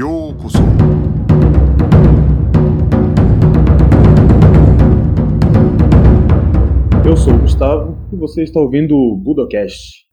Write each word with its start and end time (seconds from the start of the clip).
Yokoso. 0.00 0.56
Eu 7.06 7.14
sou 7.14 7.34
o 7.34 7.38
Gustavo 7.38 7.98
e 8.10 8.16
você 8.16 8.42
está 8.42 8.58
ouvindo 8.58 8.96
o 8.96 9.14
Budocast. 9.14 10.06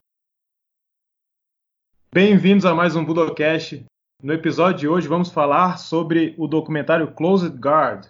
Bem-vindos 2.13 2.65
a 2.65 2.75
mais 2.75 2.97
um 2.97 3.05
Budocast. 3.05 3.85
No 4.21 4.33
episódio 4.33 4.79
de 4.79 4.87
hoje 4.89 5.07
vamos 5.07 5.31
falar 5.31 5.77
sobre 5.77 6.35
o 6.37 6.45
documentário 6.45 7.13
Closed 7.13 7.57
Guard. 7.57 8.07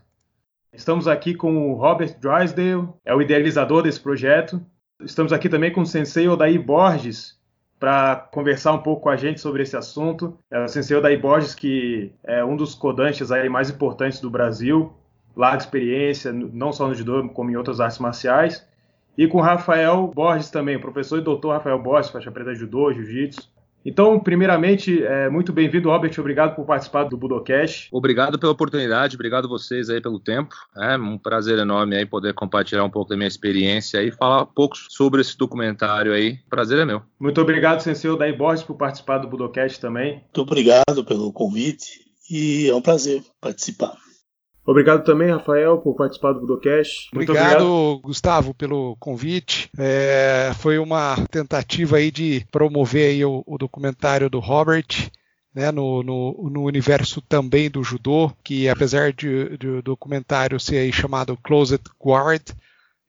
Estamos 0.73 1.07
aqui 1.07 1.35
com 1.35 1.71
o 1.71 1.75
Robert 1.75 2.19
Drysdale, 2.19 2.89
é 3.05 3.13
o 3.13 3.21
idealizador 3.21 3.83
desse 3.83 3.99
projeto. 3.99 4.59
Estamos 5.03 5.31
aqui 5.31 5.47
também 5.47 5.71
com 5.71 5.81
o 5.81 5.85
sensei 5.85 6.27
Odair 6.27 6.59
Borges, 6.59 7.38
para 7.79 8.15
conversar 8.31 8.73
um 8.73 8.79
pouco 8.79 9.03
com 9.03 9.09
a 9.09 9.15
gente 9.15 9.39
sobre 9.39 9.63
esse 9.63 9.77
assunto. 9.77 10.37
É 10.51 10.63
o 10.63 10.67
Sensei 10.67 10.97
Odaí 10.97 11.17
Borges, 11.17 11.55
que 11.55 12.11
é 12.23 12.43
um 12.43 12.55
dos 12.55 12.75
codantes 12.75 13.31
aí 13.31 13.47
mais 13.47 13.69
importantes 13.69 14.19
do 14.19 14.29
Brasil, 14.29 14.93
larga 15.35 15.63
experiência, 15.63 16.33
não 16.33 16.73
só 16.73 16.87
no 16.87 16.93
judô, 16.93 17.29
como 17.29 17.49
em 17.49 17.55
outras 17.55 17.79
artes 17.79 17.99
marciais. 17.99 18.67
E 19.17 19.27
com 19.27 19.39
Rafael 19.39 20.07
Borges 20.13 20.49
também, 20.49 20.79
professor 20.79 21.19
e 21.19 21.21
doutor 21.21 21.53
Rafael 21.53 21.81
Borges, 21.81 22.11
faixa 22.11 22.31
preta 22.31 22.53
judô, 22.53 22.91
jiu-jitsu. 22.93 23.49
Então, 23.85 24.19
primeiramente, 24.19 25.03
é, 25.03 25.29
muito 25.29 25.53
bem-vindo, 25.53 25.89
Robert. 25.89 26.13
Obrigado 26.17 26.55
por 26.55 26.65
participar 26.65 27.05
do 27.05 27.17
Budocast. 27.17 27.89
Obrigado 27.91 28.37
pela 28.37 28.51
oportunidade, 28.51 29.15
obrigado 29.15 29.47
vocês 29.47 29.89
aí 29.89 30.01
pelo 30.01 30.19
tempo. 30.19 30.55
É 30.77 30.97
um 30.97 31.17
prazer 31.17 31.57
enorme 31.57 31.95
aí 31.95 32.05
poder 32.05 32.33
compartilhar 32.33 32.83
um 32.83 32.89
pouco 32.89 33.09
da 33.09 33.15
minha 33.15 33.27
experiência 33.27 34.03
e 34.03 34.11
falar 34.11 34.43
um 34.43 34.47
pouco 34.47 34.75
sobre 34.89 35.21
esse 35.21 35.37
documentário 35.37 36.13
aí. 36.13 36.39
Prazer 36.49 36.79
é 36.79 36.85
meu. 36.85 37.01
Muito 37.19 37.39
obrigado, 37.41 37.79
Sensei 37.81 38.15
Daí 38.17 38.33
Borges, 38.33 38.63
por 38.63 38.75
participar 38.75 39.19
do 39.19 39.27
Budocast 39.27 39.79
também. 39.79 40.13
Muito 40.13 40.41
obrigado 40.41 41.05
pelo 41.05 41.31
convite 41.31 42.01
e 42.29 42.69
é 42.69 42.75
um 42.75 42.81
prazer 42.81 43.23
participar. 43.39 44.08
Obrigado 44.69 45.03
também, 45.03 45.31
Rafael, 45.31 45.79
por 45.79 45.95
participar 45.95 46.31
do 46.31 46.41
Budocast. 46.41 47.09
Obrigado, 47.11 47.65
obrigado, 47.65 47.99
Gustavo, 48.03 48.53
pelo 48.53 48.95
convite. 48.99 49.67
É, 49.75 50.51
foi 50.59 50.77
uma 50.77 51.15
tentativa 51.31 51.97
aí 51.97 52.11
de 52.11 52.45
promover 52.51 53.09
aí 53.09 53.25
o, 53.25 53.43
o 53.47 53.57
documentário 53.57 54.29
do 54.29 54.37
Robert. 54.39 55.09
Né, 55.51 55.71
no, 55.71 56.03
no, 56.03 56.49
no, 56.51 56.63
universo 56.63 57.19
também 57.21 57.71
do 57.71 57.83
judô, 57.83 58.31
que 58.43 58.69
apesar 58.69 59.11
de, 59.11 59.57
de 59.57 59.67
o 59.67 59.81
documentário 59.81 60.59
ser 60.59 60.93
chamado 60.93 61.35
Closed 61.37 61.81
Guard, 61.99 62.51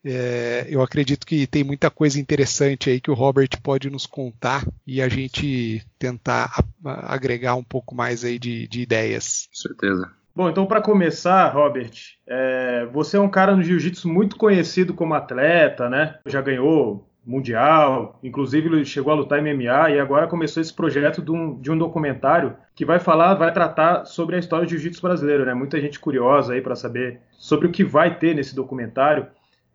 é, 0.02 0.66
eu 0.70 0.80
acredito 0.80 1.26
que 1.26 1.46
tem 1.46 1.62
muita 1.62 1.90
coisa 1.90 2.18
interessante 2.18 2.88
aí 2.88 2.98
que 2.98 3.10
o 3.10 3.14
Robert 3.14 3.50
pode 3.62 3.90
nos 3.90 4.06
contar 4.06 4.66
e 4.86 5.02
a 5.02 5.08
gente 5.10 5.86
tentar 5.98 6.64
agregar 6.82 7.56
um 7.56 7.62
pouco 7.62 7.94
mais 7.94 8.24
aí 8.24 8.38
de, 8.38 8.66
de 8.66 8.80
ideias. 8.80 9.46
Com 9.50 9.68
certeza. 9.68 10.19
Bom, 10.34 10.48
então 10.48 10.64
para 10.64 10.80
começar, 10.80 11.48
Robert, 11.48 11.90
é, 12.26 12.86
você 12.92 13.16
é 13.16 13.20
um 13.20 13.28
cara 13.28 13.56
no 13.56 13.62
jiu-jitsu 13.62 14.08
muito 14.08 14.36
conhecido 14.36 14.94
como 14.94 15.14
atleta, 15.14 15.90
né? 15.90 16.18
Já 16.26 16.40
ganhou 16.40 17.08
mundial, 17.26 18.18
inclusive 18.22 18.84
chegou 18.84 19.12
a 19.12 19.16
lutar 19.16 19.42
MMA 19.42 19.90
e 19.90 20.00
agora 20.00 20.26
começou 20.26 20.60
esse 20.60 20.72
projeto 20.72 21.20
de 21.20 21.30
um, 21.30 21.60
de 21.60 21.70
um 21.70 21.76
documentário 21.76 22.56
que 22.74 22.84
vai 22.84 22.98
falar, 22.98 23.34
vai 23.34 23.52
tratar 23.52 24.04
sobre 24.04 24.36
a 24.36 24.38
história 24.38 24.64
do 24.64 24.70
jiu-jitsu 24.70 25.02
brasileiro, 25.02 25.44
né? 25.44 25.52
Muita 25.52 25.80
gente 25.80 25.98
curiosa 25.98 26.54
aí 26.54 26.60
para 26.60 26.76
saber 26.76 27.20
sobre 27.32 27.66
o 27.66 27.70
que 27.70 27.84
vai 27.84 28.18
ter 28.18 28.34
nesse 28.34 28.54
documentário. 28.54 29.26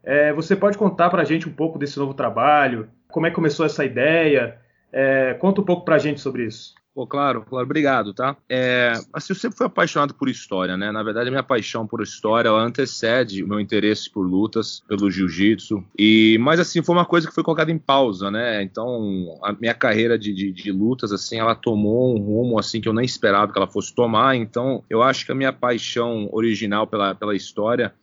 É, 0.04 0.32
você 0.34 0.56
pode 0.56 0.78
contar 0.78 1.10
para 1.10 1.22
a 1.22 1.26
gente 1.26 1.50
um 1.50 1.54
pouco 1.54 1.78
desse 1.78 2.00
novo 2.00 2.14
trabalho? 2.14 2.88
Como 3.10 3.26
é 3.26 3.30
que 3.30 3.36
começou 3.36 3.66
essa 3.66 3.84
ideia? 3.84 4.58
É, 4.92 5.34
conta 5.36 5.62
um 5.62 5.66
pouco 5.66 5.84
para 5.84 5.96
a 5.96 6.00
gente 6.00 6.22
sobre 6.22 6.46
isso. 6.46 6.74
Pô, 6.96 7.06
claro, 7.06 7.42
claro, 7.42 7.66
obrigado, 7.66 8.14
tá? 8.14 8.38
É, 8.48 8.94
assim, 9.12 9.34
eu 9.34 9.36
sempre 9.36 9.58
fui 9.58 9.68
apaixonado 9.68 10.14
por 10.14 10.30
história, 10.30 10.78
né? 10.78 10.94
Na 10.94 11.04
verdade, 11.04 11.28
a 11.28 11.32
minha 11.32 11.44
paixão 11.44 11.86
por 11.86 12.02
história 12.02 12.50
antecede 12.50 13.44
o 13.44 13.48
meu 13.50 13.60
interesse 13.60 14.10
por 14.10 14.26
lutas, 14.26 14.82
pelo 14.88 15.12
jiu-jitsu. 15.12 15.84
E, 16.00 16.38
mas 16.40 16.58
assim, 16.58 16.82
foi 16.82 16.96
uma 16.96 17.06
coisa 17.06 17.28
que 17.28 17.34
foi 17.34 17.44
colocada 17.44 17.70
em 17.70 17.78
pausa, 17.78 18.32
né? 18.32 18.64
Então, 18.64 19.38
a 19.44 19.52
minha 19.52 19.74
carreira 19.74 20.18
de, 20.18 20.34
de, 20.34 20.54
de, 20.54 20.72
lutas, 20.72 21.12
assim, 21.12 21.38
ela 21.38 21.54
tomou 21.54 22.16
um 22.16 22.22
rumo 22.22 22.58
assim 22.58 22.80
que 22.80 22.88
eu 22.88 22.94
nem 22.94 23.04
esperava 23.04 23.52
que 23.52 23.60
ela 23.60 23.68
fosse 23.68 23.94
tomar. 23.94 24.38
Então, 24.38 24.82
eu 24.90 25.04
acho 25.04 25.26
que 25.26 25.34
a 25.34 25.36
minha 25.36 25.52
paixão 25.52 26.30
original 26.32 26.88
pela, 26.88 27.14
pela 27.14 27.36
história 27.36 27.94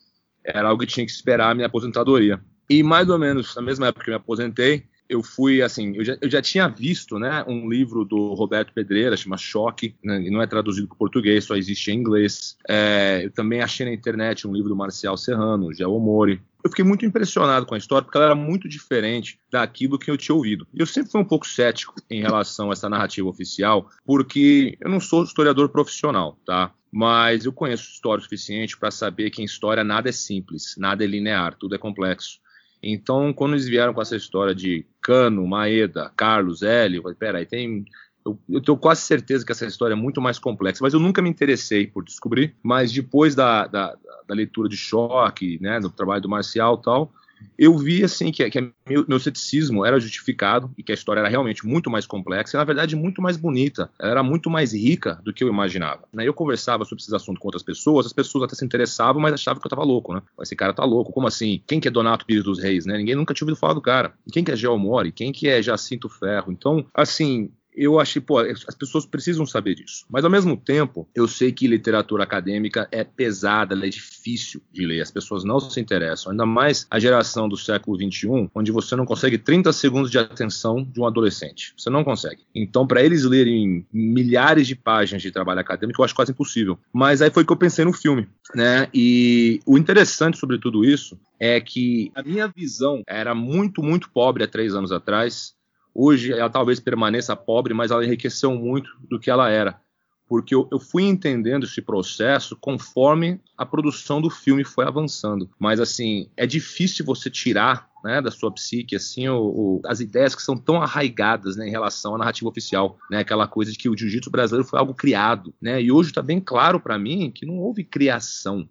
era 0.44 0.68
algo 0.68 0.82
que 0.82 0.92
tinha 0.92 1.06
que 1.06 1.12
esperar 1.12 1.50
a 1.50 1.54
minha 1.54 1.66
aposentadoria. 1.66 2.38
E 2.68 2.82
mais 2.82 3.08
ou 3.08 3.18
menos 3.18 3.56
na 3.56 3.62
mesma 3.62 3.86
época 3.86 4.04
que 4.04 4.10
eu 4.10 4.12
me 4.12 4.20
aposentei, 4.20 4.84
eu 5.12 5.22
fui 5.22 5.60
assim, 5.60 5.94
eu 5.94 6.04
já, 6.04 6.16
eu 6.20 6.30
já, 6.30 6.40
tinha 6.40 6.66
visto, 6.66 7.18
né, 7.18 7.44
um 7.46 7.68
livro 7.68 8.02
do 8.04 8.32
Roberto 8.32 8.72
Pedreira, 8.72 9.16
chama 9.16 9.36
Choque, 9.36 9.94
né, 10.02 10.18
não 10.30 10.40
é 10.40 10.46
traduzido 10.46 10.88
para 10.88 10.96
português, 10.96 11.44
só 11.44 11.54
existe 11.54 11.90
em 11.90 11.98
inglês. 11.98 12.56
É, 12.66 13.20
eu 13.24 13.30
também 13.30 13.60
achei 13.60 13.84
na 13.84 13.92
internet 13.92 14.48
um 14.48 14.52
livro 14.52 14.70
do 14.70 14.76
Marcial 14.76 15.16
Serrano, 15.18 15.72
Gel 15.74 15.92
Omori. 15.92 16.40
Eu 16.64 16.70
fiquei 16.70 16.84
muito 16.84 17.04
impressionado 17.04 17.66
com 17.66 17.74
a 17.74 17.78
história, 17.78 18.04
porque 18.04 18.16
ela 18.16 18.26
era 18.26 18.34
muito 18.34 18.68
diferente 18.68 19.38
daquilo 19.50 19.98
que 19.98 20.10
eu 20.10 20.16
tinha 20.16 20.34
ouvido. 20.34 20.66
E 20.72 20.80
eu 20.80 20.86
sempre 20.86 21.10
fui 21.10 21.20
um 21.20 21.24
pouco 21.24 21.46
cético 21.46 21.94
em 22.08 22.22
relação 22.22 22.70
a 22.70 22.72
essa 22.72 22.88
narrativa 22.88 23.28
oficial, 23.28 23.90
porque 24.06 24.78
eu 24.80 24.88
não 24.88 25.00
sou 25.00 25.24
historiador 25.24 25.68
profissional, 25.68 26.38
tá? 26.46 26.72
Mas 26.90 27.44
eu 27.44 27.52
conheço 27.52 27.90
história 27.90 28.20
o 28.20 28.22
suficiente 28.22 28.78
para 28.78 28.90
saber 28.90 29.30
que 29.30 29.42
em 29.42 29.44
história 29.44 29.82
nada 29.82 30.08
é 30.08 30.12
simples, 30.12 30.74
nada 30.78 31.04
é 31.04 31.06
linear, 31.06 31.56
tudo 31.58 31.74
é 31.74 31.78
complexo. 31.78 32.40
Então, 32.82 33.32
quando 33.32 33.52
eles 33.52 33.68
vieram 33.68 33.94
com 33.94 34.02
essa 34.02 34.16
história 34.16 34.54
de 34.54 34.84
Cano, 35.00 35.46
Maeda, 35.46 36.10
Carlos, 36.16 36.62
Hélio, 36.62 36.98
eu 36.98 37.02
falei, 37.02 37.16
peraí, 37.16 37.46
tem. 37.46 37.84
Eu, 38.24 38.38
eu 38.48 38.60
tenho 38.60 38.78
quase 38.78 39.02
certeza 39.02 39.44
que 39.44 39.52
essa 39.52 39.66
história 39.66 39.94
é 39.94 39.96
muito 39.96 40.20
mais 40.20 40.38
complexa, 40.38 40.78
mas 40.82 40.94
eu 40.94 41.00
nunca 41.00 41.20
me 41.20 41.28
interessei 41.28 41.86
por 41.86 42.04
descobrir. 42.04 42.54
Mas 42.62 42.92
depois 42.92 43.34
da, 43.34 43.66
da, 43.66 43.96
da 44.26 44.34
leitura 44.34 44.68
de 44.68 44.76
choque, 44.76 45.58
né, 45.60 45.80
do 45.80 45.90
trabalho 45.90 46.22
do 46.22 46.28
Marcial 46.28 46.78
e 46.80 46.84
tal, 46.84 47.12
eu 47.58 47.76
vi 47.76 48.04
assim 48.04 48.30
que, 48.30 48.48
que 48.50 48.60
meu, 48.88 49.04
meu, 49.08 49.20
ceticismo 49.20 49.84
era 49.84 49.98
justificado 49.98 50.70
e 50.76 50.82
que 50.82 50.92
a 50.92 50.94
história 50.94 51.20
era 51.20 51.28
realmente 51.28 51.66
muito 51.66 51.90
mais 51.90 52.06
complexa 52.06 52.56
e 52.56 52.58
na 52.58 52.64
verdade 52.64 52.96
muito 52.96 53.22
mais 53.22 53.36
bonita, 53.36 53.90
ela 53.98 54.10
era 54.10 54.22
muito 54.22 54.50
mais 54.50 54.72
rica 54.72 55.20
do 55.24 55.32
que 55.32 55.44
eu 55.44 55.48
imaginava. 55.48 56.04
Né? 56.12 56.26
Eu 56.26 56.34
conversava 56.34 56.84
sobre 56.84 57.02
esses 57.02 57.12
assuntos 57.12 57.40
com 57.40 57.48
outras 57.48 57.62
pessoas, 57.62 58.06
as 58.06 58.12
pessoas 58.12 58.44
até 58.44 58.54
se 58.54 58.64
interessavam, 58.64 59.20
mas 59.20 59.34
achavam 59.34 59.60
que 59.60 59.66
eu 59.66 59.70
tava 59.70 59.84
louco, 59.84 60.14
né? 60.14 60.22
Esse 60.40 60.56
cara 60.56 60.72
tá 60.72 60.84
louco, 60.84 61.12
como 61.12 61.26
assim? 61.26 61.62
Quem 61.66 61.80
que 61.80 61.88
é 61.88 61.90
Donato 61.90 62.26
Pires 62.26 62.44
dos 62.44 62.58
Reis, 62.60 62.86
né? 62.86 62.96
Ninguém 62.96 63.14
nunca 63.14 63.34
tinha 63.34 63.46
ouvido 63.46 63.58
falar 63.58 63.74
do 63.74 63.80
cara. 63.80 64.12
Quem 64.32 64.44
que 64.44 64.50
é 64.50 64.56
Geomori? 64.56 65.12
Quem 65.12 65.32
que 65.32 65.48
é 65.48 65.62
Jacinto 65.62 66.08
Ferro? 66.08 66.52
Então, 66.52 66.84
assim, 66.94 67.50
eu 67.74 67.98
achei, 67.98 68.20
pô, 68.20 68.38
as 68.38 68.74
pessoas 68.74 69.06
precisam 69.06 69.46
saber 69.46 69.74
disso. 69.74 70.04
Mas 70.10 70.24
ao 70.24 70.30
mesmo 70.30 70.56
tempo, 70.56 71.08
eu 71.14 71.26
sei 71.26 71.52
que 71.52 71.66
literatura 71.66 72.24
acadêmica 72.24 72.88
é 72.90 73.02
pesada, 73.04 73.74
ela 73.74 73.86
é 73.86 73.88
difícil 73.88 74.60
de 74.72 74.86
ler, 74.86 75.00
as 75.00 75.10
pessoas 75.10 75.44
não 75.44 75.58
se 75.58 75.80
interessam. 75.80 76.32
Ainda 76.32 76.46
mais 76.46 76.86
a 76.90 76.98
geração 76.98 77.48
do 77.48 77.56
século 77.56 77.96
XXI, 77.96 78.50
onde 78.54 78.70
você 78.70 78.94
não 78.94 79.06
consegue 79.06 79.38
30 79.38 79.72
segundos 79.72 80.10
de 80.10 80.18
atenção 80.18 80.84
de 80.84 81.00
um 81.00 81.06
adolescente. 81.06 81.72
Você 81.76 81.90
não 81.90 82.04
consegue. 82.04 82.42
Então, 82.54 82.86
para 82.86 83.02
eles 83.02 83.24
lerem 83.24 83.86
milhares 83.92 84.66
de 84.66 84.76
páginas 84.76 85.22
de 85.22 85.30
trabalho 85.30 85.60
acadêmico, 85.60 86.00
eu 86.00 86.04
acho 86.04 86.14
quase 86.14 86.32
impossível. 86.32 86.78
Mas 86.92 87.22
aí 87.22 87.30
foi 87.30 87.44
que 87.44 87.52
eu 87.52 87.56
pensei 87.56 87.84
no 87.84 87.92
filme, 87.92 88.28
né? 88.54 88.88
E 88.92 89.60
o 89.66 89.78
interessante 89.78 90.38
sobre 90.38 90.58
tudo 90.58 90.84
isso 90.84 91.18
é 91.40 91.60
que 91.60 92.12
a 92.14 92.22
minha 92.22 92.46
visão 92.46 93.02
era 93.06 93.34
muito, 93.34 93.82
muito 93.82 94.10
pobre 94.10 94.44
há 94.44 94.48
três 94.48 94.74
anos 94.74 94.92
atrás 94.92 95.54
Hoje 95.94 96.32
ela 96.32 96.50
talvez 96.50 96.80
permaneça 96.80 97.36
pobre, 97.36 97.74
mas 97.74 97.90
ela 97.90 98.04
enriqueceu 98.04 98.54
muito 98.54 98.90
do 99.08 99.18
que 99.18 99.30
ela 99.30 99.50
era. 99.50 99.80
Porque 100.28 100.54
eu, 100.54 100.66
eu, 100.72 100.80
fui 100.80 101.02
entendendo 101.02 101.64
esse 101.64 101.82
processo 101.82 102.56
conforme 102.56 103.38
a 103.58 103.66
produção 103.66 104.20
do 104.20 104.30
filme 104.30 104.64
foi 104.64 104.86
avançando. 104.86 105.50
Mas, 105.58 105.78
assim, 105.78 106.30
é 106.36 106.46
difícil 106.46 107.04
você 107.04 107.28
tirar 107.28 107.90
né, 108.02 108.20
da 108.20 108.30
sua 108.30 108.50
psique 108.50 108.96
assim, 108.96 109.28
o, 109.28 109.42
o, 109.42 109.82
as 109.84 110.00
ideias 110.00 110.34
que 110.34 110.42
são 110.42 110.56
tão 110.56 110.80
arraigadas 110.80 111.56
né, 111.56 111.68
em 111.68 111.70
relação 111.70 112.14
à 112.14 112.18
narrativa 112.18 112.48
oficial. 112.48 112.98
Né, 113.10 113.18
aquela 113.18 113.46
coisa 113.46 113.70
de 113.70 113.76
que 113.76 113.90
o 113.90 113.96
jiu-jitsu 113.96 114.30
brasileiro 114.30 114.66
foi 114.66 114.78
algo 114.78 114.94
criado. 114.94 115.52
Né, 115.60 115.82
e 115.82 115.92
hoje 115.92 116.10
está 116.10 116.22
bem 116.22 116.40
claro 116.40 116.80
para 116.80 116.98
mim 116.98 117.30
que 117.30 117.44
não 117.44 117.58
houve 117.58 117.84
criação. 117.84 118.66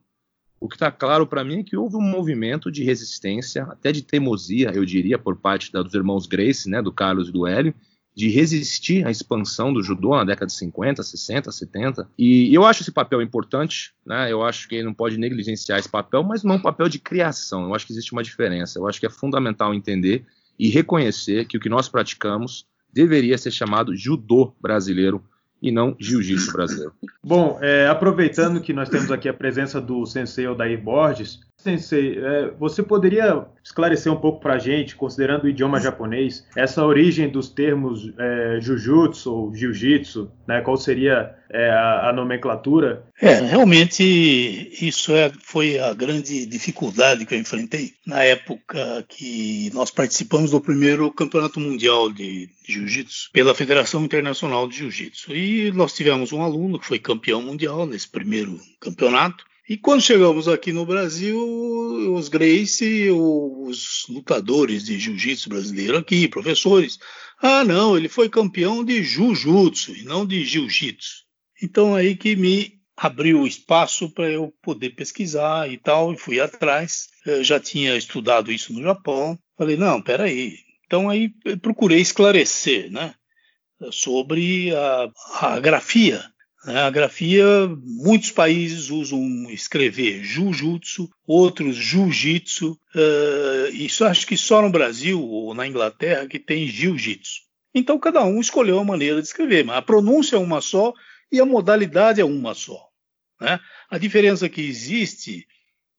O 0.61 0.69
que 0.69 0.75
está 0.75 0.91
claro 0.91 1.25
para 1.25 1.43
mim 1.43 1.61
é 1.61 1.63
que 1.63 1.75
houve 1.75 1.95
um 1.95 2.01
movimento 2.01 2.71
de 2.71 2.83
resistência, 2.83 3.63
até 3.63 3.91
de 3.91 4.03
teimosia, 4.03 4.71
eu 4.75 4.85
diria, 4.85 5.17
por 5.17 5.35
parte 5.35 5.71
dos 5.71 5.95
irmãos 5.95 6.27
Grace, 6.27 6.69
né, 6.69 6.83
do 6.83 6.91
Carlos 6.91 7.29
e 7.29 7.31
do 7.31 7.47
Hélio, 7.47 7.73
de 8.15 8.29
resistir 8.29 9.03
à 9.07 9.09
expansão 9.09 9.73
do 9.73 9.81
judô 9.81 10.15
na 10.15 10.23
década 10.23 10.45
de 10.45 10.53
50, 10.53 11.01
60, 11.01 11.51
70. 11.51 12.07
E 12.15 12.53
eu 12.53 12.63
acho 12.63 12.83
esse 12.83 12.91
papel 12.91 13.23
importante, 13.23 13.93
né? 14.05 14.31
Eu 14.31 14.43
acho 14.43 14.67
que 14.67 14.75
ele 14.75 14.83
não 14.83 14.93
pode 14.93 15.17
negligenciar 15.17 15.79
esse 15.79 15.89
papel, 15.89 16.21
mas 16.21 16.43
não 16.43 16.53
é 16.53 16.57
um 16.57 16.61
papel 16.61 16.87
de 16.87 16.99
criação. 16.99 17.63
Eu 17.63 17.73
acho 17.73 17.87
que 17.87 17.93
existe 17.93 18.11
uma 18.11 18.21
diferença. 18.21 18.77
Eu 18.77 18.87
acho 18.87 18.99
que 18.99 19.05
é 19.07 19.09
fundamental 19.09 19.73
entender 19.73 20.25
e 20.59 20.69
reconhecer 20.69 21.45
que 21.45 21.57
o 21.57 21.59
que 21.59 21.69
nós 21.69 21.89
praticamos 21.89 22.67
deveria 22.93 23.37
ser 23.37 23.49
chamado 23.49 23.95
judô 23.95 24.53
brasileiro 24.61 25.23
e 25.61 25.71
não 25.71 25.95
jiu-jitsu 25.99 26.51
brasileiro. 26.51 26.93
Bom, 27.23 27.59
é, 27.61 27.87
aproveitando 27.87 28.61
que 28.61 28.73
nós 28.73 28.89
temos 28.89 29.11
aqui 29.11 29.29
a 29.29 29.33
presença 29.33 29.79
do 29.79 30.05
sensei 30.05 30.47
Odair 30.47 30.81
Borges, 30.81 31.39
Sensei, 31.61 32.17
é, 32.17 32.51
você 32.59 32.81
poderia 32.81 33.45
esclarecer 33.63 34.11
um 34.11 34.15
pouco 34.15 34.39
para 34.39 34.55
a 34.55 34.59
gente, 34.59 34.95
considerando 34.95 35.43
o 35.43 35.49
idioma 35.49 35.79
japonês, 35.79 36.45
essa 36.55 36.83
origem 36.83 37.29
dos 37.29 37.49
termos 37.49 38.11
é, 38.17 38.57
jujutsu 38.59 39.31
ou 39.31 39.55
jiu-jitsu, 39.55 40.31
né? 40.47 40.61
qual 40.61 40.75
seria 40.75 41.35
é, 41.51 41.69
a, 41.69 42.09
a, 42.09 42.13
nomenclatura? 42.13 43.03
É, 43.21 43.35
realmente 43.35 44.03
isso 44.81 45.13
é, 45.13 45.31
foi 45.43 45.77
a 45.77 45.93
grande 45.93 46.47
dificuldade 46.47 47.25
que 47.25 47.35
eu 47.35 47.39
enfrentei 47.39 47.93
na 48.07 48.23
época 48.23 49.05
que 49.07 49.69
nós 49.73 49.91
participamos 49.91 50.51
do 50.51 50.59
primeiro 50.59 51.11
campeonato 51.11 51.59
mundial 51.59 52.11
de, 52.11 52.49
jiu-jitsu 52.67 53.29
pela 53.31 53.53
Federação 53.53 54.03
Internacional 54.03 54.67
de 54.67 54.77
Jiu-Jitsu. 54.77 55.35
E 55.35 55.71
nós 55.71 55.93
tivemos 55.93 56.31
um 56.31 56.41
aluno 56.41 56.79
que 56.79 56.85
foi 56.85 56.99
campeão 56.99 57.41
mundial 57.41 57.85
nesse 57.85 58.07
primeiro 58.07 58.59
campeonato. 58.79 59.45
E 59.71 59.77
quando 59.77 60.01
chegamos 60.01 60.49
aqui 60.49 60.73
no 60.73 60.85
Brasil, 60.85 61.39
os 62.13 62.27
Grace, 62.27 63.09
os 63.09 64.05
lutadores 64.09 64.83
de 64.83 64.99
jiu-jitsu 64.99 65.47
brasileiro 65.47 65.97
aqui, 65.97 66.27
professores, 66.27 66.99
ah, 67.41 67.63
não, 67.63 67.95
ele 67.95 68.09
foi 68.09 68.27
campeão 68.27 68.83
de 68.83 69.01
jiu-jitsu 69.01 69.95
e 69.95 70.03
não 70.03 70.25
de 70.25 70.43
jiu-jitsu. 70.43 71.23
Então 71.63 71.95
aí 71.95 72.17
que 72.17 72.35
me 72.35 72.81
abriu 72.97 73.47
espaço 73.47 74.09
para 74.09 74.29
eu 74.29 74.53
poder 74.61 74.89
pesquisar 74.89 75.71
e 75.71 75.77
tal, 75.77 76.11
e 76.11 76.17
fui 76.17 76.41
atrás. 76.41 77.07
Eu 77.25 77.41
já 77.41 77.57
tinha 77.57 77.95
estudado 77.95 78.51
isso 78.51 78.73
no 78.73 78.83
Japão. 78.83 79.39
Falei, 79.57 79.77
não, 79.77 80.01
peraí. 80.01 80.57
Então 80.85 81.09
aí 81.09 81.29
procurei 81.61 82.01
esclarecer, 82.01 82.91
né, 82.91 83.15
sobre 83.89 84.75
a, 84.75 85.09
a 85.39 85.59
grafia? 85.61 86.29
A 86.63 86.91
grafia, 86.91 87.45
muitos 87.83 88.31
países 88.31 88.91
usam 88.91 89.49
escrever 89.49 90.23
jujutsu, 90.23 91.09
outros 91.25 91.75
jiu-jitsu. 91.75 92.77
Uh, 92.93 93.73
isso 93.73 94.05
acho 94.05 94.27
que 94.27 94.37
só 94.37 94.61
no 94.61 94.69
Brasil 94.69 95.19
ou 95.19 95.55
na 95.55 95.67
Inglaterra 95.67 96.27
que 96.27 96.37
tem 96.37 96.67
jiu-jitsu. 96.67 97.41
Então 97.73 97.97
cada 97.97 98.23
um 98.23 98.39
escolheu 98.39 98.77
a 98.77 98.85
maneira 98.85 99.19
de 99.19 99.27
escrever, 99.27 99.65
mas 99.65 99.77
a 99.77 99.81
pronúncia 99.81 100.35
é 100.35 100.39
uma 100.39 100.61
só 100.61 100.93
e 101.31 101.39
a 101.39 101.45
modalidade 101.45 102.21
é 102.21 102.25
uma 102.25 102.53
só. 102.53 102.87
Né? 103.39 103.59
A 103.89 103.97
diferença 103.97 104.47
que 104.47 104.61
existe 104.61 105.47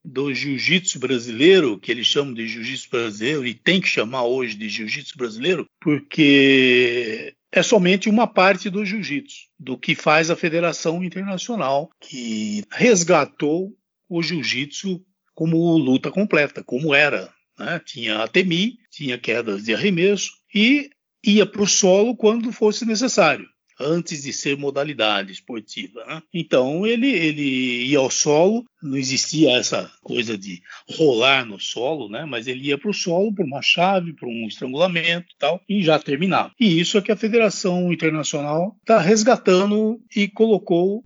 do 0.04 0.32
jiu-jitsu 0.32 0.98
brasileiro, 0.98 1.78
que 1.78 1.90
eles 1.90 2.06
chamam 2.06 2.34
de 2.34 2.46
jiu-jitsu 2.46 2.88
brasileiro, 2.90 3.46
e 3.46 3.54
tem 3.54 3.80
que 3.80 3.88
chamar 3.88 4.24
hoje 4.24 4.54
de 4.54 4.68
jiu-jitsu 4.68 5.16
brasileiro, 5.16 5.66
porque 5.80 7.34
é 7.52 7.62
somente 7.62 8.08
uma 8.08 8.26
parte 8.26 8.70
do 8.70 8.84
jiu-jitsu, 8.84 9.48
do 9.58 9.78
que 9.78 9.94
faz 9.94 10.30
a 10.30 10.36
Federação 10.36 11.04
Internacional, 11.04 11.90
que 12.00 12.64
resgatou 12.70 13.76
o 14.08 14.22
jiu-jitsu 14.22 15.04
como 15.34 15.76
luta 15.76 16.10
completa, 16.10 16.64
como 16.64 16.94
era. 16.94 17.32
Né? 17.58 17.80
Tinha 17.84 18.22
ATMI, 18.22 18.78
tinha 18.90 19.18
quedas 19.18 19.64
de 19.64 19.74
arremesso 19.74 20.30
e 20.54 20.90
ia 21.24 21.44
para 21.44 21.62
o 21.62 21.68
solo 21.68 22.16
quando 22.16 22.50
fosse 22.50 22.84
necessário 22.86 23.46
antes 23.82 24.22
de 24.22 24.32
ser 24.32 24.56
modalidade 24.56 25.32
esportiva. 25.32 26.04
Né? 26.04 26.22
Então 26.32 26.86
ele, 26.86 27.08
ele 27.08 27.84
ia 27.86 27.98
ao 27.98 28.10
solo, 28.10 28.64
não 28.82 28.96
existia 28.96 29.52
essa 29.52 29.90
coisa 30.02 30.36
de 30.36 30.62
rolar 30.88 31.44
no 31.44 31.60
solo, 31.60 32.08
né? 32.08 32.24
mas 32.24 32.46
ele 32.46 32.68
ia 32.68 32.78
para 32.78 32.90
o 32.90 32.94
solo 32.94 33.34
por 33.34 33.44
uma 33.44 33.62
chave, 33.62 34.12
por 34.12 34.28
um 34.28 34.46
estrangulamento 34.46 35.26
e 35.34 35.38
tal, 35.38 35.60
e 35.68 35.82
já 35.82 35.98
terminava. 35.98 36.52
E 36.58 36.80
isso 36.80 36.98
é 36.98 37.02
que 37.02 37.12
a 37.12 37.16
Federação 37.16 37.92
Internacional 37.92 38.76
está 38.80 38.98
resgatando 38.98 40.00
e 40.14 40.28
colocou 40.28 40.98
uh, 40.98 41.04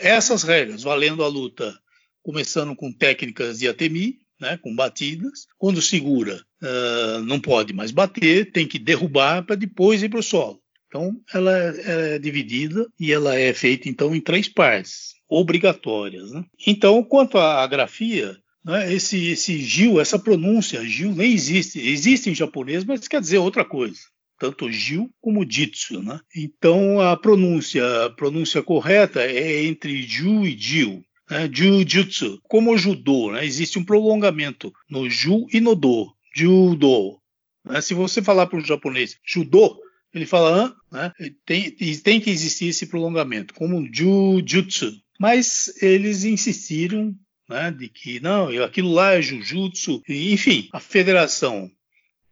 essas 0.00 0.42
regras, 0.42 0.82
valendo 0.82 1.22
a 1.22 1.28
luta, 1.28 1.78
começando 2.22 2.74
com 2.74 2.92
técnicas 2.92 3.58
de 3.58 3.68
ATMI, 3.68 4.18
né, 4.40 4.56
com 4.58 4.74
batidas. 4.74 5.46
Quando 5.56 5.82
segura, 5.82 6.42
uh, 6.62 7.22
não 7.24 7.40
pode 7.40 7.72
mais 7.72 7.90
bater, 7.90 8.52
tem 8.52 8.66
que 8.66 8.78
derrubar 8.78 9.44
para 9.44 9.56
depois 9.56 10.02
ir 10.02 10.08
para 10.08 10.20
o 10.20 10.22
solo. 10.22 10.60
Então, 10.88 11.14
ela 11.32 11.56
é, 11.56 12.14
é 12.14 12.18
dividida 12.18 12.86
e 12.98 13.12
ela 13.12 13.38
é 13.38 13.52
feita, 13.52 13.88
então, 13.88 14.14
em 14.14 14.20
três 14.20 14.48
partes 14.48 15.14
obrigatórias. 15.28 16.32
Né? 16.32 16.44
Então, 16.66 17.04
quanto 17.04 17.36
à 17.36 17.66
grafia, 17.66 18.36
né, 18.64 18.92
esse, 18.92 19.28
esse 19.28 19.58
Gil, 19.60 20.00
essa 20.00 20.18
pronúncia, 20.18 20.84
Gil, 20.84 21.14
nem 21.14 21.32
existe. 21.32 21.78
Existe 21.78 22.30
em 22.30 22.34
japonês, 22.34 22.84
mas 22.84 23.06
quer 23.06 23.20
dizer 23.20 23.38
outra 23.38 23.64
coisa. 23.64 24.00
Tanto 24.38 24.70
Gil 24.70 25.10
como 25.20 25.48
Jitsu. 25.48 26.02
Né? 26.02 26.20
Então, 26.34 27.00
a 27.00 27.16
pronúncia, 27.16 28.06
a 28.06 28.10
pronúncia 28.10 28.62
correta 28.62 29.20
é 29.22 29.64
entre 29.64 30.02
Ju 30.02 30.46
e 30.46 30.56
Jiu. 30.58 31.04
Né? 31.30 31.50
Jiu-Jitsu. 31.52 32.40
Como 32.44 32.72
o 32.72 32.78
judô, 32.78 33.32
né? 33.32 33.44
existe 33.44 33.78
um 33.78 33.84
prolongamento 33.84 34.72
no 34.88 35.08
Ju 35.10 35.46
e 35.52 35.60
no 35.60 35.74
Do. 35.74 36.12
Judo. 36.34 37.18
Né? 37.64 37.80
Se 37.80 37.94
você 37.94 38.22
falar 38.22 38.46
para 38.46 38.58
um 38.58 38.64
japonês 38.64 39.18
judô, 39.26 39.78
ele 40.18 40.26
fala, 40.26 40.74
né? 40.90 41.12
tem, 41.46 41.70
tem 41.70 42.20
que 42.20 42.30
existir 42.30 42.68
esse 42.68 42.86
prolongamento, 42.86 43.54
como 43.54 43.88
Jujutsu. 43.92 44.92
Mas 45.18 45.72
eles 45.82 46.24
insistiram 46.24 47.14
né, 47.48 47.70
de 47.70 47.88
que 47.88 48.20
não, 48.20 48.48
aquilo 48.62 48.92
lá 48.92 49.14
é 49.14 49.22
Jujutsu. 49.22 50.02
Enfim, 50.08 50.68
a 50.72 50.80
federação 50.80 51.70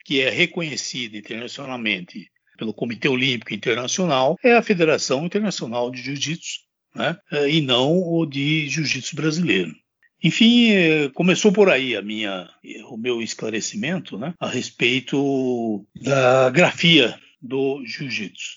que 0.04 0.20
é 0.20 0.30
reconhecida 0.30 1.16
internacionalmente 1.16 2.30
pelo 2.56 2.74
Comitê 2.74 3.08
Olímpico 3.08 3.52
Internacional 3.52 4.38
é 4.42 4.54
a 4.54 4.62
Federação 4.62 5.26
Internacional 5.26 5.90
de 5.90 6.00
Jiu-Jitsu, 6.02 6.60
né, 6.94 7.16
e 7.48 7.60
não 7.60 7.98
o 7.98 8.24
de 8.24 8.68
Jiu-Jitsu 8.68 9.16
brasileiro. 9.16 9.74
Enfim, 10.22 10.70
eh, 10.70 11.10
começou 11.12 11.52
por 11.52 11.68
aí 11.68 11.94
a 11.94 12.00
minha, 12.00 12.48
o 12.88 12.96
meu 12.96 13.20
esclarecimento 13.20 14.16
né, 14.16 14.32
a 14.40 14.48
respeito 14.48 15.84
da 15.94 16.48
grafia 16.50 17.18
do 17.40 17.82
jiu-jitsu. 17.84 18.56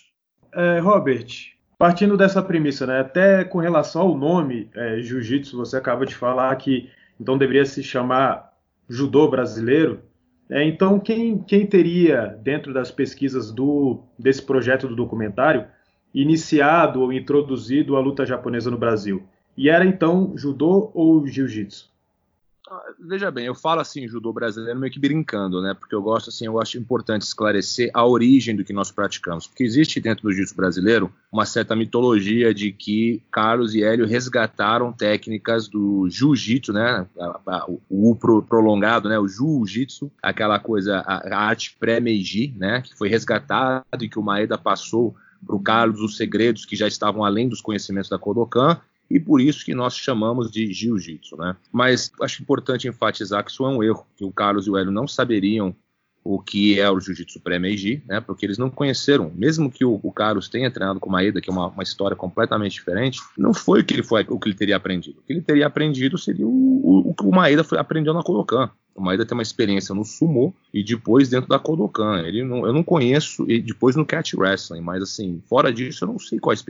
É, 0.54 0.80
Robert, 0.80 1.28
partindo 1.78 2.18
dessa 2.18 2.42
premissa, 2.42 2.88
né, 2.88 3.00
até 3.00 3.44
com 3.44 3.60
relação 3.60 4.02
ao 4.02 4.18
nome 4.18 4.70
é, 4.76 5.00
jiu-jitsu, 5.02 5.58
você 5.58 5.78
acaba 5.78 6.06
de 6.06 6.16
falar 6.16 6.56
que 6.56 6.90
então 7.20 7.38
deveria 7.38 7.66
se 7.66 7.84
chamar 7.84 8.54
judô 8.90 9.28
brasileiro. 9.28 10.02
É, 10.50 10.64
então, 10.64 11.00
quem, 11.00 11.38
quem 11.38 11.68
teria, 11.68 12.40
dentro 12.42 12.74
das 12.74 12.90
pesquisas 12.90 13.52
do, 13.52 14.04
desse 14.18 14.42
projeto 14.42 14.88
do 14.88 14.96
documentário, 14.96 15.68
iniciado 16.14 17.02
ou 17.02 17.14
introduzido 17.14 17.96
a 17.96 18.00
luta 18.00 18.26
japonesa 18.26 18.72
no 18.72 18.78
Brasil? 18.78 19.24
E 19.56 19.70
era 19.70 19.86
então 19.86 20.34
judô 20.36 20.90
ou 20.94 21.28
jiu-jitsu? 21.28 21.92
Veja 23.00 23.32
bem, 23.32 23.46
eu 23.46 23.56
falo 23.56 23.82
assim 23.82 24.08
judô 24.08 24.32
brasileiro 24.34 24.80
meio 24.80 24.92
que 24.92 25.00
brincando, 25.00 25.62
né? 25.62 25.74
Porque 25.74 25.96
eu 25.96 26.02
gosto 26.02 26.30
assim, 26.30 26.46
eu 26.46 26.60
acho 26.60 26.78
importante 26.78 27.24
esclarecer 27.24 27.90
a 27.94 28.06
origem 28.06 28.56
do 28.56 28.64
que 28.64 28.74
nós 28.74 28.92
praticamos, 28.92 29.48
porque 29.48 29.64
existe 29.64 30.00
dentro 30.00 30.24
do 30.24 30.32
jiu-jitsu 30.32 30.56
brasileiro 30.56 31.12
uma 31.32 31.46
certa 31.46 31.76
mitologia 31.76 32.54
de 32.54 32.72
que 32.72 33.22
Carlos 33.32 33.76
e 33.76 33.84
Hélio 33.84 34.08
resgataram 34.08 34.92
técnicas 34.92 35.68
do 35.68 36.08
jiu-jitsu, 36.10 36.74
né? 36.74 37.08
o 37.90 38.12
U 38.12 38.16
prolongado, 38.44 39.10
né? 39.10 39.20
O 39.20 39.28
jiu-jitsu, 39.28 40.12
aquela 40.22 40.60
coisa, 40.60 41.00
a, 41.00 41.36
arte 41.36 41.76
pré-Meiji, 41.80 42.54
né? 42.58 42.82
Que 42.82 42.98
foi 42.98 43.10
resgatado 43.10 43.86
e 44.02 44.10
que 44.10 44.20
o 44.20 44.24
Maeda 44.24 44.58
passou 44.58 45.16
para 45.46 45.56
o 45.56 45.62
Carlos 45.62 46.02
os 46.02 46.18
segredos 46.18 46.66
que 46.66 46.76
já 46.76 46.88
estavam 46.88 47.24
além 47.24 47.48
dos 47.48 47.62
conhecimentos 47.62 48.10
da 48.10 48.20
Kodokan 48.20 48.80
e 49.10 49.20
por 49.20 49.42
isso 49.42 49.66
que 49.66 49.74
nós 49.74 49.96
chamamos 49.96 50.52
de 50.52 50.72
jiu-jitsu, 50.72 51.36
né? 51.38 51.56
Mas 51.72 52.12
acho 52.22 52.42
importante 52.42 52.88
enfatizar 52.88 53.44
que 53.44 53.52
isso 53.52 53.66
é 53.66 53.70
um 53.70 53.82
erro, 53.82 54.06
que 54.16 54.24
o 54.24 54.32
Carlos 54.32 54.68
e 54.68 54.70
o 54.70 54.78
Hélio 54.78 54.92
não 54.92 55.08
saberiam 55.08 55.76
o 56.30 56.40
que 56.40 56.80
é 56.80 56.90
o 56.92 57.00
jiu-jitsu 57.00 57.40
pré-Meiji, 57.40 58.04
né? 58.08 58.22
Porque 58.22 58.46
eles 58.46 58.60
não 58.60 58.70
conheceram, 58.70 59.32
mesmo 59.34 59.72
que 59.72 59.84
o, 59.84 60.00
o 60.04 60.12
Carlos 60.12 60.48
tenha 60.48 60.70
treinado 60.70 61.00
com 61.00 61.10
Maeda, 61.10 61.42
que 61.42 61.50
é 61.50 61.54
uma, 61.54 61.70
uma, 61.70 61.82
história 61.82 62.16
completamente 62.16 62.74
diferente, 62.74 63.20
não 63.36 63.52
foi 63.52 63.82
o 63.82 63.84
que 63.84 63.96
ele 63.96 64.04
foi 64.04 64.24
o 64.30 64.40
que 64.40 64.48
ele 64.48 64.56
teria 64.56 64.76
aprendido. 64.76 65.20
O 65.20 65.24
que 65.24 65.34
ele 65.34 65.42
teria 65.42 65.66
aprendido 65.66 66.20
seria 66.20 66.46
o, 66.46 66.52
o, 66.52 67.10
o 67.10 67.14
que 67.16 67.26
o 67.26 67.32
Maeda 67.32 67.64
foi, 67.64 67.80
aprendeu 67.80 68.14
na 68.14 68.22
Kodokan. 68.22 68.70
O 68.94 69.02
Maeda 69.02 69.26
tem 69.26 69.36
uma 69.36 69.42
experiência 69.42 69.96
no 69.96 70.06
sumo 70.06 70.54
e 70.72 70.84
depois 70.84 71.30
dentro 71.30 71.50
da 71.50 71.58
Kodokan. 71.58 72.22
Ele 72.22 72.44
não, 72.44 72.64
eu 72.64 72.74
não 72.74 72.84
conheço, 72.84 73.50
e 73.50 73.60
depois 73.60 73.96
no 73.96 74.06
Cat 74.06 74.38
Wrestling, 74.38 74.82
mas 74.82 75.02
assim, 75.02 75.42
fora 75.50 75.74
disso, 75.74 76.04
eu 76.04 76.10
não 76.10 76.20
sei 76.20 76.38
qual. 76.38 76.56
Se 76.56 76.64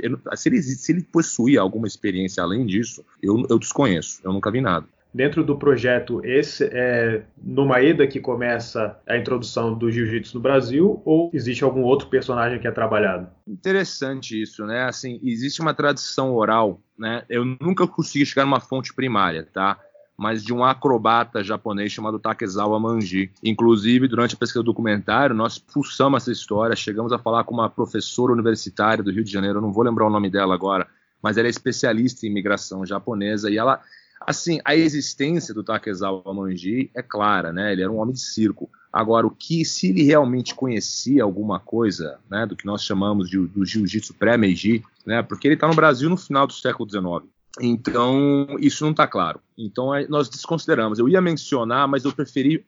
ele, 0.48 0.62
se 0.62 0.92
ele 0.92 1.02
possui 1.02 1.58
alguma 1.58 1.88
experiência 1.88 2.42
além 2.42 2.66
disso, 2.66 3.04
eu, 3.22 3.46
eu 3.50 3.60
desconheço, 3.60 4.22
eu 4.24 4.32
nunca 4.32 4.50
vi 4.50 4.62
nada 4.62 4.86
dentro 5.14 5.44
do 5.44 5.58
projeto 5.58 6.22
esse 6.24 6.70
é 6.72 7.24
no 7.42 7.66
Maeda 7.66 8.08
que 8.08 8.20
começa 8.20 8.98
a 9.08 9.18
introdução 9.18 9.74
do 9.74 9.92
jiu-jitsu 9.92 10.36
no 10.36 10.42
Brasil 10.42 11.02
ou 11.06 11.30
existe 11.34 11.64
algum 11.64 11.82
outro 11.82 12.08
personagem 12.08 12.60
que 12.60 12.68
é 12.68 12.72
trabalhado? 12.72 13.28
Interessante 13.48 14.42
isso, 14.42 14.66
né? 14.66 14.84
Assim, 14.84 15.20
existe 15.24 15.62
uma 15.62 15.74
tradição 15.74 16.34
oral, 16.34 16.82
né? 16.98 17.24
Eu 17.30 17.44
nunca 17.46 17.88
consegui 17.88 18.26
chegar 18.26 18.46
numa 18.46 18.60
fonte 18.60 18.94
primária, 18.94 19.48
tá? 19.52 19.80
mas 20.20 20.44
de 20.44 20.54
um 20.54 20.66
acrobata 20.66 21.42
japonês 21.42 21.94
chamado 21.94 22.20
Takezawa 22.20 22.78
Manji. 22.78 23.32
Inclusive, 23.42 24.06
durante 24.06 24.36
a 24.36 24.38
pesquisa 24.38 24.62
do 24.62 24.66
documentário, 24.66 25.34
nós 25.34 25.58
pulsamos 25.58 26.22
essa 26.22 26.32
história, 26.34 26.76
chegamos 26.76 27.14
a 27.14 27.18
falar 27.18 27.46
com 27.46 27.54
uma 27.54 27.70
professora 27.70 28.34
universitária 28.34 29.02
do 29.02 29.12
Rio 29.12 29.24
de 29.24 29.32
Janeiro, 29.32 29.62
não 29.62 29.72
vou 29.72 29.82
lembrar 29.82 30.06
o 30.06 30.10
nome 30.10 30.30
dela 30.30 30.54
agora, 30.54 30.86
mas 31.24 31.38
ela 31.38 31.48
é 31.48 31.50
especialista 31.50 32.26
em 32.26 32.30
imigração 32.30 32.86
japonesa 32.86 33.50
e 33.50 33.58
ela 33.58 33.80
Assim, 34.20 34.60
a 34.66 34.76
existência 34.76 35.54
do 35.54 35.64
Takezawa 35.64 36.34
Manji 36.34 36.92
é 36.96 37.02
clara, 37.02 37.54
né? 37.54 37.72
Ele 37.72 37.82
era 37.82 37.92
um 37.92 37.98
homem 37.98 38.14
de 38.14 38.22
circo. 38.22 38.70
Agora, 38.92 39.26
o 39.26 39.32
que, 39.32 39.64
se 39.64 39.90
ele 39.90 40.04
realmente 40.04 40.56
conhecia 40.56 41.24
alguma 41.24 41.60
coisa, 41.60 42.20
né, 42.30 42.46
do 42.46 42.56
que 42.56 42.66
nós 42.66 42.84
chamamos 42.84 43.30
de, 43.30 43.38
do 43.38 43.64
jiu-jitsu 43.64 44.16
pré-Meiji, 44.16 44.84
né, 45.06 45.22
porque 45.22 45.48
ele 45.48 45.54
está 45.54 45.68
no 45.68 45.76
Brasil 45.76 46.10
no 46.10 46.18
final 46.18 46.48
do 46.48 46.54
século 46.54 46.90
XIX. 46.90 47.32
Então, 47.62 48.48
isso 48.60 48.84
não 48.84 48.92
está 48.92 49.08
claro. 49.08 49.40
Então, 49.58 49.92
nós 50.08 50.28
desconsideramos. 50.28 50.98
Eu 50.98 51.08
ia 51.08 51.22
mencionar, 51.22 51.88
mas 51.88 52.04
eu 52.04 52.12
preferi 52.12 52.66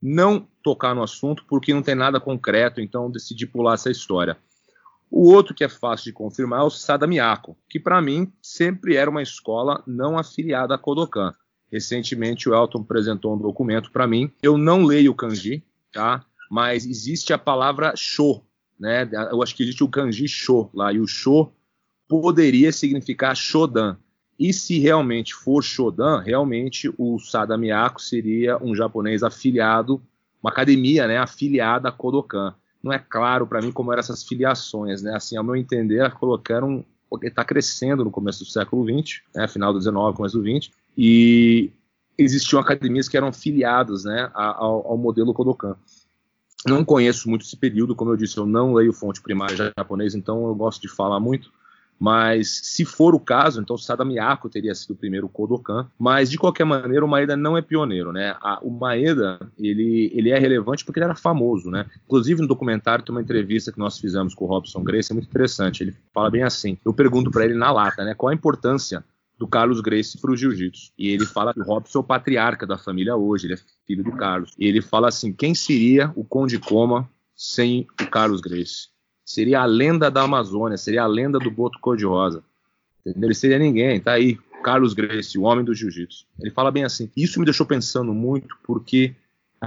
não 0.00 0.46
tocar 0.62 0.94
no 0.94 1.02
assunto 1.02 1.44
porque 1.48 1.72
não 1.72 1.82
tem 1.82 1.94
nada 1.94 2.20
concreto, 2.20 2.80
então 2.80 3.10
decidi 3.10 3.46
pular 3.46 3.74
essa 3.74 3.90
história. 3.90 4.36
O 5.10 5.30
outro 5.30 5.54
que 5.54 5.64
é 5.64 5.68
fácil 5.68 6.06
de 6.06 6.12
confirmar 6.12 6.60
é 6.60 6.64
o 6.64 6.70
Sada 6.70 7.06
Miyako, 7.06 7.56
que 7.68 7.78
para 7.78 8.00
mim 8.02 8.32
sempre 8.42 8.96
era 8.96 9.10
uma 9.10 9.22
escola 9.22 9.82
não 9.86 10.18
afiliada 10.18 10.74
a 10.74 10.78
Kodokan. 10.78 11.32
Recentemente 11.70 12.48
o 12.48 12.54
Elton 12.54 12.80
apresentou 12.80 13.34
um 13.34 13.38
documento 13.38 13.90
para 13.90 14.06
mim. 14.06 14.30
Eu 14.42 14.56
não 14.56 14.84
leio 14.84 15.12
o 15.12 15.14
kanji, 15.14 15.62
tá? 15.92 16.24
Mas 16.50 16.86
existe 16.86 17.32
a 17.32 17.38
palavra 17.38 17.94
sho, 17.96 18.42
né? 18.78 19.08
Eu 19.30 19.42
acho 19.42 19.54
que 19.56 19.62
existe 19.62 19.82
o 19.82 19.88
kanji 19.88 20.28
sho 20.28 20.70
lá 20.72 20.92
e 20.92 21.00
o 21.00 21.06
sho 21.06 21.50
poderia 22.08 22.70
significar 22.70 23.34
shodan. 23.34 23.96
E 24.38 24.52
se 24.52 24.78
realmente 24.78 25.34
for 25.34 25.62
shodan, 25.62 26.20
realmente 26.20 26.92
o 26.98 27.18
Sada 27.18 27.56
Miyako 27.56 28.00
seria 28.00 28.56
um 28.62 28.74
japonês 28.74 29.22
afiliado, 29.22 30.02
uma 30.42 30.50
academia, 30.50 31.06
né, 31.06 31.18
afiliada 31.18 31.88
a 31.88 31.92
Kodokan. 31.92 32.54
Não 32.84 32.92
é 32.92 32.98
claro 32.98 33.46
para 33.46 33.62
mim 33.62 33.72
como 33.72 33.90
eram 33.90 34.00
essas 34.00 34.22
filiações, 34.22 35.00
né? 35.00 35.16
Assim, 35.16 35.38
ao 35.38 35.42
meu 35.42 35.56
entender, 35.56 36.12
colocaram 36.12 36.84
está 37.22 37.44
crescendo 37.44 38.04
no 38.04 38.10
começo 38.10 38.40
do 38.44 38.50
século 38.50 38.84
XX, 38.84 39.20
né, 39.34 39.46
final 39.46 39.72
do 39.72 39.80
XIX, 39.80 39.94
começo 40.16 40.36
do 40.36 40.60
XX, 40.60 40.70
e 40.98 41.70
existiam 42.18 42.60
academias 42.60 43.08
que 43.08 43.16
eram 43.16 43.32
filiadas 43.32 44.04
né, 44.04 44.30
ao, 44.34 44.84
ao 44.88 44.98
modelo 44.98 45.32
Kodokan. 45.32 45.76
Não 46.66 46.84
conheço 46.84 47.28
muito 47.28 47.44
esse 47.44 47.56
período, 47.56 47.94
como 47.94 48.10
eu 48.10 48.16
disse, 48.16 48.36
eu 48.36 48.46
não 48.46 48.74
leio 48.74 48.92
fonte 48.92 49.22
primária 49.22 49.72
japonesa, 49.78 50.18
então 50.18 50.46
eu 50.48 50.54
gosto 50.56 50.82
de 50.82 50.88
falar 50.88 51.20
muito. 51.20 51.52
Mas 51.98 52.60
se 52.62 52.84
for 52.84 53.14
o 53.14 53.20
caso, 53.20 53.60
então 53.60 53.78
Sada 53.78 54.04
Miyako 54.04 54.48
teria 54.48 54.74
sido 54.74 54.92
o 54.92 54.96
primeiro 54.96 55.28
Kodokan. 55.28 55.88
Mas 55.98 56.30
de 56.30 56.38
qualquer 56.38 56.64
maneira, 56.64 57.04
o 57.04 57.08
Maeda 57.08 57.36
não 57.36 57.56
é 57.56 57.62
pioneiro, 57.62 58.12
né? 58.12 58.36
A, 58.40 58.58
o 58.62 58.70
Maeda 58.70 59.38
ele, 59.58 60.10
ele 60.14 60.30
é 60.30 60.38
relevante 60.38 60.84
porque 60.84 60.98
ele 60.98 61.04
era 61.04 61.14
famoso, 61.14 61.70
né? 61.70 61.86
Inclusive 62.04 62.42
no 62.42 62.48
documentário 62.48 63.04
tem 63.04 63.14
uma 63.14 63.22
entrevista 63.22 63.72
que 63.72 63.78
nós 63.78 63.98
fizemos 63.98 64.34
com 64.34 64.44
o 64.44 64.48
Robson 64.48 64.82
Grace, 64.82 65.12
é 65.12 65.14
muito 65.14 65.28
interessante. 65.28 65.82
Ele 65.82 65.94
fala 66.12 66.30
bem 66.30 66.42
assim. 66.42 66.76
Eu 66.84 66.92
pergunto 66.92 67.30
para 67.30 67.44
ele 67.44 67.54
na 67.54 67.70
lata, 67.70 68.04
né? 68.04 68.14
Qual 68.14 68.30
a 68.30 68.34
importância 68.34 69.04
do 69.38 69.48
Carlos 69.48 69.80
Grace 69.80 70.18
para 70.18 70.30
o 70.30 70.36
jiu-jitsu. 70.36 70.92
E 70.98 71.08
ele 71.08 71.26
fala 71.26 71.52
que 71.52 71.60
o 71.60 71.64
Robson 71.64 71.98
é 71.98 72.00
o 72.00 72.04
patriarca 72.04 72.66
da 72.66 72.78
família 72.78 73.16
hoje, 73.16 73.46
ele 73.46 73.54
é 73.54 73.58
filho 73.86 74.04
do 74.04 74.12
Carlos. 74.12 74.52
E 74.58 74.66
ele 74.66 74.80
fala 74.80 75.08
assim: 75.08 75.32
quem 75.32 75.54
seria 75.54 76.12
o 76.14 76.24
Conde 76.24 76.58
Coma 76.58 77.08
sem 77.34 77.86
o 78.00 78.06
Carlos 78.06 78.40
Grace? 78.40 78.93
Seria 79.34 79.62
a 79.62 79.64
lenda 79.64 80.08
da 80.12 80.22
Amazônia, 80.22 80.76
seria 80.76 81.02
a 81.02 81.08
lenda 81.08 81.40
do 81.40 81.50
Boto 81.50 81.80
Cor-de-Rosa. 81.80 82.44
Ele 83.04 83.34
seria 83.34 83.58
ninguém, 83.58 83.98
tá 83.98 84.12
aí. 84.12 84.38
Carlos 84.62 84.94
Grace, 84.94 85.36
o 85.36 85.42
homem 85.42 85.64
do 85.64 85.74
jiu-jitsu. 85.74 86.24
Ele 86.40 86.52
fala 86.52 86.70
bem 86.70 86.84
assim. 86.84 87.10
Isso 87.16 87.40
me 87.40 87.44
deixou 87.44 87.66
pensando 87.66 88.14
muito, 88.14 88.56
porque 88.62 89.12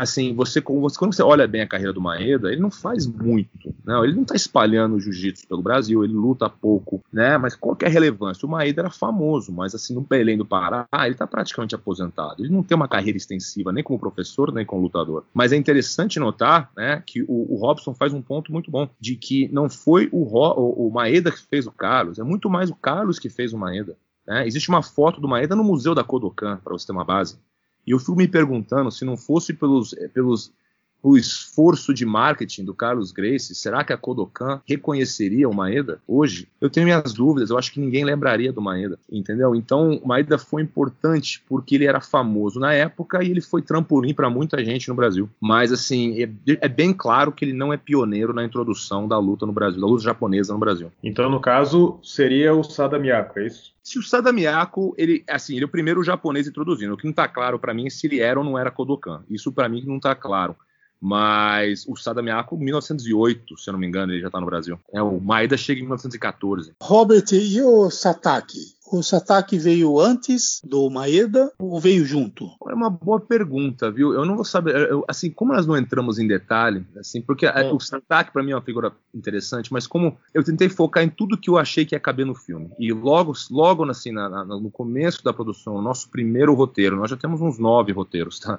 assim, 0.02 0.34
você, 0.34 0.62
quando 0.62 1.14
você 1.14 1.22
olha 1.22 1.48
bem 1.48 1.62
a 1.62 1.68
carreira 1.68 1.94
do 1.94 2.02
Maeda, 2.02 2.52
ele 2.52 2.62
não 2.62 2.72
faz 2.72 3.06
muito, 3.06 3.74
não, 3.86 4.04
ele 4.04 4.14
não 4.14 4.24
está 4.24 4.36
espalhando 4.36 4.96
o 4.96 5.00
jiu-jitsu 5.00 5.48
pelo 5.48 5.62
Brasil, 5.62 6.04
ele 6.04 6.14
luta 6.14 6.50
pouco, 6.50 7.04
né, 7.12 7.38
mas 7.38 7.56
qual 7.56 7.76
que 7.76 7.86
é 7.86 7.88
a 7.88 7.92
relevância? 7.92 8.46
O 8.46 8.50
Maeda 8.50 8.82
era 8.82 8.90
famoso, 8.90 9.52
mas 9.52 9.74
assim, 9.76 9.94
no 9.94 10.02
Belém 10.02 10.38
do 10.38 10.46
Pará, 10.46 10.88
ele 11.04 11.12
está 11.12 11.28
praticamente 11.28 11.76
aposentado, 11.76 12.44
ele 12.44 12.54
não 12.54 12.64
tem 12.64 12.76
uma 12.76 12.88
carreira 12.88 13.18
extensiva, 13.18 13.72
nem 13.72 13.84
como 13.84 14.00
professor, 14.00 14.54
nem 14.54 14.66
como 14.66 14.82
lutador, 14.82 15.24
mas 15.34 15.52
é 15.52 15.56
interessante 15.56 16.20
notar, 16.20 16.72
né, 16.76 17.02
que 17.06 17.22
o, 17.24 17.54
o 17.54 17.56
Robson 17.56 17.94
faz 17.94 18.14
um 18.14 18.22
ponto 18.22 18.52
muito 18.52 18.72
bom, 18.72 18.90
de 19.00 19.16
que 19.16 19.50
não 19.52 19.70
foi 19.70 20.10
o, 20.12 20.24
o, 20.24 20.88
o 20.88 20.92
Maeda 20.92 21.32
que 21.32 21.40
fez 21.40 21.68
o 21.68 21.72
Carlos, 21.72 22.20
é 22.20 22.24
muito 22.24 22.50
mais 22.50 22.70
o 22.70 22.76
Carlos 22.76 23.20
que 23.20 23.30
fez 23.30 23.54
o 23.54 23.58
Maeda, 23.58 23.98
né? 24.28 24.46
Existe 24.46 24.68
uma 24.68 24.84
foto 24.84 25.22
do 25.22 25.28
Maeda 25.28 25.56
no 25.56 25.64
Museu 25.64 25.96
da 25.96 26.04
Kodokan, 26.04 26.58
para 26.58 26.74
você 26.74 26.86
ter 26.86 26.92
uma 26.92 27.06
base. 27.06 27.40
E 27.88 27.92
eu 27.92 28.00
fui 28.00 28.16
me 28.18 28.28
perguntando 28.28 28.92
se 28.92 29.06
não 29.06 29.16
fosse 29.16 29.54
pelos, 29.54 29.94
eh, 29.94 30.10
pelos 30.10 30.52
o 31.02 31.18
esforço 31.18 31.94
de 31.94 32.06
marketing 32.06 32.66
do 32.66 32.74
Carlos 32.74 33.12
Grace, 33.12 33.54
será 33.56 33.84
que 33.84 33.94
a 33.94 33.98
Kodokan 33.98 34.62
reconheceria 34.68 35.48
o 35.48 35.54
Maeda 35.54 36.00
hoje? 36.08 36.48
Eu 36.60 36.70
tenho 36.70 36.86
minhas 36.86 37.14
dúvidas, 37.14 37.50
eu 37.50 37.58
acho 37.58 37.72
que 37.72 37.80
ninguém 37.80 38.04
lembraria 38.04 38.52
do 38.52 38.62
Maeda, 38.62 38.98
entendeu? 39.12 39.56
Então, 39.56 40.00
o 40.04 40.08
Maeda 40.08 40.38
foi 40.38 40.62
importante 40.62 41.44
porque 41.48 41.76
ele 41.76 41.86
era 41.86 42.02
famoso 42.02 42.60
na 42.60 42.74
época 42.74 43.24
e 43.24 43.30
ele 43.30 43.42
foi 43.42 43.62
trampolim 43.62 44.14
para 44.14 44.30
muita 44.30 44.64
gente 44.64 44.90
no 44.90 44.96
Brasil. 44.96 45.30
Mas, 45.40 45.72
assim, 45.72 46.24
é, 46.24 46.30
é, 46.62 46.68
bem 46.68 46.94
claro 46.94 47.32
que 47.32 47.46
ele 47.46 47.54
não 47.54 47.72
é 47.72 47.78
pioneiro 47.78 48.34
na 48.34 48.44
introdução 48.44 49.08
da 49.08 49.18
luta 49.18 49.46
no 49.46 49.54
Brasil, 49.54 49.80
da 49.80 49.88
luta 49.88 50.04
japonesa 50.04 50.54
no 50.54 50.60
Brasil. 50.60 50.92
Então, 51.04 51.30
no 51.30 51.40
caso, 51.40 52.00
seria 52.04 52.54
o 52.54 52.64
Sada 52.64 53.00
Miyako, 53.00 53.40
é 53.40 53.48
isso? 53.48 53.78
Se 53.88 53.98
o 53.98 54.04
Sada 54.04 54.34
Miyako, 54.34 54.94
ele, 54.98 55.24
assim, 55.30 55.56
ele 55.56 55.64
é 55.64 55.66
o 55.66 55.70
primeiro 55.70 56.04
japonês 56.04 56.46
introduzindo. 56.46 56.94
O 56.94 56.98
que 56.98 57.06
não 57.06 57.12
está 57.12 57.26
claro 57.26 57.58
para 57.58 57.74
mim 57.74 57.88
é 57.88 57.90
se 57.90 58.06
ele 58.06 58.20
era 58.20 58.38
ou 58.38 58.44
não 58.44 58.60
era 58.60 58.70
Kodokan. 58.70 59.24
Isso 59.30 59.50
para 59.50 59.70
mim 59.70 59.82
não 59.86 59.96
está 59.96 60.14
claro. 60.14 60.58
Mas 61.02 61.86
o 61.88 61.96
Sada 61.96 62.22
Miyako, 62.22 62.58
1908, 62.58 63.58
se 63.58 63.70
eu 63.70 63.74
não 63.74 63.80
me 63.80 63.88
engano, 63.88 64.12
ele 64.12 64.22
já 64.22 64.28
está 64.28 64.40
no 64.40 64.46
Brasil. 64.46 64.80
É, 64.94 65.02
o 65.02 65.20
Maeda 65.20 65.58
chega 65.58 65.80
em 65.80 65.84
1914. 65.84 66.74
Robert, 66.82 67.26
e 67.32 67.62
o 67.62 67.90
Sataki? 67.90 68.78
O 68.90 69.04
Sataki 69.04 69.60
veio 69.60 70.00
antes 70.00 70.62
do 70.64 70.90
Maeda 70.90 71.52
ou 71.60 71.80
veio 71.80 72.06
junto? 72.06 72.50
É 72.70 72.74
uma 72.74 72.90
boa 72.90 73.20
pergunta, 73.20 73.92
viu? 73.92 74.14
Eu 74.14 74.26
não 74.26 74.36
vou 74.36 74.46
saber. 74.46 74.90
Eu, 74.90 75.04
assim, 75.08 75.30
como 75.30 75.54
nós 75.54 75.68
não 75.68 75.76
entramos 75.76 76.18
em 76.20 76.28
detalhe, 76.28 76.86
assim, 76.98 77.22
porque 77.22 77.46
é. 77.46 77.72
o 77.72 77.80
Sataki 77.82 78.32
para 78.32 78.42
mim 78.42 78.52
é 78.52 78.56
uma 78.56 78.62
figura 78.62 78.94
interessante, 79.14 79.74
mas 79.74 79.86
como 79.86 80.18
eu 80.34 80.44
tentei 80.44 80.70
focar 80.70 81.04
em 81.04 81.10
tudo 81.10 81.38
que 81.38 81.50
eu 81.50 81.58
achei 81.58 81.86
que 81.86 81.96
ia 81.96 82.00
caber 82.00 82.26
no 82.26 82.34
filme. 82.34 82.70
E 82.80 82.94
logo, 82.94 83.34
logo 83.52 83.84
assim, 83.90 84.12
na, 84.12 84.30
na, 84.30 84.46
no 84.46 84.72
começo 84.72 85.22
da 85.22 85.34
produção, 85.34 85.76
o 85.76 85.82
nosso 85.82 86.10
primeiro 86.10 86.54
roteiro, 86.54 86.96
nós 86.96 87.10
já 87.10 87.18
temos 87.18 87.42
uns 87.42 87.60
nove 87.60 87.92
roteiros, 87.92 88.40
tá? 88.40 88.58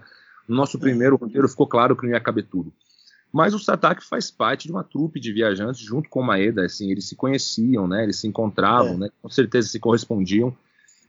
No 0.49 0.57
nosso 0.57 0.79
primeiro 0.79 1.17
roteiro 1.17 1.49
ficou 1.49 1.67
claro 1.67 1.95
que 1.95 2.05
não 2.05 2.13
ia 2.13 2.21
caber 2.21 2.47
tudo. 2.51 2.73
Mas 3.33 3.53
o 3.53 3.59
Sataki 3.59 4.03
faz 4.03 4.31
parte 4.31 4.67
de 4.67 4.73
uma 4.73 4.83
trupe 4.83 5.21
de 5.21 5.33
viajantes 5.33 5.81
junto 5.81 6.09
com 6.09 6.21
o 6.21 6.25
Maeda, 6.25 6.65
assim, 6.65 6.91
eles 6.91 7.07
se 7.07 7.15
conheciam, 7.15 7.87
né? 7.87 8.03
Eles 8.03 8.19
se 8.19 8.27
encontravam, 8.27 8.95
é. 8.95 8.97
né? 8.97 9.09
Com 9.21 9.29
certeza 9.29 9.69
se 9.69 9.79
correspondiam. 9.79 10.57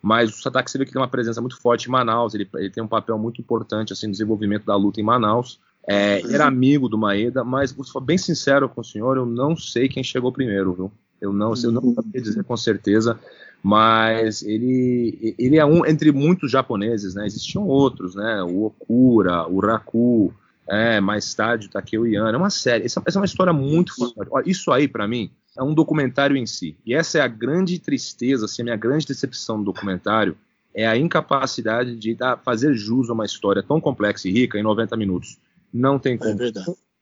Mas 0.02 0.30
o 0.30 0.42
Sataki 0.42 0.70
você 0.70 0.78
vê 0.78 0.86
que 0.86 0.92
tem 0.92 1.02
uma 1.02 1.08
presença 1.08 1.40
muito 1.40 1.60
forte 1.60 1.88
em 1.88 1.92
Manaus, 1.92 2.34
ele, 2.34 2.50
ele 2.56 2.70
tem 2.70 2.84
um 2.84 2.88
papel 2.88 3.18
muito 3.18 3.42
importante 3.42 3.94
assim 3.94 4.08
no 4.08 4.12
desenvolvimento 4.12 4.66
da 4.66 4.76
luta 4.76 5.00
em 5.00 5.04
Manaus. 5.04 5.60
É, 5.88 6.22
era 6.34 6.46
amigo 6.46 6.88
do 6.88 6.98
Maeda, 6.98 7.44
mas 7.44 7.72
vou 7.72 7.86
ser 7.86 8.00
bem 8.02 8.18
sincero 8.18 8.70
com 8.70 8.82
o 8.82 8.84
senhor, 8.84 9.18
eu 9.18 9.26
não 9.26 9.56
sei 9.56 9.88
quem 9.90 10.04
chegou 10.04 10.32
primeiro, 10.32 10.74
viu? 10.74 10.92
Eu 11.20 11.34
não, 11.34 11.54
eu 11.62 11.72
não 11.72 11.94
sabia 11.94 12.22
dizer 12.22 12.44
com 12.44 12.56
certeza 12.56 13.20
mas 13.62 14.42
ele, 14.42 15.36
ele 15.38 15.58
é 15.58 15.66
um 15.66 15.86
entre 15.86 16.12
muitos 16.12 16.52
japoneses, 16.52 17.16
né? 17.16 17.26
Existiam 17.26 17.68
outros, 17.68 18.16
né? 18.16 18.42
O 18.44 18.66
Okura, 18.66 19.48
o 19.48 19.60
Raku, 19.60 20.34
é, 20.68 21.02
mais 21.02 21.34
tarde 21.34 21.68
o 21.68 21.70
Takeo 21.70 22.08
Yano. 22.08 22.30
É 22.30 22.38
uma 22.38 22.50
série, 22.50 22.86
essa, 22.86 23.02
essa 23.06 23.18
é 23.18 23.22
uma 23.22 23.26
história 23.26 23.52
muito 23.52 23.94
fantástica. 23.96 24.44
Isso 24.46 24.72
aí, 24.72 24.88
para 24.88 25.08
mim, 25.08 25.30
é 25.58 25.64
um 25.64 25.74
documentário 25.74 26.38
em 26.38 26.46
si. 26.46 26.78
E 26.86 26.94
essa 26.94 27.18
é 27.18 27.22
a 27.22 27.28
grande 27.28 27.80
tristeza, 27.80 28.46
assim, 28.46 28.62
a 28.62 28.66
minha 28.66 28.78
grande 28.78 29.06
decepção 29.06 29.58
do 29.58 29.66
documentário, 29.66 30.38
é 30.74 30.88
a 30.88 30.96
incapacidade 30.96 31.96
de 31.96 32.14
dar, 32.14 32.38
fazer 32.38 32.74
jus 32.76 33.10
a 33.10 33.14
uma 33.14 33.26
história 33.26 33.64
tão 33.64 33.82
complexa 33.82 34.30
e 34.30 34.32
rica 34.32 34.58
em 34.58 34.64
90 34.64 34.96
minutos. 34.96 35.38
Não 35.74 36.00
tem 36.00 36.18
como. 36.18 36.42
É 36.42 36.52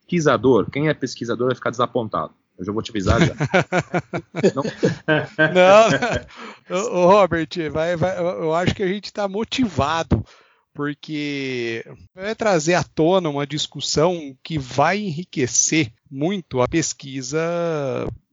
pesquisador, 0.08 0.70
quem 0.70 0.88
é 0.88 0.94
pesquisador 0.94 1.48
vai 1.48 1.54
ficar 1.54 1.70
desapontado. 1.70 2.32
Eu 2.58 2.64
já 2.64 2.72
vou 2.72 2.82
te 2.82 2.90
avisar 2.90 3.20
já. 3.20 3.34
não, 4.54 4.64
não. 6.68 7.06
Robert, 7.08 7.48
vai, 7.72 7.96
vai, 7.96 8.18
eu 8.18 8.52
acho 8.52 8.74
que 8.74 8.82
a 8.82 8.88
gente 8.88 9.04
está 9.04 9.28
motivado 9.28 10.24
porque 10.74 11.84
vai 12.14 12.34
trazer 12.34 12.74
à 12.74 12.84
tona 12.84 13.28
uma 13.28 13.46
discussão 13.46 14.36
que 14.42 14.58
vai 14.58 14.98
enriquecer 14.98 15.92
muito 16.10 16.60
a 16.60 16.68
pesquisa 16.68 17.40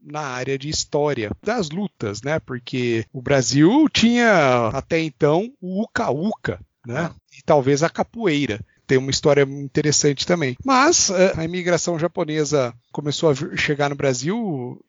na 0.02 0.22
área 0.22 0.58
de 0.58 0.70
história 0.70 1.32
das 1.44 1.70
lutas, 1.70 2.22
né? 2.22 2.40
Porque 2.40 3.06
o 3.12 3.22
Brasil 3.22 3.88
tinha 3.92 4.70
até 4.74 5.00
então 5.00 5.52
o 5.60 5.84
uca-uca, 5.84 6.60
né? 6.86 7.12
E 7.36 7.42
talvez 7.44 7.82
a 7.82 7.90
capoeira 7.90 8.60
tem 8.86 8.98
uma 8.98 9.12
história 9.12 9.44
interessante 9.44 10.26
também. 10.26 10.56
Mas 10.64 11.10
eh, 11.10 11.34
a 11.38 11.44
imigração 11.44 12.00
japonesa 12.00 12.74
começou 12.92 13.30
a 13.30 13.58
chegar 13.58 13.90
no 13.90 13.96
Brasil 13.96 14.80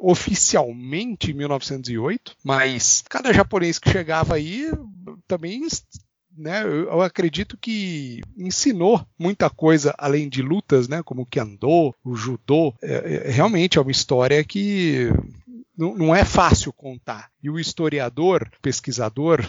oficialmente 0.00 1.30
em 1.30 1.34
1908, 1.34 2.36
mas 2.44 3.02
cada 3.08 3.32
japonês 3.32 3.78
que 3.78 3.90
chegava 3.90 4.34
aí 4.34 4.70
também 5.28 5.62
né, 6.36 6.62
eu 6.64 7.00
acredito 7.00 7.56
que 7.56 8.20
ensinou 8.36 9.04
muita 9.18 9.48
coisa 9.48 9.94
além 9.96 10.28
de 10.28 10.42
lutas, 10.42 10.86
né, 10.86 11.02
como 11.02 11.22
o 11.22 11.26
kendo, 11.26 11.94
o 12.04 12.14
judô. 12.14 12.74
É, 12.82 13.28
é, 13.28 13.30
realmente 13.30 13.78
é 13.78 13.80
uma 13.80 13.90
história 13.90 14.44
que 14.44 15.08
não, 15.76 15.96
não 15.96 16.14
é 16.14 16.24
fácil 16.24 16.72
contar. 16.72 17.30
E 17.42 17.48
o 17.48 17.58
historiador, 17.58 18.50
pesquisador, 18.60 19.42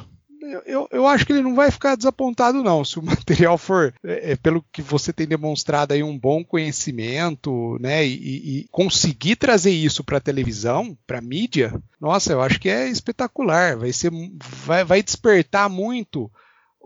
Eu, 0.66 0.88
eu, 0.92 1.08
acho 1.08 1.26
que 1.26 1.34
ele 1.34 1.42
não 1.42 1.56
vai 1.56 1.72
ficar 1.72 1.96
desapontado, 1.96 2.64
não. 2.64 2.84
Se 2.86 3.00
o 3.00 3.04
material 3.06 3.58
for, 3.58 3.94
é, 4.04 4.32
é, 4.32 4.36
pelo 4.36 4.64
que 4.72 4.82
você 4.82 5.12
tem 5.12 5.28
demonstrado 5.28 5.94
aí, 5.94 6.04
um 6.04 6.18
bom 6.18 6.44
conhecimento, 6.44 7.78
né? 7.80 8.06
E, 8.06 8.60
e 8.60 8.68
conseguir 8.72 9.36
trazer 9.36 9.72
isso 9.72 10.04
para 10.04 10.20
televisão, 10.20 10.98
para 11.06 11.22
mídia, 11.22 11.74
nossa, 12.00 12.34
eu 12.34 12.42
acho 12.42 12.60
que 12.60 12.70
é 12.70 12.88
espetacular. 12.88 13.78
Vai 13.78 13.92
ser, 13.92 14.12
vai, 14.66 14.84
vai 14.84 15.04
despertar 15.04 15.70
muito 15.70 16.32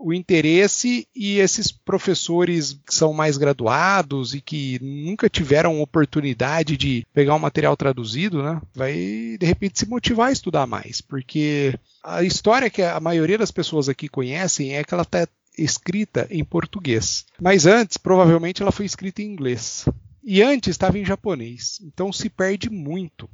o 0.04 0.12
interesse 0.12 1.06
e 1.14 1.38
esses 1.38 1.70
professores 1.70 2.72
que 2.72 2.94
são 2.94 3.12
mais 3.12 3.36
graduados 3.36 4.34
e 4.34 4.40
que 4.40 4.78
nunca 4.82 5.28
tiveram 5.28 5.80
oportunidade 5.80 6.76
de 6.76 7.06
pegar 7.12 7.36
um 7.36 7.38
material 7.38 7.76
traduzido, 7.76 8.42
né, 8.42 8.60
vai 8.74 8.94
de 9.38 9.46
repente 9.46 9.78
se 9.78 9.88
motivar 9.88 10.28
a 10.28 10.32
estudar 10.32 10.66
mais, 10.66 11.00
porque 11.00 11.78
a 12.02 12.22
história 12.22 12.70
que 12.70 12.82
a 12.82 12.98
maioria 13.00 13.38
das 13.38 13.50
pessoas 13.50 13.88
aqui 13.88 14.08
conhecem 14.08 14.74
é 14.74 14.84
que 14.84 14.92
ela 14.92 15.02
está 15.02 15.26
escrita 15.56 16.26
em 16.30 16.44
português, 16.44 17.26
mas 17.40 17.66
antes 17.66 17.96
provavelmente 17.96 18.62
ela 18.62 18.72
foi 18.72 18.86
escrita 18.86 19.22
em 19.22 19.26
inglês. 19.26 19.86
E 20.24 20.42
antes 20.42 20.70
estava 20.70 20.98
em 20.98 21.04
japonês, 21.04 21.78
então 21.82 22.12
se 22.12 22.28
perde 22.28 22.70
muito. 22.70 23.28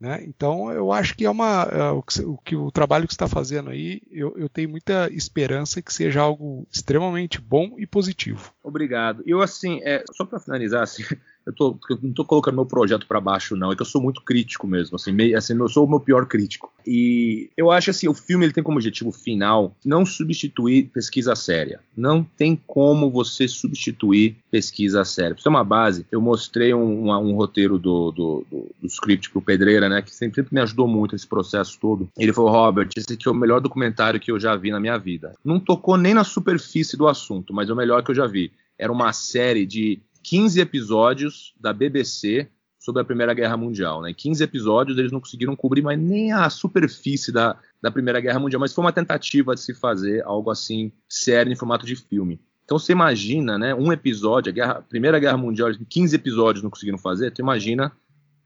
Né? 0.00 0.22
Então, 0.24 0.70
eu 0.70 0.92
acho 0.92 1.16
que 1.16 1.24
é 1.24 1.30
uma 1.30 1.62
é, 1.64 1.90
o, 1.90 2.02
que, 2.02 2.20
o, 2.20 2.36
que, 2.38 2.56
o 2.56 2.70
trabalho 2.70 3.06
que 3.06 3.12
está 3.12 3.26
fazendo 3.26 3.70
aí, 3.70 4.00
eu, 4.10 4.32
eu, 4.38 4.48
tenho 4.48 4.68
muita 4.68 5.12
esperança 5.12 5.82
que 5.82 5.92
seja 5.92 6.20
algo 6.20 6.68
extremamente 6.72 7.40
bom 7.40 7.74
e 7.78 7.84
positivo. 7.86 8.54
Obrigado. 8.62 9.24
Eu 9.26 9.40
assim, 9.42 9.80
é, 9.82 10.04
só 10.12 10.24
para 10.24 10.38
finalizar, 10.38 10.84
assim, 10.84 11.02
eu, 11.48 11.52
tô, 11.54 11.78
eu 11.88 11.98
não 12.02 12.10
estou 12.10 12.26
colocando 12.26 12.56
meu 12.56 12.66
projeto 12.66 13.06
para 13.06 13.20
baixo, 13.20 13.56
não. 13.56 13.72
É 13.72 13.76
que 13.76 13.80
eu 13.80 13.86
sou 13.86 14.02
muito 14.02 14.22
crítico 14.22 14.66
mesmo. 14.66 14.96
Assim, 14.96 15.12
meio, 15.12 15.36
assim, 15.36 15.58
eu 15.58 15.68
sou 15.68 15.86
o 15.86 15.88
meu 15.88 15.98
pior 15.98 16.26
crítico. 16.26 16.70
E 16.86 17.48
eu 17.56 17.70
acho 17.70 17.90
assim, 17.90 18.06
o 18.06 18.12
filme 18.12 18.44
ele 18.44 18.52
tem 18.52 18.62
como 18.62 18.76
objetivo 18.76 19.10
final 19.10 19.74
não 19.84 20.04
substituir 20.04 20.90
pesquisa 20.92 21.34
séria. 21.34 21.80
Não 21.96 22.22
tem 22.22 22.60
como 22.66 23.10
você 23.10 23.48
substituir 23.48 24.36
pesquisa 24.50 25.04
séria. 25.04 25.34
Pra 25.34 25.42
ter 25.42 25.48
uma 25.48 25.64
base, 25.64 26.06
eu 26.12 26.20
mostrei 26.20 26.74
um, 26.74 27.10
um, 27.10 27.34
roteiro 27.34 27.78
do, 27.78 28.10
do, 28.10 28.46
do, 28.50 28.70
do 28.82 28.86
script 28.86 29.30
pro 29.30 29.40
Pedreira, 29.40 29.88
né? 29.88 30.02
Que 30.02 30.14
sempre, 30.14 30.36
sempre 30.36 30.54
me 30.54 30.60
ajudou 30.60 30.86
muito 30.86 31.12
nesse 31.12 31.26
processo 31.26 31.78
todo. 31.80 32.10
Ele 32.18 32.32
falou, 32.32 32.50
Robert, 32.50 32.90
esse 32.94 33.14
aqui 33.14 33.26
é 33.26 33.30
o 33.30 33.34
melhor 33.34 33.60
documentário 33.60 34.20
que 34.20 34.30
eu 34.30 34.38
já 34.38 34.54
vi 34.54 34.70
na 34.70 34.80
minha 34.80 34.98
vida. 34.98 35.34
Não 35.42 35.58
tocou 35.58 35.96
nem 35.96 36.12
na 36.12 36.24
superfície 36.24 36.96
do 36.96 37.08
assunto, 37.08 37.54
mas 37.54 37.70
é 37.70 37.72
o 37.72 37.76
melhor 37.76 38.02
que 38.02 38.10
eu 38.10 38.14
já 38.14 38.26
vi. 38.26 38.52
Era 38.78 38.92
uma 38.92 39.12
série 39.12 39.66
de 39.66 40.00
15 40.28 40.60
episódios 40.60 41.54
da 41.58 41.72
BBC 41.72 42.50
sobre 42.78 43.00
a 43.00 43.04
Primeira 43.04 43.32
Guerra 43.32 43.56
Mundial. 43.56 44.02
Né? 44.02 44.12
15 44.12 44.44
episódios, 44.44 44.98
eles 44.98 45.10
não 45.10 45.20
conseguiram 45.20 45.56
cobrir 45.56 45.80
mais 45.80 45.98
nem 45.98 46.32
a 46.32 46.50
superfície 46.50 47.32
da, 47.32 47.58
da 47.80 47.90
Primeira 47.90 48.20
Guerra 48.20 48.38
Mundial, 48.38 48.60
mas 48.60 48.74
foi 48.74 48.84
uma 48.84 48.92
tentativa 48.92 49.54
de 49.54 49.62
se 49.62 49.72
fazer 49.72 50.22
algo 50.26 50.50
assim 50.50 50.92
sério 51.08 51.50
em 51.50 51.56
formato 51.56 51.86
de 51.86 51.96
filme. 51.96 52.38
Então 52.62 52.78
você 52.78 52.92
imagina, 52.92 53.56
né, 53.56 53.74
um 53.74 53.90
episódio, 53.90 54.50
a 54.50 54.52
guerra, 54.52 54.82
Primeira 54.82 55.18
Guerra 55.18 55.38
Mundial, 55.38 55.70
15 55.88 56.14
episódios 56.14 56.62
não 56.62 56.68
conseguiram 56.68 56.98
fazer, 56.98 57.30
tu 57.30 57.40
imagina 57.40 57.90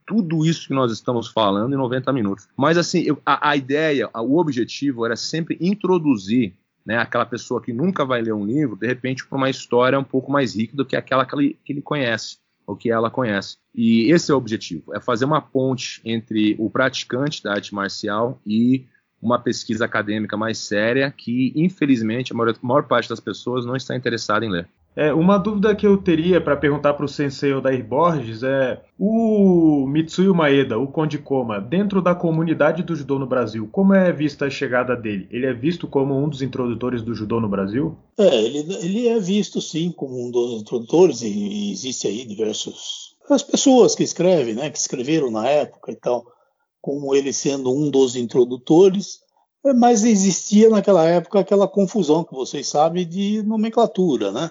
tudo 0.07 0.47
isso 0.47 0.69
que 0.69 0.75
nós 0.75 0.93
estamos 0.93 1.27
falando 1.27 1.73
em 1.73 1.79
90 1.79 2.13
minutos. 2.13 2.49
Mas 2.57 2.79
assim, 2.79 3.01
eu, 3.01 3.21
a, 3.27 3.51
a, 3.51 3.57
ideia, 3.57 4.09
a, 4.15 4.23
o 4.23 4.39
objetivo 4.39 5.05
era 5.05 5.17
sempre 5.17 5.59
introduzir 5.61 6.55
né, 6.85 6.99
aquela 6.99 7.27
pessoa 7.27 7.63
que 7.63 7.73
nunca 7.73 8.05
vai 8.05 8.23
ler 8.23 8.33
um 8.33 8.45
livro, 8.45 8.77
de 8.77 8.87
repente, 8.87 9.27
para 9.27 9.39
uma 9.39 9.51
história 9.51 9.99
um 9.99 10.05
pouco 10.05 10.31
mais 10.31 10.55
rica 10.57 10.77
do 10.77 10.85
que 10.85 10.97
aquela 10.97 11.25
que 11.25 11.35
ele, 11.35 11.59
que 11.65 11.73
ele 11.73 11.83
conhece, 11.83 12.39
ou 12.67 12.77
que 12.77 12.91
ela 12.91 13.11
conhece. 13.11 13.57
E 13.75 14.11
esse 14.11 14.31
é 14.31 14.35
o 14.35 14.39
objetivo, 14.39 14.95
é 14.95 15.01
fazer 15.01 15.25
uma 15.25 15.41
ponte 15.41 16.01
entre 16.05 16.57
o 16.59 16.69
praticante 16.71 17.43
da 17.43 17.53
arte 17.53 17.75
marcial 17.75 18.41
e 18.47 18.87
uma 19.21 19.39
pesquisa 19.39 19.85
acadêmica 19.85 20.37
mais 20.37 20.59
séria 20.59 21.11
que, 21.11 21.53
infelizmente, 21.55 22.33
a 22.33 22.37
maior, 22.37 22.55
a 22.55 22.67
maior 22.67 22.83
parte 22.85 23.09
das 23.09 23.21
pessoas 23.21 23.65
não 23.65 23.77
está 23.77 23.95
interessada 23.95 24.45
em 24.45 24.51
ler. 24.51 24.69
É, 24.95 25.13
uma 25.13 25.39
dúvida 25.39 25.75
que 25.75 25.87
eu 25.87 25.97
teria 25.97 26.41
para 26.41 26.57
perguntar 26.57 26.95
para 26.95 27.05
o 27.05 27.09
sensei 27.09 27.53
Odair 27.53 27.83
Borges 27.85 28.43
é: 28.43 28.83
o 28.99 29.87
Mitsuyo 29.87 30.35
Maeda, 30.35 30.79
o 30.79 30.87
Conde 30.87 31.19
Koma, 31.19 31.61
dentro 31.61 32.03
da 32.03 32.15
comunidade 32.15 32.83
do 32.83 32.95
judô 32.95 33.19
no 33.19 33.27
Brasil, 33.27 33.69
como 33.73 33.95
é 33.95 34.13
vista 34.13 34.47
a 34.47 34.51
chegada 34.51 34.95
dele? 34.95 35.27
Ele 35.31 35.47
é 35.47 35.53
visto 35.53 35.89
como 35.89 36.15
um 36.15 36.29
dos 36.29 36.43
introdutores 36.43 37.03
do 37.03 37.15
judô 37.15 37.41
no 37.41 37.49
Brasil? 37.49 37.97
É, 38.19 38.45
ele, 38.45 38.59
ele 38.83 39.09
é 39.09 39.19
visto 39.19 39.61
sim 39.61 39.91
como 39.91 40.27
um 40.27 40.31
dos 40.31 40.61
introdutores 40.61 41.23
e, 41.23 41.29
e 41.29 41.73
existe 41.73 42.07
aí 42.07 42.27
diversos 42.27 43.13
as 43.31 43.43
pessoas 43.43 43.95
que 43.95 44.03
escrevem, 44.03 44.55
né, 44.55 44.71
que 44.71 44.79
escreveram 44.79 45.31
na 45.31 45.49
época 45.49 45.93
e 45.93 45.97
tal, 45.97 46.25
como 46.81 47.15
ele 47.15 47.33
sendo 47.33 47.73
um 47.73 47.91
dos 47.91 48.17
introdutores. 48.17 49.21
Mas 49.77 50.03
existia 50.03 50.69
naquela 50.69 51.05
época 51.05 51.39
aquela 51.39 51.69
confusão 51.69 52.25
que 52.25 52.35
vocês 52.35 52.67
sabem 52.67 53.07
de 53.09 53.43
nomenclatura, 53.43 54.33
né? 54.33 54.51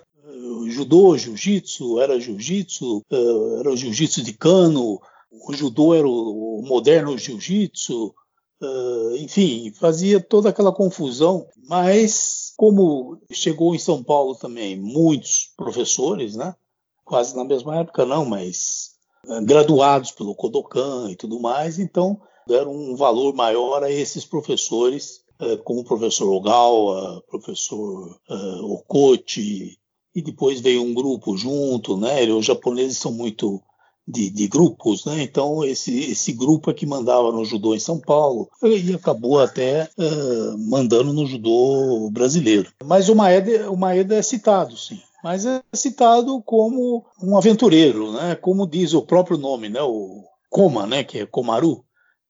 Judô, 0.70 1.18
jiu-jitsu, 1.18 2.00
era 2.00 2.20
jiu-jitsu, 2.20 3.04
uh, 3.12 3.60
era 3.60 3.72
o 3.72 3.78
jiu-jitsu 3.78 4.24
de 4.24 4.34
cano, 4.34 5.02
o 5.32 5.54
judô 5.54 5.94
era 5.94 6.08
o, 6.08 6.62
moderno 6.66 7.18
jiu-jitsu, 7.18 8.14
uh, 8.62 9.16
enfim, 9.18 9.72
fazia 9.72 10.20
toda 10.20 10.50
aquela 10.50 10.72
confusão, 10.72 11.48
mas 11.68 12.54
como 12.58 13.20
chegou 13.32 13.74
em 13.74 13.80
São 13.80 14.04
Paulo 14.04 14.36
também 14.36 14.80
muitos 14.80 15.52
professores, 15.58 16.36
né? 16.36 16.56
Quase 17.04 17.36
na 17.36 17.44
mesma 17.44 17.80
época 17.80 18.06
não, 18.06 18.26
mas 18.26 18.92
uh, 19.26 19.44
graduados 19.44 20.12
pelo 20.12 20.36
Kodokan 20.36 21.10
e 21.10 21.16
tudo 21.16 21.40
mais, 21.40 21.80
então 21.80 22.22
deram 22.48 22.74
um 22.74 22.96
valor 22.96 23.34
maior 23.34 23.84
a 23.84 23.92
esses 23.92 24.26
professores, 24.26 25.22
como 25.64 25.80
o 25.82 25.84
professor 25.84 26.30
Ogawa, 26.30 27.24
professor 27.28 28.20
Okoti, 28.62 29.81
e 30.16 30.22
depois 30.22 30.60
veio 30.60 30.84
um 30.84 30.94
grupo 30.94 31.38
junto, 31.38 31.98
né? 31.98 32.24
Os 32.26 32.46
japoneses 32.46 32.98
são 32.98 33.12
muito 33.12 33.62
de, 34.08 34.30
de, 34.30 34.48
grupos, 34.48 35.06
né? 35.06 35.22
Então 35.22 35.64
esse, 35.64 36.12
esse 36.12 36.34
grupo 36.34 36.70
é 36.70 36.74
que 36.74 36.86
mandava 36.86 37.32
no 37.32 37.46
judô 37.46 37.74
em 37.74 37.80
São 37.80 38.00
Paulo 38.00 38.50
e 38.62 38.94
acabou 38.94 39.40
até 39.40 39.90
uh, 39.98 40.58
mandando 40.70 41.14
no 41.14 41.26
judô 41.26 42.10
brasileiro. 42.12 42.72
Mas 42.84 43.10
o 43.10 43.16
Maeda, 43.16 43.72
o 43.72 43.78
Maeda 43.78 44.16
é 44.16 44.22
citado, 44.22 44.76
sim. 44.76 45.00
Mas 45.24 45.46
é 45.46 45.62
citado 45.74 46.42
como 46.42 47.06
um 47.22 47.38
aventureiro, 47.38 48.12
né? 48.12 48.36
Como 48.36 48.68
diz 48.68 48.94
o 48.94 49.04
próprio 49.04 49.38
nome, 49.38 49.70
né? 49.70 49.82
O 49.82 50.24
Koma, 50.50 50.88
né? 50.88 51.04
Que 51.04 51.20
é 51.20 51.26
Komaru, 51.26 51.86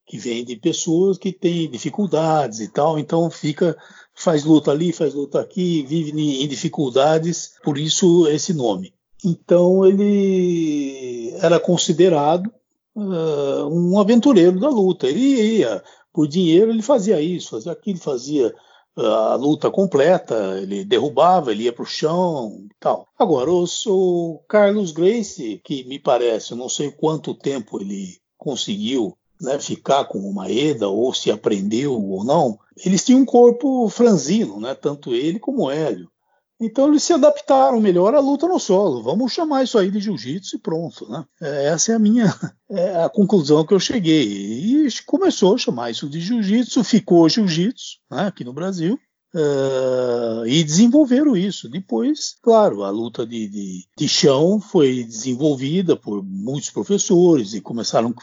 que 0.05 0.17
vem 0.17 0.43
de 0.43 0.57
pessoas 0.57 1.17
que 1.17 1.31
têm 1.31 1.71
dificuldades 1.71 2.59
e 2.59 2.67
tal. 2.67 2.99
Então 2.99 3.31
fica 3.31 3.77
faz 4.21 4.43
luta 4.43 4.71
ali, 4.71 4.93
faz 4.93 5.13
luta 5.13 5.39
aqui, 5.39 5.83
vive 5.83 6.11
em 6.11 6.47
dificuldades, 6.47 7.53
por 7.63 7.77
isso 7.77 8.27
esse 8.27 8.53
nome. 8.53 8.93
Então 9.23 9.85
ele 9.85 11.33
era 11.41 11.59
considerado 11.59 12.51
uh, 12.95 13.67
um 13.67 13.99
aventureiro 13.99 14.59
da 14.59 14.69
luta. 14.69 15.07
Ele 15.07 15.59
ia 15.59 15.83
por 16.13 16.27
dinheiro, 16.27 16.71
ele 16.71 16.81
fazia 16.81 17.21
isso, 17.21 17.51
fazia 17.51 17.71
aquilo, 17.71 17.99
fazia 17.99 18.53
uh, 18.97 19.05
a 19.05 19.35
luta 19.35 19.71
completa, 19.71 20.59
ele 20.61 20.85
derrubava, 20.85 21.51
ele 21.51 21.63
ia 21.63 21.73
para 21.73 21.83
o 21.83 21.85
chão, 21.85 22.67
tal. 22.79 23.07
Agora 23.17 23.49
o 23.51 24.43
Carlos 24.47 24.91
Grace, 24.91 25.61
que 25.63 25.83
me 25.85 25.97
parece, 25.99 26.51
eu 26.51 26.57
não 26.57 26.69
sei 26.69 26.91
quanto 26.91 27.33
tempo 27.33 27.81
ele 27.81 28.17
conseguiu 28.37 29.17
né, 29.41 29.59
ficar 29.59 30.05
com 30.05 30.19
o 30.19 30.33
Maeda, 30.33 30.87
ou 30.87 31.13
se 31.13 31.31
aprendeu 31.31 31.93
ou 31.93 32.23
não, 32.23 32.59
eles 32.85 33.03
tinham 33.03 33.21
um 33.21 33.25
corpo 33.25 33.89
franzino, 33.89 34.59
né, 34.59 34.75
tanto 34.75 35.13
ele 35.13 35.39
como 35.39 35.63
o 35.63 35.71
Hélio. 35.71 36.09
Então 36.63 36.87
eles 36.87 37.01
se 37.01 37.11
adaptaram 37.11 37.79
melhor 37.81 38.13
à 38.13 38.19
luta 38.19 38.47
no 38.47 38.59
solo. 38.59 39.01
Vamos 39.01 39.33
chamar 39.33 39.63
isso 39.63 39.79
aí 39.79 39.89
de 39.89 39.99
jiu-jitsu 39.99 40.57
e 40.57 40.59
pronto. 40.59 41.09
Né? 41.09 41.25
É, 41.41 41.65
essa 41.65 41.91
é 41.91 41.95
a 41.95 41.99
minha 41.99 42.25
é 42.69 43.03
a 43.03 43.09
conclusão 43.09 43.65
que 43.65 43.73
eu 43.73 43.79
cheguei. 43.79 44.23
E 44.23 44.87
começou 45.07 45.55
a 45.55 45.57
chamar 45.57 45.89
isso 45.89 46.07
de 46.07 46.21
jiu-jitsu, 46.21 46.83
ficou 46.83 47.27
jiu-jitsu 47.27 47.97
né, 48.11 48.27
aqui 48.27 48.43
no 48.43 48.53
Brasil. 48.53 48.99
Uh, 49.33 50.45
e 50.45 50.61
desenvolveram 50.61 51.37
isso. 51.37 51.69
Depois, 51.69 52.35
claro, 52.41 52.83
a 52.83 52.89
luta 52.89 53.25
de, 53.25 53.47
de, 53.47 53.87
de, 53.97 54.07
chão 54.07 54.59
foi 54.59 55.05
desenvolvida 55.05 55.95
por 55.95 56.21
muitos 56.21 56.69
professores 56.69 57.53
e 57.53 57.61
começaram 57.61 58.13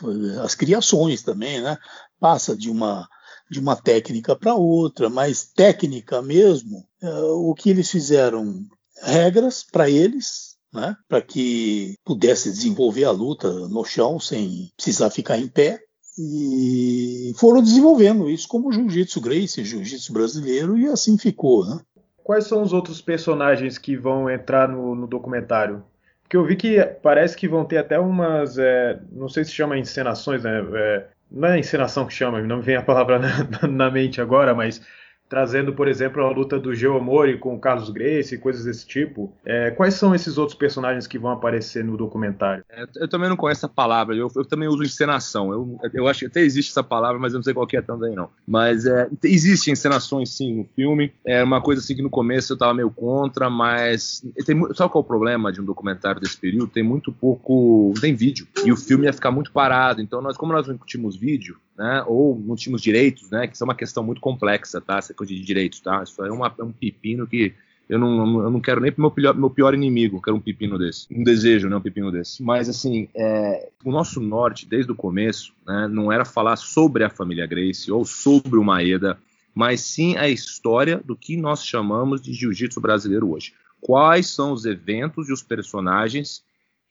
as 0.45 0.55
criações 0.55 1.23
também, 1.23 1.63
né? 1.63 1.79
Passa 2.21 2.55
de 2.55 2.71
uma 2.71 3.09
de 3.51 3.59
uma 3.59 3.75
técnica 3.75 4.37
para 4.37 4.55
outra, 4.55 5.09
mas 5.09 5.47
técnica 5.47 6.21
mesmo, 6.21 6.87
uh, 7.03 7.49
o 7.51 7.55
que 7.55 7.71
eles 7.71 7.91
fizeram 7.91 8.67
regras 9.03 9.63
para 9.63 9.89
eles, 9.89 10.57
né? 10.71 10.95
Para 11.09 11.23
que 11.23 11.95
pudesse 12.05 12.51
desenvolver 12.51 13.05
a 13.05 13.11
luta 13.11 13.51
no 13.69 13.85
chão 13.85 14.21
sem 14.21 14.71
precisar 14.77 15.09
ficar 15.09 15.39
em 15.39 15.49
pé 15.49 15.81
e 16.19 17.33
foram 17.39 17.63
desenvolvendo 17.63 18.29
isso 18.29 18.49
como 18.49 18.73
jiu-jitsu 18.73 19.21
Gracie, 19.21 19.65
jiu-jitsu 19.65 20.13
brasileiro, 20.13 20.77
e 20.77 20.87
assim 20.89 21.17
ficou. 21.17 21.65
Né? 21.65 21.81
Quais 22.25 22.47
são 22.47 22.63
os 22.63 22.73
outros 22.73 23.01
personagens 23.01 23.79
que 23.79 23.97
vão 23.97 24.29
entrar 24.29 24.69
no, 24.69 24.95
no 24.95 25.07
documentário? 25.07 25.85
Porque 26.23 26.37
eu 26.37 26.45
vi 26.45 26.57
que 26.57 26.85
parece 27.03 27.37
que 27.37 27.49
vão 27.49 27.65
ter 27.65 27.79
até 27.79 27.99
umas. 27.99 28.59
É, 28.59 29.01
não 29.11 29.29
sei 29.29 29.45
se 29.45 29.53
chama 29.53 29.79
encenações, 29.79 30.43
né? 30.43 30.63
É, 30.75 31.07
não 31.31 31.49
é 31.49 31.59
encenação 31.59 32.07
que 32.07 32.13
chama, 32.13 32.41
não 32.43 32.59
me 32.59 32.63
vem 32.63 32.77
a 32.77 32.83
palavra 32.83 33.19
na, 33.63 33.69
na 33.69 33.91
mente 33.91 34.21
agora, 34.21 34.55
mas 34.55 34.83
trazendo, 35.29 35.73
por 35.73 35.87
exemplo, 35.87 36.23
a 36.23 36.31
luta 36.31 36.59
do 36.59 36.75
Geomori 36.75 37.39
com 37.39 37.55
o 37.55 37.61
Carlos 37.61 37.91
Grace 37.91 38.35
e 38.35 38.39
coisas 38.39 38.65
desse 38.65 38.87
tipo. 38.87 39.33
É, 39.45 39.71
quais 39.71 39.95
são 39.95 40.15
esses 40.15 40.39
outros 40.39 40.57
personagens 40.57 41.07
que 41.07 41.19
vão 41.19 41.31
aparecer 41.31 41.85
no 41.85 41.97
documentário? 41.97 42.65
É, 42.71 42.87
eu 42.97 43.09
também 43.09 43.29
não 43.29 43.37
conheço 43.37 43.67
a 43.67 43.69
palavra, 43.69 44.15
eu, 44.15 44.31
eu 44.35 44.45
também 44.45 44.69
uso 44.69 44.83
encenação. 44.83 45.53
Eu, 45.53 45.79
eu, 45.93 46.09
acho 46.09 46.21
que 46.21 46.27
até 46.27 46.41
existe 46.41 46.71
essa 46.71 46.83
palavra, 46.83 47.19
mas 47.19 47.33
eu 47.33 47.39
não 47.39 47.43
sei 47.43 47.53
qual 47.53 47.67
que 47.67 47.77
é 47.77 47.83
também 47.83 48.15
não. 48.15 48.31
Mas 48.47 48.87
é, 48.87 49.09
existem 49.25 49.73
encenações 49.73 50.31
sim 50.31 50.55
no 50.55 50.65
filme. 50.75 51.13
É 51.25 51.43
uma 51.43 51.61
coisa 51.61 51.83
assim 51.83 51.95
que 51.95 52.03
no 52.03 52.11
começo 52.11 52.53
eu 52.53 52.59
tava 52.59 52.75
meio 52.75 52.91
contra, 52.91 53.51
mas 53.51 54.25
tem, 54.47 54.59
sabe 54.75 54.91
qual 54.91 55.03
é 55.03 55.05
o 55.05 55.05
problema 55.05 55.53
de 55.53 55.61
um 55.61 55.65
documentário 55.65 56.21
desse 56.21 56.37
período? 56.37 56.69
Tem 56.69 56.83
muito 56.83 57.13
pouco, 57.13 57.93
tem 58.01 58.15
vídeo. 58.15 58.47
E 58.65 58.73
o 58.73 58.77
filme 58.77 59.07
ia 59.07 59.13
ficar 59.13 59.31
muito 59.31 59.53
parado. 59.53 60.01
Então 60.01 60.23
nós, 60.23 60.37
como 60.37 60.53
nós 60.53 60.67
não 60.67 60.75
discutimos 60.75 61.17
vídeo, 61.17 61.59
né, 61.79 62.03
ou 62.09 62.43
tínhamos 62.57 62.83
direitos, 62.83 63.31
né, 63.31 63.47
que 63.47 63.55
isso 63.55 63.63
é 63.63 63.67
uma 63.67 63.75
questão 63.75 64.03
muito 64.03 64.21
complexa, 64.21 64.81
tá? 64.81 64.99
Essa 64.99 65.15
coisa 65.15 65.33
de 65.33 65.41
direitos, 65.41 65.79
tá? 65.79 66.03
Isso 66.03 66.25
é, 66.25 66.33
uma, 66.33 66.53
é 66.59 66.63
um 66.65 66.73
pepino 66.73 67.25
que 67.25 67.55
eu 67.89 67.99
não, 68.01 68.43
eu 68.43 68.51
não 68.51 68.61
quero 68.61 68.81
nem 68.81 68.91
pro 68.91 69.01
meu 69.01 69.11
pior, 69.13 69.35
meu 69.35 69.49
pior 69.49 69.73
inimigo, 69.73 70.21
quero 70.21 70.37
um 70.37 70.41
pepino 70.41 70.77
desse. 70.77 71.07
Um 71.11 71.23
desejo, 71.23 71.69
né, 71.69 71.77
um 71.77 71.81
pepino 71.81 72.11
desse. 72.11 72.43
Mas, 72.43 72.69
assim, 72.69 73.09
é, 73.15 73.71
o 73.85 73.93
nosso 73.93 74.21
norte, 74.21 74.67
desde 74.67 74.91
o 74.91 74.97
começo, 74.97 75.55
né, 75.65 75.87
não 75.89 76.11
era 76.11 76.25
falar 76.25 76.57
sobre 76.57 77.05
a 77.05 77.09
família 77.09 77.47
Grace 77.47 77.91
ou 77.93 78.05
sobre 78.05 78.59
o 78.59 78.65
Maeda, 78.65 79.17
mas 79.55 79.81
sim 79.81 80.17
a 80.17 80.29
história 80.29 81.01
do 81.05 81.17
que 81.17 81.37
nós 81.37 81.65
chamamos 81.65 82.21
de 82.21 82.33
jiu-jitsu 82.33 82.81
brasileiro 82.81 83.31
hoje. 83.31 83.55
Quais 83.81 84.35
são 84.35 84.53
os 84.53 84.65
eventos 84.65 85.29
e 85.29 85.33
os 85.33 85.43
personagens 85.43 86.43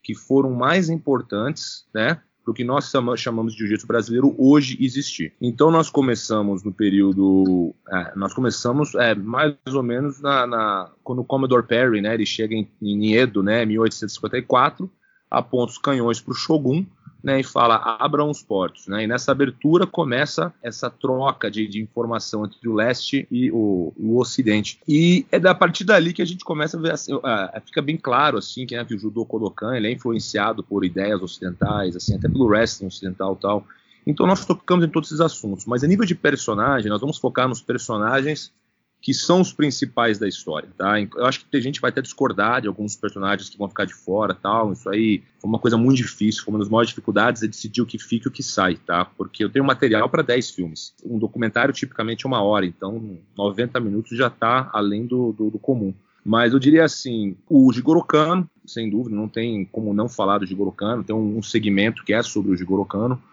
que 0.02 0.15
foram 0.15 0.54
mais 0.54 0.89
importantes, 0.89 1.86
né, 1.93 2.21
do 2.48 2.54
que 2.54 2.64
nós 2.64 2.90
chamamos 3.18 3.52
de 3.52 3.60
jiu-jitsu 3.60 3.86
brasileiro 3.86 4.34
hoje 4.38 4.78
existir. 4.80 5.34
Então 5.42 5.70
nós 5.70 5.90
começamos 5.90 6.64
no 6.64 6.72
período, 6.72 7.76
é, 7.92 8.14
nós 8.16 8.34
começamos 8.34 8.96
é, 8.96 9.14
mais 9.14 9.54
ou 9.74 9.84
menos 9.84 10.22
na, 10.22 10.48
na, 10.48 10.90
quando 11.04 11.20
o 11.20 11.26
Commodore 11.26 11.68
Perry, 11.68 12.00
né, 12.00 12.14
ele 12.14 12.26
chega 12.26 12.56
em, 12.56 12.66
em 12.82 13.16
Edo, 13.16 13.44
né, 13.44 13.66
1854, 13.66 14.90
aponta 15.30 15.74
os 15.74 15.78
canhões 15.78 16.22
para 16.22 16.32
o 16.32 16.36
Shogun, 16.36 16.86
né, 17.28 17.42
e 17.42 17.44
fala 17.44 17.98
abram 18.00 18.30
os 18.30 18.42
portos, 18.42 18.88
né, 18.88 19.04
e 19.04 19.08
nessa 19.08 19.34
abertura 19.34 19.86
começa 19.86 20.54
essa 20.63 20.90
troca 20.90 21.52
de, 21.52 21.68
de 21.68 21.82
informação 21.82 22.46
entre 22.46 22.70
o 22.70 22.74
leste 22.74 23.28
e 23.30 23.52
o, 23.52 23.94
o, 23.98 24.18
ocidente 24.18 24.80
e 24.88 25.26
é 25.30 25.38
da 25.38 25.54
partir 25.54 25.84
dali 25.84 26.13
que 26.13 26.22
a 26.22 26.26
gente 26.26 26.46
começa 26.46 26.78
a 26.78 26.80
ver 26.82 26.94
assim, 26.94 27.13
uh, 27.13 27.22
fica 27.66 27.82
bem 27.82 27.98
claro 27.98 28.38
assim 28.38 28.66
que, 28.66 28.78
né, 28.78 28.86
que 28.86 28.96
o 28.96 28.98
judô 28.98 29.26
Kodokan 29.26 29.76
ele 29.76 29.90
é 29.90 29.92
influenciado 29.92 30.63
por 30.63 30.86
ideias 30.86 31.22
ocidentais, 31.22 31.98
assim 31.98 32.16
até 32.16 32.30
pelo 32.30 32.46
wrestling 32.46 32.88
ocidental 32.88 33.36
tal. 33.36 33.68
Então 34.06 34.26
nós 34.26 34.46
tocamos 34.46 34.86
em 34.86 34.90
todos 34.90 35.10
esses 35.10 35.20
assuntos, 35.20 35.66
mas 35.66 35.84
a 35.84 35.88
nível 35.88 36.06
de 36.06 36.16
personagem 36.16 36.90
nós 36.90 37.02
vamos 37.02 37.18
focar 37.18 37.50
nos 37.50 37.62
personagens 37.62 38.54
que 39.08 39.13
são 39.13 39.39
os 39.39 39.54
principais 39.54 40.20
da 40.20 40.28
história, 40.28 40.67
tá? 40.78 41.00
Eu 41.00 41.26
acho 41.26 41.46
que 41.46 41.56
a 41.56 41.62
gente 41.62 41.80
vai 41.80 41.91
até 41.91 42.02
discordar 42.02 42.60
de 42.60 42.67
alguns 42.67 42.93
personagens 42.98 43.48
que 43.48 43.58
vão 43.58 43.70
ficar 43.70 43.86
de 43.86 43.93
fora, 43.93 44.34
tal. 44.34 44.74
Isso 44.74 44.89
aí 44.89 45.24
foi 45.39 45.50
uma 45.50 45.60
coisa 45.60 45.78
muito 45.78 45.96
difícil, 45.96 46.43
foi 46.43 46.54
uma 46.54 46.60
das 46.60 46.67
maiores 46.67 46.89
dificuldades 46.89 47.41
é 47.41 47.48
decidir 47.48 47.82
o 47.82 47.86
que 47.86 47.98
fica 47.98 48.28
e 48.28 48.30
o 48.30 48.32
que 48.34 48.43
sai, 48.43 48.76
tá? 48.76 49.06
Porque 49.06 49.41
eu 49.41 49.50
tenho 49.50 49.63
material 49.63 50.10
para 50.10 50.22
10 50.22 50.52
filmes. 50.52 50.93
Um 51.06 51.17
documentário 51.17 51.74
tipicamente 51.74 52.26
é 52.26 52.28
uma 52.28 52.41
hora, 52.41 52.65
então 52.65 53.17
90 53.38 53.80
minutos 53.80 54.17
já 54.17 54.28
está 54.28 54.70
além 54.74 55.06
do, 55.06 55.32
do, 55.32 55.52
do 55.52 55.58
comum. 55.58 55.93
Mas 56.22 56.52
eu 56.52 56.60
diria 56.60 56.84
assim, 56.84 57.38
o 57.50 57.72
Jigoro 57.72 58.04
Kano, 58.04 58.46
sem 58.65 58.89
dúvida, 58.89 59.15
não 59.15 59.30
tem 59.30 59.63
como 59.72 59.93
não 59.93 60.10
falar 60.10 60.39
do 60.39 60.46
Jigoro 60.46 60.74
Kano, 60.74 61.06
tem 61.06 61.15
um, 61.15 61.38
um 61.38 61.41
segmento 61.41 62.04
que 62.04 62.12
é 62.12 62.22
sobre 62.22 62.52
o 62.52 62.58
Jigoro 62.58 62.84
Kano. 62.84 63.24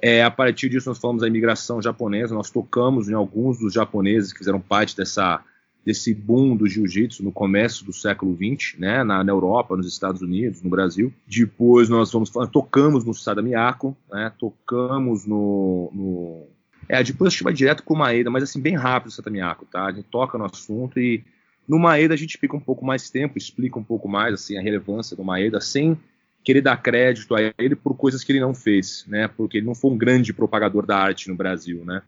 É, 0.00 0.22
a 0.22 0.30
partir 0.30 0.68
disso, 0.68 0.88
nós 0.88 0.98
falamos 0.98 1.22
da 1.22 1.28
imigração 1.28 1.80
japonesa, 1.80 2.34
nós 2.34 2.50
tocamos 2.50 3.08
em 3.08 3.14
alguns 3.14 3.58
dos 3.58 3.72
japoneses 3.72 4.32
que 4.32 4.38
fizeram 4.38 4.60
parte 4.60 4.96
dessa, 4.96 5.42
desse 5.84 6.12
boom 6.12 6.56
do 6.56 6.66
jiu-jitsu 6.66 7.22
no 7.22 7.32
começo 7.32 7.84
do 7.84 7.92
século 7.92 8.36
XX, 8.36 8.78
né, 8.78 9.02
na, 9.02 9.24
na, 9.24 9.32
Europa, 9.32 9.76
nos 9.76 9.86
Estados 9.86 10.20
Unidos, 10.20 10.62
no 10.62 10.68
Brasil. 10.68 11.12
Depois 11.26 11.88
nós 11.88 12.12
vamos 12.12 12.30
tocamos 12.52 13.04
no 13.04 13.14
Sada 13.14 13.40
Miyako, 13.40 13.96
né, 14.10 14.30
tocamos 14.38 15.24
no, 15.24 15.90
no, 15.94 16.46
É, 16.88 17.02
depois 17.02 17.28
a 17.28 17.30
gente 17.30 17.44
vai 17.44 17.54
direto 17.54 17.82
com 17.82 17.94
o 17.94 17.98
Maeda, 17.98 18.30
mas 18.30 18.42
assim, 18.42 18.60
bem 18.60 18.74
rápido 18.74 19.08
o 19.08 19.12
Sada 19.12 19.30
Miyako, 19.30 19.64
tá? 19.64 19.86
A 19.86 19.92
gente 19.92 20.06
toca 20.10 20.36
no 20.36 20.44
assunto 20.44 21.00
e 21.00 21.24
no 21.66 21.78
Maeda 21.78 22.12
a 22.12 22.18
gente 22.18 22.36
fica 22.36 22.54
um 22.54 22.60
pouco 22.60 22.84
mais 22.84 23.08
tempo, 23.08 23.38
explica 23.38 23.78
um 23.78 23.84
pouco 23.84 24.08
mais 24.08 24.34
assim, 24.34 24.58
a 24.58 24.62
relevância 24.62 25.16
do 25.16 25.24
Maeda, 25.24 25.60
sem 25.60 25.98
querer 26.46 26.60
dar 26.60 26.80
crédito 26.80 27.34
a 27.34 27.40
ele 27.58 27.74
por 27.74 27.96
coisas 27.96 28.22
que 28.22 28.30
ele 28.30 28.38
não 28.38 28.54
fez, 28.54 29.04
né? 29.08 29.26
Porque 29.26 29.58
ele 29.58 29.66
não 29.66 29.74
foi 29.74 29.90
um 29.90 29.98
grande 29.98 30.32
propagador 30.32 30.86
da 30.86 30.96
arte 30.96 31.28
no 31.28 31.34
Brasil, 31.34 31.84
né? 31.84 32.00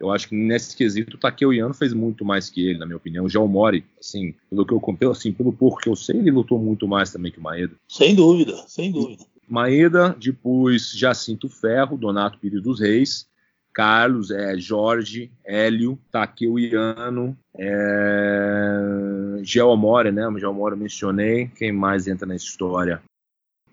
Eu 0.00 0.10
acho 0.10 0.28
que 0.28 0.34
nesse 0.34 0.76
quesito 0.76 1.16
o 1.16 1.20
Takeo 1.20 1.52
Yano 1.52 1.72
fez 1.72 1.94
muito 1.94 2.24
mais 2.24 2.50
que 2.50 2.66
ele, 2.66 2.80
na 2.80 2.86
minha 2.86 2.96
opinião. 2.96 3.24
O 3.24 3.28
João 3.28 3.46
Mori, 3.46 3.84
assim, 4.00 4.34
pelo 4.50 4.66
que 4.66 4.74
eu 4.74 4.80
pelo, 4.80 5.12
assim, 5.12 5.32
pelo 5.32 5.52
pouco 5.52 5.80
que 5.80 5.88
eu 5.88 5.94
sei, 5.94 6.18
ele 6.18 6.32
lutou 6.32 6.58
muito 6.58 6.88
mais 6.88 7.12
também 7.12 7.30
que 7.30 7.38
o 7.38 7.42
Maeda. 7.42 7.76
Sem 7.88 8.16
dúvida, 8.16 8.56
sem 8.66 8.90
dúvida. 8.90 9.24
Maeda, 9.48 10.16
depois 10.18 10.90
Jacinto 10.90 11.48
Ferro, 11.48 11.96
Donato 11.96 12.40
Pires 12.40 12.60
dos 12.60 12.80
Reis, 12.80 13.28
Carlos, 13.72 14.32
é, 14.32 14.58
Jorge, 14.58 15.30
Hélio, 15.44 15.96
Takeo 16.10 16.58
Iano, 16.58 17.38
é, 17.56 19.38
Geomora, 19.42 20.10
né? 20.10 20.26
O 20.26 20.36
Geomora 20.36 20.74
mencionei. 20.74 21.46
Quem 21.56 21.70
mais 21.70 22.08
entra 22.08 22.26
na 22.26 22.34
história? 22.34 23.00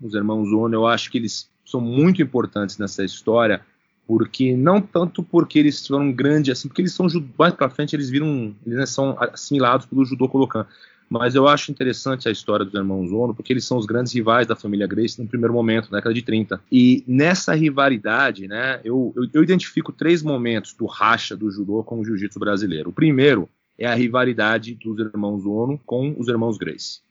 Os 0.02 0.14
irmãos 0.14 0.52
Ono, 0.52 0.74
eu 0.74 0.88
acho 0.88 1.12
que 1.12 1.18
eles 1.18 1.50
são 1.66 1.80
muito 1.80 2.22
importantes 2.22 2.78
nessa 2.78 3.04
história, 3.04 3.62
porque 4.08 4.56
não 4.56 4.82
tanto 4.82 5.24
porque 5.24 5.58
eles 5.58 5.86
foram 5.86 6.12
grandes 6.12 6.52
assim, 6.52 6.68
porque 6.68 6.82
eles 6.82 6.94
são 6.94 7.08
mais 7.38 7.54
para 7.54 7.70
frente 7.70 7.96
eles 7.96 8.10
viram, 8.10 8.54
eles 8.66 8.80
né, 8.80 8.86
são 8.86 9.16
assimilados 9.20 9.86
pelo 9.86 10.04
judô 10.04 10.28
Kolokan. 10.28 10.66
Mas 11.10 11.36
eu 11.36 11.46
acho 11.46 11.72
interessante 11.72 12.30
a 12.30 12.32
história 12.32 12.64
dos 12.64 12.74
irmãos 12.74 13.12
Ono, 13.12 13.36
porque 13.36 13.52
eles 13.52 13.66
são 13.66 13.78
os 13.78 13.86
grandes 13.86 14.14
rivais 14.14 14.48
da 14.48 14.56
família 14.56 14.88
Grace 14.88 15.22
no 15.22 15.28
primeiro 15.28 15.54
momento, 15.54 15.92
na 15.92 15.98
década 15.98 16.16
de 16.16 16.22
30. 16.22 16.62
E 16.72 17.04
nessa 17.06 17.54
rivalidade, 17.54 18.48
né, 18.48 18.80
eu, 18.82 19.14
eu, 19.18 19.28
eu 19.34 19.44
identifico 19.44 19.92
três 19.92 20.24
momentos 20.24 20.74
do 20.74 20.86
racha 20.86 21.36
do 21.36 21.52
judô 21.52 21.84
com 21.84 22.00
o 22.00 22.06
jiu-jitsu 22.06 22.40
brasileiro. 22.40 22.92
O 22.92 22.94
primeiro 22.94 23.50
é 23.78 23.86
a 23.88 23.94
rivalidade 23.94 24.74
dos 24.74 25.00
irmãos 25.00 25.46
Ono 25.46 25.78
com 25.86 26.16
os 26.18 26.30
irmãos 26.30 26.58
Grace. 26.58 27.02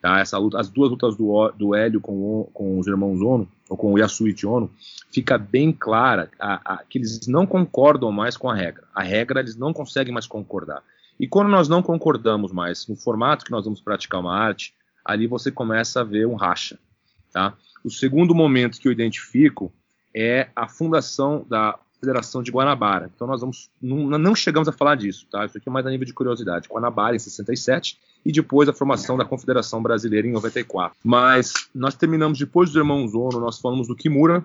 Tá? 0.00 0.20
Essa 0.20 0.38
luta, 0.38 0.60
as 0.60 0.68
duas 0.68 0.90
lutas 0.90 1.16
do, 1.16 1.50
do 1.52 1.74
Hélio 1.74 2.00
com, 2.00 2.48
com 2.52 2.78
os 2.78 2.86
irmãos 2.86 3.20
Ono, 3.20 3.48
ou 3.68 3.76
com 3.76 3.92
o 3.92 3.98
Yasuichi 3.98 4.46
Ono, 4.46 4.70
fica 5.10 5.38
bem 5.38 5.72
clara 5.72 6.30
a, 6.38 6.74
a, 6.74 6.84
que 6.84 6.98
eles 6.98 7.26
não 7.26 7.46
concordam 7.46 8.12
mais 8.12 8.36
com 8.36 8.48
a 8.48 8.54
regra. 8.54 8.84
A 8.94 9.02
regra 9.02 9.40
eles 9.40 9.56
não 9.56 9.72
conseguem 9.72 10.12
mais 10.12 10.26
concordar. 10.26 10.82
E 11.18 11.26
quando 11.26 11.48
nós 11.48 11.68
não 11.68 11.82
concordamos 11.82 12.52
mais 12.52 12.86
no 12.86 12.94
formato 12.94 13.44
que 13.44 13.50
nós 13.50 13.64
vamos 13.64 13.80
praticar 13.80 14.20
uma 14.20 14.36
arte, 14.36 14.74
ali 15.04 15.26
você 15.26 15.50
começa 15.50 16.00
a 16.00 16.04
ver 16.04 16.26
um 16.26 16.34
racha. 16.34 16.78
Tá? 17.32 17.54
O 17.82 17.90
segundo 17.90 18.34
momento 18.34 18.78
que 18.78 18.88
eu 18.88 18.92
identifico 18.92 19.72
é 20.14 20.48
a 20.54 20.68
fundação 20.68 21.44
da 21.48 21.78
Federação 21.98 22.42
de 22.42 22.50
Guanabara. 22.50 23.10
Então 23.14 23.26
nós 23.26 23.40
vamos 23.40 23.70
não, 23.80 24.18
não, 24.18 24.34
chegamos 24.34 24.68
a 24.68 24.72
falar 24.72 24.96
disso, 24.96 25.26
tá? 25.30 25.44
Isso 25.46 25.56
aqui 25.56 25.68
é 25.68 25.72
mais 25.72 25.86
a 25.86 25.90
nível 25.90 26.06
de 26.06 26.12
curiosidade. 26.12 26.68
Guanabara 26.68 27.16
em 27.16 27.18
67 27.18 27.98
e 28.26 28.32
depois 28.32 28.68
a 28.68 28.72
formação 28.72 29.16
da 29.16 29.24
Confederação 29.24 29.80
Brasileira 29.80 30.26
em 30.26 30.32
94. 30.32 30.98
Mas 31.04 31.52
nós 31.72 31.94
terminamos 31.94 32.36
depois 32.36 32.70
dos 32.70 32.76
irmãos 32.76 33.14
Ono, 33.14 33.38
nós 33.38 33.60
falamos 33.60 33.86
do 33.86 33.94
Kimura 33.94 34.44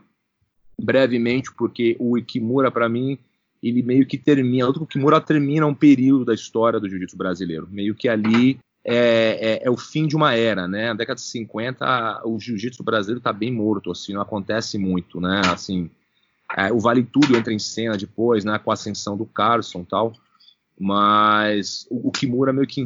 brevemente, 0.79 1.51
porque 1.51 1.97
o 1.99 2.15
Kimura 2.21 2.69
para 2.69 2.87
mim 2.87 3.17
ele 3.61 3.81
meio 3.81 4.05
que 4.05 4.19
termina, 4.19 4.69
o 4.69 4.85
Kimura 4.85 5.19
termina 5.19 5.65
um 5.65 5.73
período 5.73 6.25
da 6.25 6.33
história 6.33 6.79
do 6.79 6.87
jiu-jitsu 6.87 7.17
brasileiro, 7.17 7.67
meio 7.71 7.95
que 7.95 8.07
ali 8.07 8.59
é, 8.85 9.61
é, 9.63 9.67
é, 9.67 9.69
o 9.69 9.77
fim 9.77 10.05
de 10.05 10.15
uma 10.15 10.35
era, 10.35 10.67
né? 10.67 10.89
Na 10.89 10.93
década 10.93 11.15
de 11.15 11.21
50, 11.21 12.21
o 12.25 12.39
jiu-jitsu 12.39 12.83
brasileiro 12.83 13.17
está 13.17 13.33
bem 13.33 13.51
morto, 13.51 13.91
assim, 13.91 14.13
não 14.13 14.21
acontece 14.21 14.77
muito, 14.77 15.19
né? 15.19 15.41
Assim, 15.45 15.89
é, 16.55 16.71
o 16.71 16.79
Vale 16.79 17.03
Tudo 17.03 17.35
entra 17.35 17.51
em 17.51 17.59
cena 17.59 17.97
depois, 17.97 18.45
né, 18.45 18.59
com 18.59 18.69
a 18.69 18.73
ascensão 18.75 19.17
do 19.17 19.25
Carlson 19.25 19.83
tal. 19.83 20.13
Mas 20.79 21.85
o, 21.91 22.11
Kimura 22.11 22.51
meio 22.51 22.67
que 22.67 22.83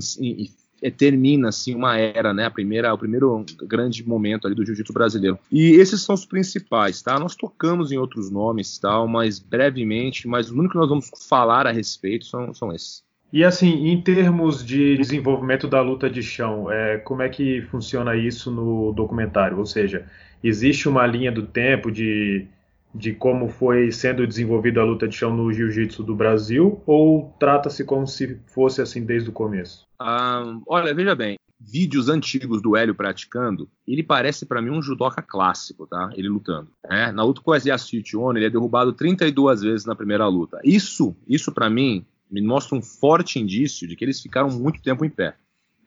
termina 0.91 1.49
assim 1.49 1.75
uma 1.75 1.97
era, 1.97 2.33
né? 2.33 2.45
A 2.45 2.51
primeira, 2.51 2.93
o 2.93 2.97
primeiro 2.97 3.45
grande 3.63 4.07
momento 4.07 4.45
ali 4.45 4.55
do 4.55 4.65
jiu-jitsu 4.65 4.93
brasileiro. 4.93 5.39
E 5.51 5.71
esses 5.71 6.01
são 6.01 6.15
os 6.15 6.25
principais, 6.25 7.01
tá? 7.01 7.19
Nós 7.19 7.35
tocamos 7.35 7.91
em 7.91 7.97
outros 7.97 8.29
nomes, 8.29 8.77
tal, 8.77 9.07
mas 9.07 9.39
brevemente, 9.39 10.27
mas 10.27 10.49
o 10.49 10.53
único 10.53 10.73
que 10.73 10.79
nós 10.79 10.89
vamos 10.89 11.09
falar 11.27 11.67
a 11.67 11.71
respeito 11.71 12.25
são, 12.25 12.53
são 12.53 12.73
esses. 12.73 13.03
E 13.33 13.43
assim, 13.43 13.87
em 13.89 14.01
termos 14.01 14.65
de 14.65 14.95
desenvolvimento 14.97 15.67
da 15.67 15.81
luta 15.81 16.09
de 16.09 16.23
chão, 16.23 16.71
é, 16.71 16.97
como 16.99 17.21
é 17.21 17.27
que 17.27 17.61
funciona 17.63 18.15
isso 18.15 18.49
no 18.49 18.93
documentário? 18.93 19.57
Ou 19.57 19.65
seja, 19.65 20.05
existe 20.43 20.87
uma 20.87 21.05
linha 21.05 21.31
do 21.31 21.43
tempo 21.43 21.91
de 21.91 22.47
de 22.95 23.13
como 23.13 23.49
foi 23.49 23.91
sendo 23.91 24.25
desenvolvida 24.25 24.81
a 24.81 24.85
luta 24.85 25.07
de 25.07 25.15
chão 25.15 25.35
no 25.35 25.51
jiu-jitsu 25.51 26.01
do 26.01 26.15
Brasil 26.15 26.81
ou 26.85 27.35
trata-se 27.37 27.83
como 27.83 28.07
se 28.07 28.39
fosse 28.47 28.81
assim 28.81 29.05
desde 29.05 29.29
o 29.29 29.33
começo? 29.33 29.85
Ah, 29.99 30.57
olha, 30.65 30.93
veja 30.93 31.13
bem, 31.13 31.35
vídeos 31.59 32.07
antigos 32.07 32.61
do 32.61 32.75
Hélio 32.75 32.95
praticando, 32.95 33.69
ele 33.85 34.01
parece 34.01 34.45
para 34.45 34.61
mim 34.61 34.69
um 34.69 34.81
judoca 34.81 35.21
clássico, 35.21 35.85
tá? 35.85 36.09
Ele 36.15 36.29
lutando. 36.29 36.69
É, 36.89 37.11
na 37.11 37.23
luta 37.23 37.41
com 37.41 37.51
o 37.51 37.55
Yasuichi 37.55 38.15
Ono, 38.15 38.37
ele 38.37 38.45
é 38.45 38.49
derrubado 38.49 38.93
32 38.93 39.61
vezes 39.61 39.85
na 39.85 39.95
primeira 39.95 40.27
luta. 40.27 40.59
Isso, 40.63 41.15
isso 41.27 41.51
para 41.51 41.69
mim 41.69 42.05
me 42.31 42.41
mostra 42.41 42.77
um 42.77 42.81
forte 42.81 43.39
indício 43.39 43.87
de 43.87 43.95
que 43.95 44.05
eles 44.05 44.21
ficaram 44.21 44.49
muito 44.49 44.81
tempo 44.81 45.03
em 45.03 45.09
pé, 45.09 45.35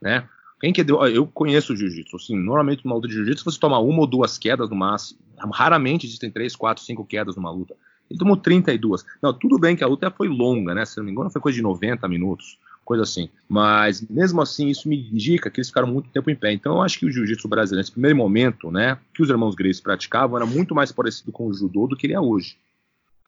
né? 0.01 0.29
Quem 0.61 0.73
que 0.73 0.83
deu, 0.83 1.05
eu 1.07 1.27
conheço 1.27 1.73
o 1.73 1.77
jiu-jitsu, 1.77 2.17
assim, 2.17 2.37
normalmente 2.37 2.85
numa 2.85 2.97
luta 2.97 3.07
de 3.07 3.15
jiu-jitsu 3.15 3.45
você 3.45 3.59
toma 3.59 3.79
uma 3.79 4.01
ou 4.01 4.07
duas 4.07 4.37
quedas 4.37 4.69
no 4.69 4.77
máximo, 4.77 5.21
raramente 5.53 6.07
existem 6.07 6.31
três, 6.31 6.55
quatro, 6.57 6.83
cinco 6.83 7.05
quedas 7.05 7.37
numa 7.37 7.51
luta. 7.51 7.75
Ele 8.11 8.19
tomou 8.19 8.37
32. 8.37 9.05
Não, 9.23 9.33
tudo 9.33 9.59
bem 9.59 9.77
que 9.77 9.85
a 9.85 9.87
luta 9.87 10.11
foi 10.11 10.29
longa, 10.29 10.75
né? 10.75 10.85
Se 10.85 10.97
não 10.97 11.05
me 11.05 11.13
engano, 11.13 11.31
foi 11.31 11.41
coisa 11.41 11.57
de 11.57 11.63
90 11.63 12.09
minutos, 12.09 12.59
coisa 12.85 13.03
assim. 13.03 13.29
Mas 13.49 14.01
mesmo 14.09 14.41
assim, 14.41 14.69
isso 14.69 14.89
me 14.89 15.11
indica 15.11 15.51
que 15.51 15.61
eles 15.61 15.69
ficaram 15.69 15.89
muito 15.89 16.09
tempo 16.11 16.31
em 16.31 16.35
pé. 16.35 16.53
Então 16.53 16.77
eu 16.77 16.83
acho 16.83 16.99
que 16.99 17.07
o 17.07 17.11
jiu-jitsu 17.11 17.47
brasileiro, 17.49 17.81
nesse 17.81 17.93
primeiro 17.93 18.17
momento, 18.17 18.71
né, 18.71 18.99
que 19.13 19.23
os 19.23 19.29
irmãos 19.29 19.55
Grace 19.55 19.83
praticavam, 19.83 20.37
era 20.37 20.47
muito 20.47 20.75
mais 20.75 20.91
parecido 20.91 21.31
com 21.31 21.47
o 21.47 21.55
judô 21.55 21.87
do 21.87 21.97
que 21.97 22.07
ele 22.07 22.15
é 22.15 22.21
hoje. 22.21 22.57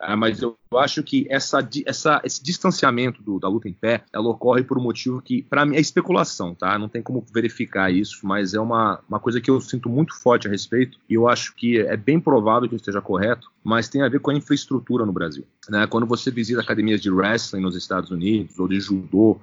Ah, 0.03 0.17
mas 0.17 0.41
eu 0.41 0.57
acho 0.77 1.03
que 1.03 1.27
essa, 1.29 1.67
essa, 1.85 2.23
esse 2.25 2.43
distanciamento 2.43 3.23
do, 3.23 3.39
da 3.39 3.47
luta 3.49 3.69
em 3.69 3.73
pé, 3.73 4.03
ela 4.11 4.31
ocorre 4.31 4.65
por 4.65 4.79
um 4.79 4.83
motivo 4.83 5.21
que, 5.21 5.43
para 5.43 5.67
mim, 5.67 5.77
é 5.77 5.81
especulação, 5.81 6.55
tá? 6.55 6.79
Não 6.79 6.89
tem 6.89 7.03
como 7.03 7.23
verificar 7.33 7.93
isso, 7.93 8.27
mas 8.27 8.55
é 8.55 8.61
uma, 8.61 9.01
uma 9.07 9.21
coisa 9.21 9.43
que 9.43 9.51
eu 9.51 9.61
sinto 9.61 9.91
muito 9.91 10.19
forte 10.19 10.49
a 10.49 10.51
respeito 10.51 10.99
e 11.07 11.13
eu 11.13 11.29
acho 11.29 11.55
que 11.55 11.79
é 11.79 11.99
bem 11.99 12.19
provável 12.19 12.67
que 12.67 12.77
esteja 12.77 13.03
correto, 13.03 13.51
mas 13.63 13.91
tem 13.91 14.01
a 14.01 14.09
ver 14.09 14.21
com 14.21 14.31
a 14.31 14.35
infraestrutura 14.35 15.05
no 15.05 15.13
Brasil. 15.13 15.45
Né? 15.69 15.87
Quando 15.87 16.07
você 16.07 16.31
visita 16.31 16.63
academias 16.63 17.03
de 17.03 17.11
wrestling 17.11 17.61
nos 17.61 17.77
Estados 17.77 18.11
Unidos 18.11 18.59
ou 18.59 18.67
de 18.67 18.81
judô, 18.81 19.39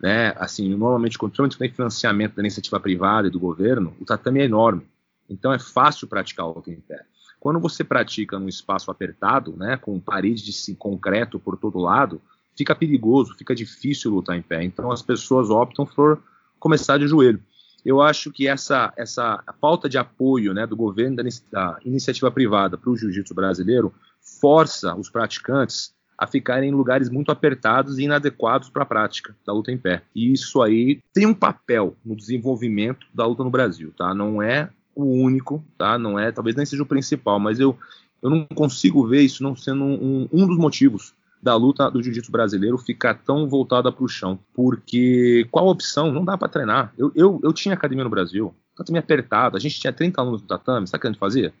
né? 0.00 0.32
Assim, 0.36 0.68
normalmente, 0.74 1.18
quando 1.18 1.34
tem 1.56 1.70
financiamento 1.70 2.34
da 2.36 2.42
iniciativa 2.42 2.78
privada 2.80 3.28
e 3.28 3.30
do 3.30 3.40
governo, 3.40 3.94
o 4.00 4.04
tatame 4.04 4.40
é 4.40 4.44
enorme. 4.44 4.86
Então 5.28 5.52
é 5.52 5.58
fácil 5.58 6.08
praticar 6.08 6.46
o 6.46 6.54
luta 6.54 6.70
em 6.70 6.80
pé. 6.80 7.04
Quando 7.40 7.60
você 7.60 7.84
pratica 7.84 8.38
num 8.38 8.48
espaço 8.48 8.90
apertado, 8.90 9.56
né, 9.56 9.76
com 9.76 9.98
paredes 10.00 10.42
de 10.42 10.74
concreto 10.74 11.38
por 11.38 11.56
todo 11.56 11.78
lado, 11.78 12.20
fica 12.56 12.74
perigoso, 12.74 13.34
fica 13.36 13.54
difícil 13.54 14.10
lutar 14.10 14.36
em 14.36 14.42
pé. 14.42 14.64
Então 14.64 14.90
as 14.90 15.02
pessoas 15.02 15.48
optam 15.48 15.86
por 15.86 16.20
começar 16.58 16.98
de 16.98 17.06
joelho. 17.06 17.40
Eu 17.84 18.02
acho 18.02 18.32
que 18.32 18.48
essa, 18.48 18.92
essa 18.96 19.42
falta 19.60 19.88
de 19.88 19.96
apoio 19.96 20.52
né, 20.52 20.66
do 20.66 20.76
governo 20.76 21.16
da, 21.16 21.22
da 21.52 21.78
iniciativa 21.84 22.30
privada 22.30 22.76
para 22.76 22.90
o 22.90 22.96
jiu-jitsu 22.96 23.34
brasileiro 23.34 23.94
força 24.20 24.94
os 24.96 25.08
praticantes 25.08 25.92
a 26.18 26.26
ficarem 26.26 26.70
em 26.70 26.74
lugares 26.74 27.08
muito 27.08 27.30
apertados 27.30 27.96
e 27.96 28.02
inadequados 28.02 28.68
para 28.68 28.82
a 28.82 28.86
prática 28.86 29.36
da 29.46 29.52
luta 29.52 29.70
em 29.70 29.78
pé. 29.78 30.02
E 30.12 30.32
isso 30.32 30.60
aí 30.60 31.00
tem 31.14 31.24
um 31.24 31.34
papel 31.34 31.96
no 32.04 32.16
desenvolvimento 32.16 33.06
da 33.14 33.24
luta 33.24 33.44
no 33.44 33.50
Brasil, 33.50 33.92
tá? 33.96 34.12
Não 34.12 34.42
é 34.42 34.68
o 35.02 35.22
único, 35.22 35.64
tá? 35.76 35.98
Não 35.98 36.18
é, 36.18 36.32
talvez 36.32 36.56
nem 36.56 36.66
seja 36.66 36.82
o 36.82 36.86
principal, 36.86 37.38
mas 37.38 37.60
eu, 37.60 37.78
eu 38.22 38.30
não 38.30 38.44
consigo 38.46 39.06
ver 39.06 39.22
isso 39.22 39.42
não 39.42 39.54
sendo 39.54 39.84
um, 39.84 40.28
um 40.32 40.46
dos 40.46 40.58
motivos 40.58 41.14
da 41.40 41.54
luta 41.54 41.88
do 41.90 42.02
jiu-jitsu 42.02 42.32
brasileiro 42.32 42.76
ficar 42.76 43.14
tão 43.14 43.48
voltada 43.48 43.92
para 43.92 44.04
o 44.04 44.08
chão. 44.08 44.38
Porque 44.52 45.46
qual 45.50 45.68
opção? 45.68 46.10
Não 46.10 46.24
dá 46.24 46.36
para 46.36 46.48
treinar. 46.48 46.92
Eu, 46.98 47.12
eu, 47.14 47.40
eu 47.44 47.52
tinha 47.52 47.74
academia 47.74 48.02
no 48.02 48.10
Brasil, 48.10 48.52
tatame 48.76 48.98
apertado, 48.98 49.56
a 49.56 49.60
gente 49.60 49.78
tinha 49.78 49.92
30 49.92 50.20
alunos 50.20 50.42
no 50.42 50.48
tatame, 50.48 50.86
sabe 50.86 50.98
o 50.98 51.00
que 51.00 51.06
a 51.06 51.10
gente 51.10 51.20
fazia? 51.20 51.54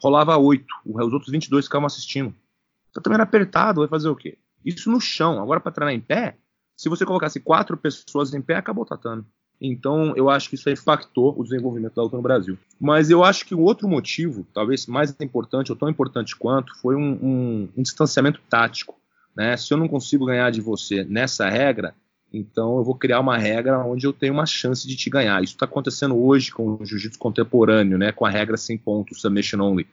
Rolava 0.00 0.36
8, 0.36 0.64
os 0.84 1.12
outros 1.12 1.30
22 1.30 1.64
ficavam 1.64 1.86
assistindo. 1.86 2.34
Tatame 2.92 3.14
era 3.14 3.24
apertado, 3.24 3.80
vai 3.80 3.88
fazer 3.88 4.08
o 4.08 4.16
quê? 4.16 4.38
Isso 4.64 4.90
no 4.90 5.00
chão. 5.00 5.42
Agora, 5.42 5.60
para 5.60 5.72
treinar 5.72 5.94
em 5.94 6.00
pé, 6.00 6.36
se 6.76 6.88
você 6.88 7.04
colocasse 7.04 7.40
quatro 7.40 7.76
pessoas 7.76 8.32
em 8.34 8.40
pé, 8.40 8.54
acabou 8.56 8.84
o 8.84 8.86
tatame. 8.86 9.24
Então, 9.60 10.14
eu 10.16 10.28
acho 10.28 10.48
que 10.48 10.56
isso 10.56 10.68
impactou 10.68 11.34
o 11.38 11.42
desenvolvimento 11.42 11.94
da 11.94 12.02
luta 12.02 12.16
no 12.16 12.22
Brasil. 12.22 12.58
Mas 12.80 13.10
eu 13.10 13.22
acho 13.22 13.46
que 13.46 13.54
o 13.54 13.60
outro 13.60 13.88
motivo, 13.88 14.46
talvez 14.52 14.86
mais 14.86 15.14
importante 15.20 15.70
ou 15.70 15.76
tão 15.76 15.88
importante 15.88 16.36
quanto, 16.36 16.76
foi 16.80 16.96
um, 16.96 17.18
um, 17.22 17.68
um 17.76 17.82
distanciamento 17.82 18.40
tático. 18.48 18.98
Né? 19.34 19.56
Se 19.56 19.72
eu 19.72 19.78
não 19.78 19.88
consigo 19.88 20.26
ganhar 20.26 20.50
de 20.50 20.60
você 20.60 21.04
nessa 21.04 21.48
regra, 21.48 21.94
então 22.32 22.76
eu 22.76 22.84
vou 22.84 22.96
criar 22.96 23.20
uma 23.20 23.38
regra 23.38 23.78
onde 23.78 24.06
eu 24.06 24.12
tenho 24.12 24.32
uma 24.34 24.46
chance 24.46 24.86
de 24.86 24.96
te 24.96 25.08
ganhar. 25.08 25.42
Isso 25.42 25.54
está 25.54 25.66
acontecendo 25.66 26.16
hoje 26.16 26.50
com 26.50 26.76
o 26.80 26.84
jiu-jitsu 26.84 27.18
contemporâneo, 27.18 27.96
né? 27.96 28.12
com 28.12 28.26
a 28.26 28.30
regra 28.30 28.56
sem 28.56 28.76
pontos, 28.76 29.20
submission 29.20 29.60
only. 29.60 29.86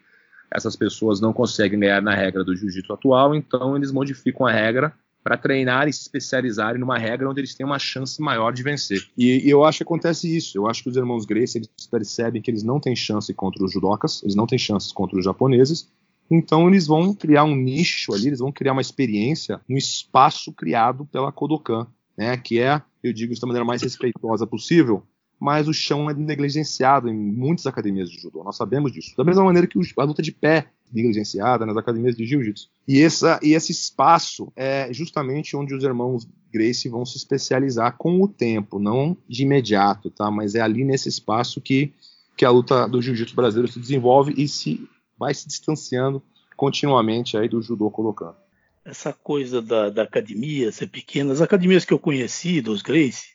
Essas 0.54 0.76
pessoas 0.76 1.22
não 1.22 1.32
conseguem 1.32 1.80
ganhar 1.80 2.02
na 2.02 2.14
regra 2.14 2.44
do 2.44 2.56
jiu-jitsu 2.56 2.92
atual, 2.92 3.34
então 3.34 3.78
eles 3.78 3.92
modificam 3.92 4.46
a 4.46 4.52
regra 4.52 4.94
para 5.24 5.38
treinar 5.38 5.88
e 5.88 5.94
se 5.94 6.02
especializarem 6.02 6.80
numa 6.80 6.98
regra 6.98 7.30
onde 7.30 7.40
eles 7.40 7.54
têm 7.54 7.66
uma 7.66 7.80
chance 7.80 8.22
maior 8.22 8.52
de 8.52 8.64
vencer. 8.64 9.02
E, 9.18 9.48
e, 9.48 9.50
eu 9.50 9.64
acho 9.64 9.80
que 9.80 9.84
acontece 9.84 10.36
isso. 10.36 10.58
Eu 10.58 10.68
acho 10.68 10.84
que 10.84 10.90
os 10.90 10.98
irmãos 10.98 11.26
Gracie 11.26 11.60
eles 11.60 11.88
percebem 11.90 12.42
que 12.42 12.50
eles 12.50 12.64
não 12.64 12.80
têm 12.80 12.96
chance 12.96 13.34
contra 13.34 13.64
os 13.64 13.72
judocas, 13.72 14.22
eles 14.24 14.36
não 14.36 14.48
têm 14.48 14.58
chances 14.58 14.92
contra 14.92 15.18
os 15.18 15.26
japoneses. 15.26 15.90
Então 16.30 16.68
eles 16.70 16.88
vão 16.88 17.14
criar 17.14 17.44
um 17.44 17.56
nicho 17.56 18.14
ali, 18.14 18.28
eles 18.28 18.40
vão 18.40 18.52
criar 18.52 18.72
uma 18.72 18.82
experiência, 18.82 19.60
um 19.70 19.76
espaço 19.76 20.54
criado 20.54 21.06
pela 21.06 21.32
Kodokan, 21.32 21.88
né, 22.18 22.38
que 22.38 22.60
é, 22.60 22.82
eu 23.04 23.12
digo 23.12 23.34
isso 23.34 23.42
da 23.42 23.48
maneira 23.48 23.66
mais 23.66 23.82
respeitosa 23.82 24.48
possível, 24.48 25.04
mas 25.38 25.68
o 25.68 25.74
chão 25.74 26.10
é 26.10 26.14
negligenciado 26.14 27.10
em 27.10 27.14
muitas 27.14 27.66
academias 27.66 28.10
de 28.10 28.22
judô. 28.22 28.44
Nós 28.44 28.56
sabemos 28.56 28.94
disso. 28.94 29.14
Da 29.18 29.24
mesma 29.24 29.44
maneira 29.44 29.68
que 29.68 29.78
a 29.98 30.04
luta 30.04 30.22
de 30.22 30.32
pé 30.32 30.68
negligenciada 30.92 31.66
nas 31.66 31.78
academias 31.78 32.16
de 32.16 32.26
jiu-jitsu. 32.26 32.70
E, 32.88 33.02
essa, 33.02 33.40
e 33.42 33.54
esse 33.54 33.72
espaço 33.72 34.52
é 34.56 34.92
justamente 34.92 35.56
onde 35.56 35.74
os 35.74 35.84
irmãos 35.84 36.28
Gracie 36.54 36.92
vão 36.92 37.06
se 37.06 37.18
especializar 37.18 37.96
com 37.98 38.22
o 38.22 38.28
tempo, 38.28 38.78
não 38.78 39.16
de 39.28 39.44
imediato, 39.44 40.10
tá? 40.10 40.30
Mas 40.30 40.56
é 40.56 40.62
ali 40.62 40.84
nesse 40.84 41.08
espaço 41.08 41.62
que, 41.62 41.94
que 42.36 42.44
a 42.44 42.50
luta 42.50 42.88
do 42.88 43.02
jiu-jitsu 43.02 43.36
brasileiro 43.36 43.72
se 43.72 43.80
desenvolve 43.80 44.34
e 44.38 44.48
se 44.48 44.88
vai 45.18 45.34
se 45.34 45.48
distanciando 45.48 46.22
continuamente 46.58 47.38
aí 47.38 47.48
do 47.48 47.62
judô 47.62 47.90
colocando. 47.90 48.36
Essa 48.84 49.14
coisa 49.14 49.62
da, 49.62 49.90
da 49.90 50.04
academia 50.04 50.72
ser 50.72 50.88
pequena, 50.88 51.32
as 51.32 51.42
academias 51.42 51.86
que 51.86 51.94
eu 51.94 52.00
conheci 52.00 52.62
dos 52.62 52.82
Gracie, 52.82 53.30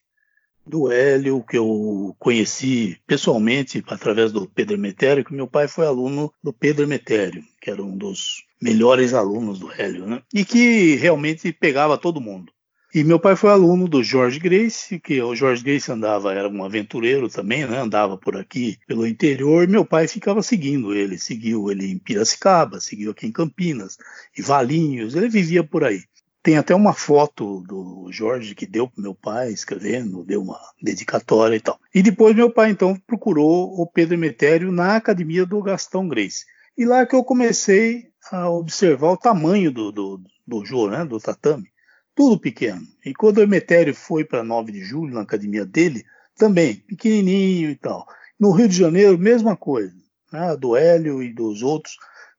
do 0.66 0.90
Hélio, 0.90 1.44
que 1.48 1.56
eu 1.56 2.14
conheci 2.18 2.98
pessoalmente 3.06 3.82
através 3.86 4.32
do 4.32 4.48
Pedro 4.48 4.74
Emetério, 4.74 5.24
que 5.24 5.34
meu 5.34 5.46
pai 5.46 5.68
foi 5.68 5.86
aluno 5.86 6.32
do 6.42 6.52
Pedro 6.52 6.84
Emetério, 6.84 7.42
que 7.60 7.70
era 7.70 7.82
um 7.82 7.96
dos 7.96 8.44
melhores 8.60 9.14
alunos 9.14 9.58
do 9.58 9.70
Hélio, 9.70 10.06
né? 10.06 10.22
E 10.34 10.44
que 10.44 10.96
realmente 10.96 11.52
pegava 11.52 11.96
todo 11.96 12.20
mundo. 12.20 12.52
E 12.94 13.04
meu 13.04 13.20
pai 13.20 13.36
foi 13.36 13.50
aluno 13.50 13.86
do 13.86 14.02
George 14.02 14.38
Grace, 14.38 14.98
que 14.98 15.20
o 15.20 15.34
George 15.34 15.62
Grace 15.62 15.92
andava, 15.92 16.32
era 16.32 16.48
um 16.48 16.64
aventureiro 16.64 17.28
também, 17.28 17.66
né? 17.66 17.78
andava 17.78 18.16
por 18.16 18.36
aqui 18.36 18.78
pelo 18.86 19.06
interior, 19.06 19.64
e 19.64 19.70
meu 19.70 19.84
pai 19.84 20.08
ficava 20.08 20.40
seguindo 20.40 20.94
ele, 20.94 21.18
seguiu 21.18 21.70
ele 21.70 21.90
em 21.90 21.98
Piracicaba, 21.98 22.80
seguiu 22.80 23.10
aqui 23.10 23.26
em 23.26 23.32
Campinas, 23.32 23.98
e 24.34 24.40
Valinhos, 24.40 25.14
ele 25.14 25.28
vivia 25.28 25.62
por 25.62 25.84
aí. 25.84 26.04
Tem 26.46 26.56
até 26.56 26.72
uma 26.76 26.92
foto 26.92 27.60
do 27.62 28.06
Jorge 28.12 28.54
que 28.54 28.66
deu 28.66 28.86
para 28.86 29.02
meu 29.02 29.12
pai 29.12 29.50
escrevendo, 29.50 30.22
deu 30.22 30.40
uma 30.40 30.60
dedicatória 30.80 31.56
e 31.56 31.60
tal. 31.60 31.76
E 31.92 32.00
depois 32.00 32.36
meu 32.36 32.48
pai 32.48 32.70
então 32.70 32.94
procurou 33.04 33.74
o 33.80 33.84
Pedro 33.84 34.14
Emetério 34.14 34.70
na 34.70 34.94
academia 34.94 35.44
do 35.44 35.60
Gastão 35.60 36.06
Grace. 36.06 36.44
E 36.78 36.84
lá 36.84 37.04
que 37.04 37.16
eu 37.16 37.24
comecei 37.24 38.10
a 38.30 38.48
observar 38.48 39.10
o 39.10 39.16
tamanho 39.16 39.72
do, 39.72 39.90
do, 39.90 40.20
do 40.46 40.64
Jô, 40.64 40.88
né, 40.88 41.04
do 41.04 41.18
tatame. 41.18 41.66
Tudo 42.14 42.38
pequeno. 42.38 42.82
E 43.04 43.12
quando 43.12 43.38
o 43.38 43.42
Emetério 43.42 43.92
foi 43.92 44.24
para 44.24 44.44
9 44.44 44.70
de 44.70 44.84
julho, 44.84 45.14
na 45.14 45.22
academia 45.22 45.66
dele, 45.66 46.04
também, 46.38 46.76
pequenininho 46.76 47.70
e 47.70 47.74
tal. 47.74 48.06
No 48.38 48.52
Rio 48.52 48.68
de 48.68 48.76
Janeiro, 48.76 49.18
mesma 49.18 49.56
coisa. 49.56 49.96
Né, 50.32 50.56
do 50.56 50.76
Hélio 50.76 51.20
e 51.24 51.34
dos 51.34 51.64
outros 51.64 51.96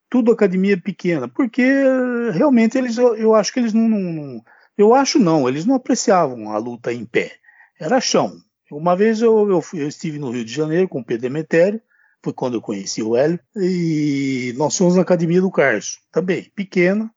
tudo 0.09 0.31
academia 0.31 0.79
pequena, 0.79 1.27
porque 1.27 1.63
realmente 2.33 2.77
eles, 2.77 2.97
eu, 2.97 3.15
eu 3.15 3.35
acho 3.35 3.51
que 3.51 3.59
eles 3.59 3.73
não, 3.73 3.87
não, 3.87 4.43
eu 4.77 4.93
acho 4.93 5.19
não, 5.19 5.47
eles 5.47 5.65
não 5.65 5.75
apreciavam 5.75 6.51
a 6.51 6.57
luta 6.57 6.93
em 6.93 7.05
pé, 7.05 7.33
era 7.79 7.99
chão. 7.99 8.37
Uma 8.71 8.95
vez 8.95 9.21
eu, 9.21 9.49
eu, 9.49 9.61
fui, 9.61 9.81
eu 9.81 9.87
estive 9.87 10.19
no 10.19 10.31
Rio 10.31 10.43
de 10.43 10.53
Janeiro 10.53 10.87
com 10.87 10.99
o 10.99 11.03
Pedro 11.03 11.23
Demetério, 11.23 11.81
foi 12.23 12.33
quando 12.33 12.55
eu 12.55 12.61
conheci 12.61 13.01
o 13.01 13.15
Hélio, 13.15 13.39
e 13.55 14.53
nós 14.57 14.77
fomos 14.77 14.95
na 14.95 15.01
academia 15.01 15.41
do 15.41 15.51
Carson, 15.51 15.99
também 16.11 16.51
pequena, 16.55 17.09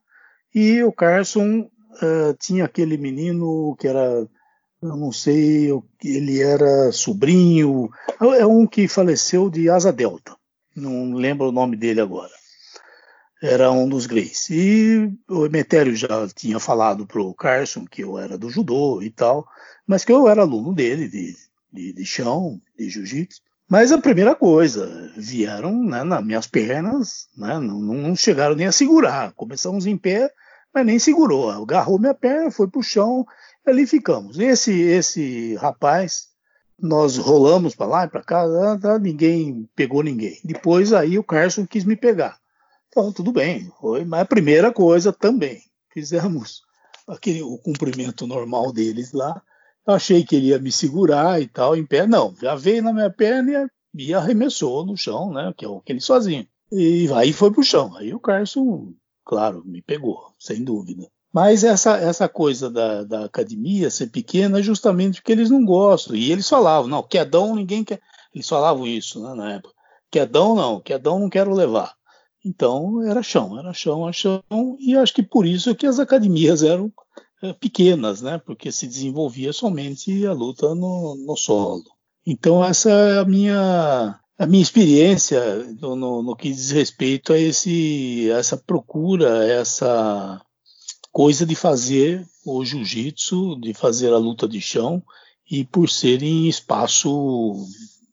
e 0.54 0.82
o 0.82 0.92
Carson 0.92 1.60
uh, 1.60 2.34
tinha 2.38 2.64
aquele 2.64 2.96
menino 2.96 3.76
que 3.78 3.88
era 3.88 4.28
eu 4.82 4.96
não 4.96 5.12
sei, 5.12 5.70
ele 6.02 6.40
era 6.40 6.90
sobrinho, 6.90 7.90
é 8.38 8.46
um 8.46 8.66
que 8.66 8.88
faleceu 8.88 9.50
de 9.50 9.68
asa 9.68 9.92
delta, 9.92 10.34
não 10.74 11.12
lembro 11.12 11.48
o 11.48 11.52
nome 11.52 11.76
dele 11.76 12.00
agora 12.00 12.39
era 13.42 13.70
um 13.70 13.88
dos 13.88 14.06
Greys. 14.06 14.50
E 14.50 15.10
o 15.28 15.46
Emetério 15.46 15.96
já 15.96 16.28
tinha 16.28 16.60
falado 16.60 17.06
pro 17.06 17.34
Carson 17.34 17.86
que 17.86 18.02
eu 18.02 18.18
era 18.18 18.36
do 18.36 18.50
judô 18.50 19.02
e 19.02 19.10
tal, 19.10 19.46
mas 19.86 20.04
que 20.04 20.12
eu 20.12 20.28
era 20.28 20.42
aluno 20.42 20.74
dele 20.74 21.08
de, 21.08 21.34
de, 21.72 21.92
de 21.92 22.04
chão, 22.04 22.60
de 22.78 22.90
jiu-jitsu. 22.90 23.40
Mas 23.68 23.92
a 23.92 23.98
primeira 23.98 24.34
coisa, 24.34 25.12
vieram 25.16 25.72
né, 25.84 26.02
nas 26.02 26.24
minhas 26.24 26.46
pernas, 26.46 27.28
né, 27.36 27.58
não, 27.60 27.80
não, 27.80 28.16
chegaram 28.16 28.56
nem 28.56 28.66
a 28.66 28.72
segurar. 28.72 29.32
Começamos 29.32 29.86
em 29.86 29.96
pé, 29.96 30.28
mas 30.74 30.84
nem 30.84 30.98
segurou. 30.98 31.50
Agarrou 31.50 31.98
minha 31.98 32.12
perna, 32.12 32.50
foi 32.50 32.66
pro 32.66 32.82
chão, 32.82 33.24
ali 33.64 33.86
ficamos. 33.86 34.40
Esse, 34.40 34.72
esse 34.72 35.54
rapaz, 35.54 36.30
nós 36.76 37.16
rolamos 37.16 37.76
para 37.76 37.86
lá 37.86 38.04
e 38.04 38.08
para 38.08 38.24
cá, 38.24 38.44
ninguém 39.00 39.68
pegou 39.76 40.02
ninguém. 40.02 40.40
Depois 40.44 40.92
aí 40.92 41.16
o 41.16 41.24
Carson 41.24 41.64
quis 41.64 41.84
me 41.84 41.94
pegar. 41.94 42.39
Então, 42.90 43.12
tudo 43.12 43.32
bem. 43.32 43.70
Foi, 43.80 44.04
mas 44.04 44.20
a 44.20 44.26
primeira 44.26 44.72
coisa 44.72 45.12
também. 45.12 45.62
Fizemos 45.92 46.62
aquele, 47.08 47.42
o 47.42 47.56
cumprimento 47.58 48.26
normal 48.26 48.72
deles 48.72 49.12
lá. 49.12 49.40
Eu 49.86 49.94
achei 49.94 50.24
que 50.24 50.36
ele 50.36 50.48
ia 50.48 50.58
me 50.58 50.70
segurar 50.70 51.40
e 51.40 51.46
tal, 51.46 51.76
em 51.76 51.86
pé. 51.86 52.06
Não, 52.06 52.34
já 52.40 52.54
veio 52.54 52.82
na 52.82 52.92
minha 52.92 53.10
perna 53.10 53.70
e, 53.94 54.14
arremessou 54.14 54.84
no 54.84 54.96
chão, 54.96 55.32
né? 55.32 55.52
Que 55.56 55.64
é 55.64 55.68
o 55.68 55.80
que 55.80 55.92
ele 55.92 56.00
sozinho. 56.00 56.46
E 56.70 57.08
aí 57.14 57.32
foi 57.32 57.50
pro 57.50 57.64
chão. 57.64 57.96
Aí 57.96 58.12
o 58.12 58.20
Carson, 58.20 58.92
claro, 59.24 59.62
me 59.64 59.82
pegou, 59.82 60.32
sem 60.38 60.62
dúvida. 60.62 61.08
Mas 61.32 61.62
essa, 61.62 61.96
essa 61.96 62.28
coisa 62.28 62.68
da, 62.68 63.04
da 63.04 63.24
academia 63.24 63.88
ser 63.88 64.08
pequena 64.08 64.58
é 64.58 64.62
justamente 64.62 65.20
porque 65.20 65.32
eles 65.32 65.50
não 65.50 65.64
gostam. 65.64 66.16
E 66.16 66.30
eles 66.30 66.48
falavam, 66.48 66.88
não, 66.88 67.02
quedão 67.02 67.54
ninguém 67.54 67.84
quer. 67.84 68.00
Eles 68.34 68.48
falavam 68.48 68.86
isso 68.86 69.22
né, 69.22 69.34
na 69.34 69.52
época. 69.54 69.74
Quedão 70.10 70.56
não, 70.56 70.80
quedão 70.80 71.20
não 71.20 71.30
quero 71.30 71.54
levar. 71.54 71.94
Então 72.44 73.02
era 73.02 73.22
chão, 73.22 73.58
era 73.58 73.72
chão, 73.72 74.04
era 74.04 74.12
chão. 74.12 74.42
E 74.78 74.96
acho 74.96 75.14
que 75.14 75.22
por 75.22 75.46
isso 75.46 75.74
que 75.74 75.86
as 75.86 75.98
academias 75.98 76.62
eram 76.62 76.92
é, 77.42 77.52
pequenas, 77.52 78.22
né? 78.22 78.38
Porque 78.38 78.72
se 78.72 78.86
desenvolvia 78.86 79.52
somente 79.52 80.26
a 80.26 80.32
luta 80.32 80.74
no, 80.74 81.14
no 81.16 81.36
solo. 81.36 81.84
Então 82.26 82.64
essa 82.64 82.90
é 82.90 83.18
a 83.18 83.24
minha 83.24 84.18
a 84.38 84.46
minha 84.46 84.62
experiência 84.62 85.64
no, 85.82 85.94
no, 85.94 86.22
no, 86.22 86.34
que 86.34 86.50
diz 86.50 86.70
respeito 86.70 87.30
a 87.30 87.38
esse, 87.38 88.30
essa 88.30 88.56
procura, 88.56 89.44
essa 89.44 90.40
coisa 91.12 91.44
de 91.44 91.54
fazer 91.54 92.26
o 92.46 92.64
jiu-jitsu, 92.64 93.60
de 93.60 93.74
fazer 93.74 94.14
a 94.14 94.16
luta 94.16 94.48
de 94.48 94.58
chão, 94.58 95.02
e 95.50 95.62
por 95.62 95.90
ser 95.90 96.22
em 96.22 96.48
espaço 96.48 97.54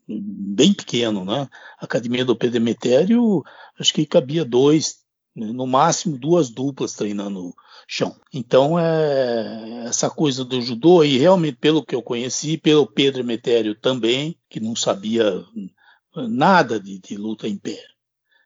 bem 0.08 0.74
pequeno, 0.74 1.26
né? 1.26 1.50
A 1.80 1.86
academia 1.86 2.24
do 2.24 2.36
Pedro 2.36 2.54
Demetério, 2.54 3.43
acho 3.80 3.93
que 3.93 4.06
cabia 4.06 4.46
dois, 4.46 5.00
no 5.36 5.67
máximo 5.67 6.17
duas 6.17 6.50
duplas 6.50 6.93
treinando 6.93 7.54
chão. 7.88 8.15
Então, 8.34 8.80
é, 8.80 9.86
essa 9.86 10.10
coisa 10.10 10.43
do 10.43 10.62
judô, 10.62 11.04
e 11.04 11.17
realmente 11.17 11.58
pelo 11.58 11.86
que 11.86 11.93
eu 11.93 12.02
conheci, 12.02 12.58
pelo 12.58 12.88
Pedro 12.88 13.22
Demetério 13.22 13.76
também, 13.76 14.38
que 14.50 14.60
não 14.60 14.76
sabia 14.76 15.43
nada 16.15 16.80
de, 16.80 17.00
de 17.00 17.15
luta 17.15 17.48
em 17.48 17.58
pé. 17.58 17.80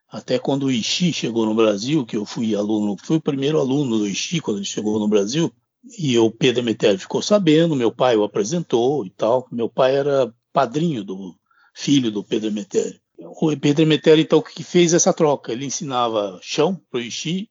Até 0.10 0.38
quando 0.38 0.63
o 0.63 0.71
Ishii 0.71 1.13
chegou 1.13 1.45
no 1.45 1.56
Brasil, 1.56 2.06
que 2.06 2.17
eu 2.17 2.26
fui 2.26 2.54
aluno, 2.54 2.97
fui 3.02 3.17
o 3.17 3.21
primeiro 3.21 3.60
aluno 3.60 4.00
do 4.00 4.08
Ishii 4.08 4.41
quando 4.41 4.58
ele 4.58 4.65
chegou 4.65 5.00
no 5.00 5.08
Brasil, 5.08 5.54
e 5.97 6.17
o 6.19 6.30
Pedro 6.30 6.62
Emetério 6.62 7.00
ficou 7.00 7.21
sabendo, 7.21 7.76
meu 7.76 7.91
pai 7.91 8.15
o 8.15 8.24
apresentou 8.24 9.06
e 9.06 9.10
tal. 9.10 9.47
Meu 9.52 9.69
pai 9.69 9.95
era 9.95 10.32
padrinho 10.54 11.04
do 11.04 11.36
filho 11.73 12.12
do 12.12 12.23
Pedro 12.23 12.47
Emetério. 12.47 12.99
O 13.17 13.55
Pedro 13.55 13.84
Emetério, 13.84 14.21
então, 14.21 14.41
que 14.41 14.63
fez 14.63 14.93
essa 14.93 15.13
troca? 15.13 15.51
Ele 15.51 15.65
ensinava 15.65 16.39
chão 16.41 16.79
para 16.89 16.99
o 16.99 17.03
Ishii, 17.03 17.49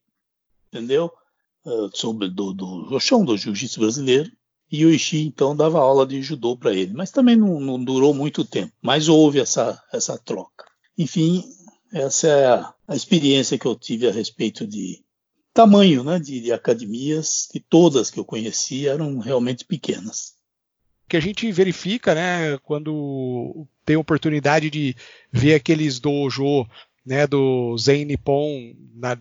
entendeu? 0.68 1.12
Uh, 1.64 1.90
sobre 1.96 2.28
do, 2.28 2.52
do, 2.52 2.82
do 2.88 3.00
chão 3.00 3.24
do 3.24 3.36
jiu-jitsu 3.36 3.80
brasileiro. 3.80 4.30
E 4.70 4.84
o 4.84 4.90
Ishii, 4.90 5.26
então, 5.26 5.54
dava 5.54 5.78
aula 5.78 6.06
de 6.06 6.20
judô 6.22 6.56
para 6.56 6.74
ele. 6.74 6.92
Mas 6.92 7.10
também 7.10 7.36
não, 7.36 7.60
não 7.60 7.82
durou 7.82 8.14
muito 8.14 8.44
tempo. 8.44 8.72
Mas 8.82 9.08
houve 9.08 9.40
essa, 9.40 9.80
essa 9.92 10.18
troca. 10.18 10.64
Enfim, 10.98 11.44
essa 11.92 12.28
é 12.28 12.46
a, 12.46 12.74
a 12.88 12.96
experiência 12.96 13.58
que 13.58 13.66
eu 13.66 13.76
tive 13.76 14.08
a 14.08 14.12
respeito 14.12 14.66
de 14.66 15.04
tamanho 15.52 16.04
né, 16.04 16.18
de, 16.18 16.40
de 16.40 16.52
academias, 16.52 17.48
e 17.54 17.60
todas 17.60 18.10
que 18.10 18.18
eu 18.18 18.24
conheci 18.24 18.86
eram 18.86 19.18
realmente 19.18 19.64
pequenas 19.64 20.39
que 21.10 21.16
a 21.16 21.20
gente 21.20 21.50
verifica, 21.50 22.14
né, 22.14 22.56
quando 22.58 23.66
tem 23.84 23.96
oportunidade 23.96 24.70
de 24.70 24.94
ver 25.32 25.54
aqueles 25.54 25.98
dojo, 25.98 26.64
né, 27.04 27.26
do 27.26 27.76
Zen 27.76 28.04
Nippon 28.04 28.76
na, 28.94 29.18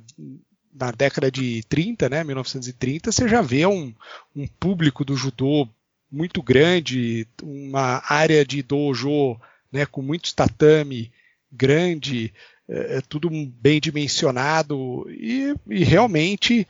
na 0.71 0.91
década 0.91 1.31
de 1.31 1.63
30, 1.63 2.07
né, 2.07 2.23
1930, 2.23 3.11
você 3.11 3.27
já 3.27 3.41
vê 3.41 3.65
um, 3.65 3.91
um 4.35 4.45
público 4.45 5.03
do 5.03 5.15
judô 5.15 5.67
muito 6.11 6.43
grande, 6.43 7.27
uma 7.41 8.03
área 8.07 8.45
de 8.45 8.61
dojo, 8.61 9.35
né, 9.71 9.83
com 9.87 10.03
muitos 10.03 10.31
tatame 10.31 11.11
grande, 11.51 12.31
é, 12.67 12.97
é, 12.97 13.01
tudo 13.01 13.31
bem 13.31 13.79
dimensionado 13.81 15.09
e, 15.09 15.55
e, 15.67 15.83
realmente 15.83 16.67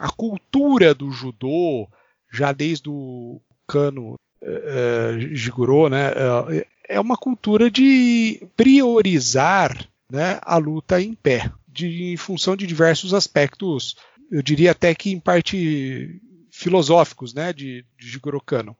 a 0.00 0.10
cultura 0.10 0.92
do 0.92 1.12
judô 1.12 1.88
já 2.32 2.52
desde 2.52 2.88
o 2.88 3.40
Kano 3.64 4.16
é, 4.42 5.18
Jigoro, 5.32 5.88
né, 5.88 6.12
é, 6.50 6.66
é 6.96 7.00
uma 7.00 7.16
cultura 7.16 7.70
de 7.70 8.46
priorizar 8.56 9.88
né, 10.10 10.38
a 10.42 10.56
luta 10.56 11.00
em 11.00 11.14
pé, 11.14 11.50
de, 11.68 12.12
em 12.12 12.16
função 12.16 12.56
de 12.56 12.66
diversos 12.66 13.12
aspectos, 13.12 13.96
eu 14.30 14.42
diria 14.42 14.70
até 14.70 14.94
que 14.94 15.10
em 15.10 15.20
parte 15.20 16.20
filosóficos, 16.50 17.34
né, 17.34 17.52
de, 17.52 17.84
de 17.98 18.08
Jigoro 18.08 18.40
Kano. 18.40 18.76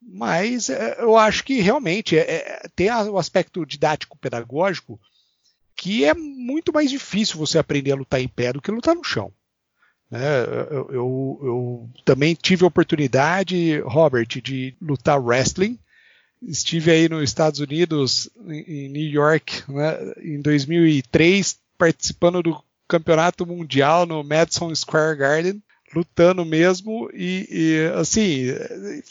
Mas 0.00 0.68
eu 0.98 1.16
acho 1.16 1.44
que 1.44 1.60
realmente 1.60 2.18
é, 2.18 2.62
tem 2.74 2.90
o 2.90 3.18
aspecto 3.18 3.64
didático-pedagógico 3.64 5.00
que 5.76 6.04
é 6.04 6.14
muito 6.14 6.72
mais 6.72 6.90
difícil 6.90 7.38
você 7.38 7.58
aprender 7.58 7.92
a 7.92 7.96
lutar 7.96 8.20
em 8.20 8.28
pé 8.28 8.52
do 8.52 8.60
que 8.60 8.70
lutar 8.70 8.94
no 8.94 9.04
chão. 9.04 9.32
Né? 10.12 10.44
Eu, 10.70 10.90
eu, 10.90 11.40
eu, 11.42 11.90
também 12.04 12.34
tive 12.34 12.64
a 12.64 12.68
oportunidade, 12.68 13.80
Robert, 13.80 14.26
de 14.26 14.76
lutar 14.78 15.18
wrestling. 15.18 15.78
Estive 16.42 16.90
aí 16.90 17.08
nos 17.08 17.22
Estados 17.22 17.60
Unidos, 17.60 18.28
em 18.46 18.90
New 18.90 19.08
York, 19.08 19.62
né, 19.72 20.12
em 20.22 20.42
2003, 20.42 21.58
participando 21.78 22.42
do 22.42 22.62
campeonato 22.86 23.46
mundial 23.46 24.04
no 24.04 24.22
Madison 24.22 24.74
Square 24.74 25.16
Garden, 25.16 25.62
lutando 25.94 26.44
mesmo. 26.44 27.08
E, 27.14 27.48
e 27.50 27.98
assim, 27.98 28.48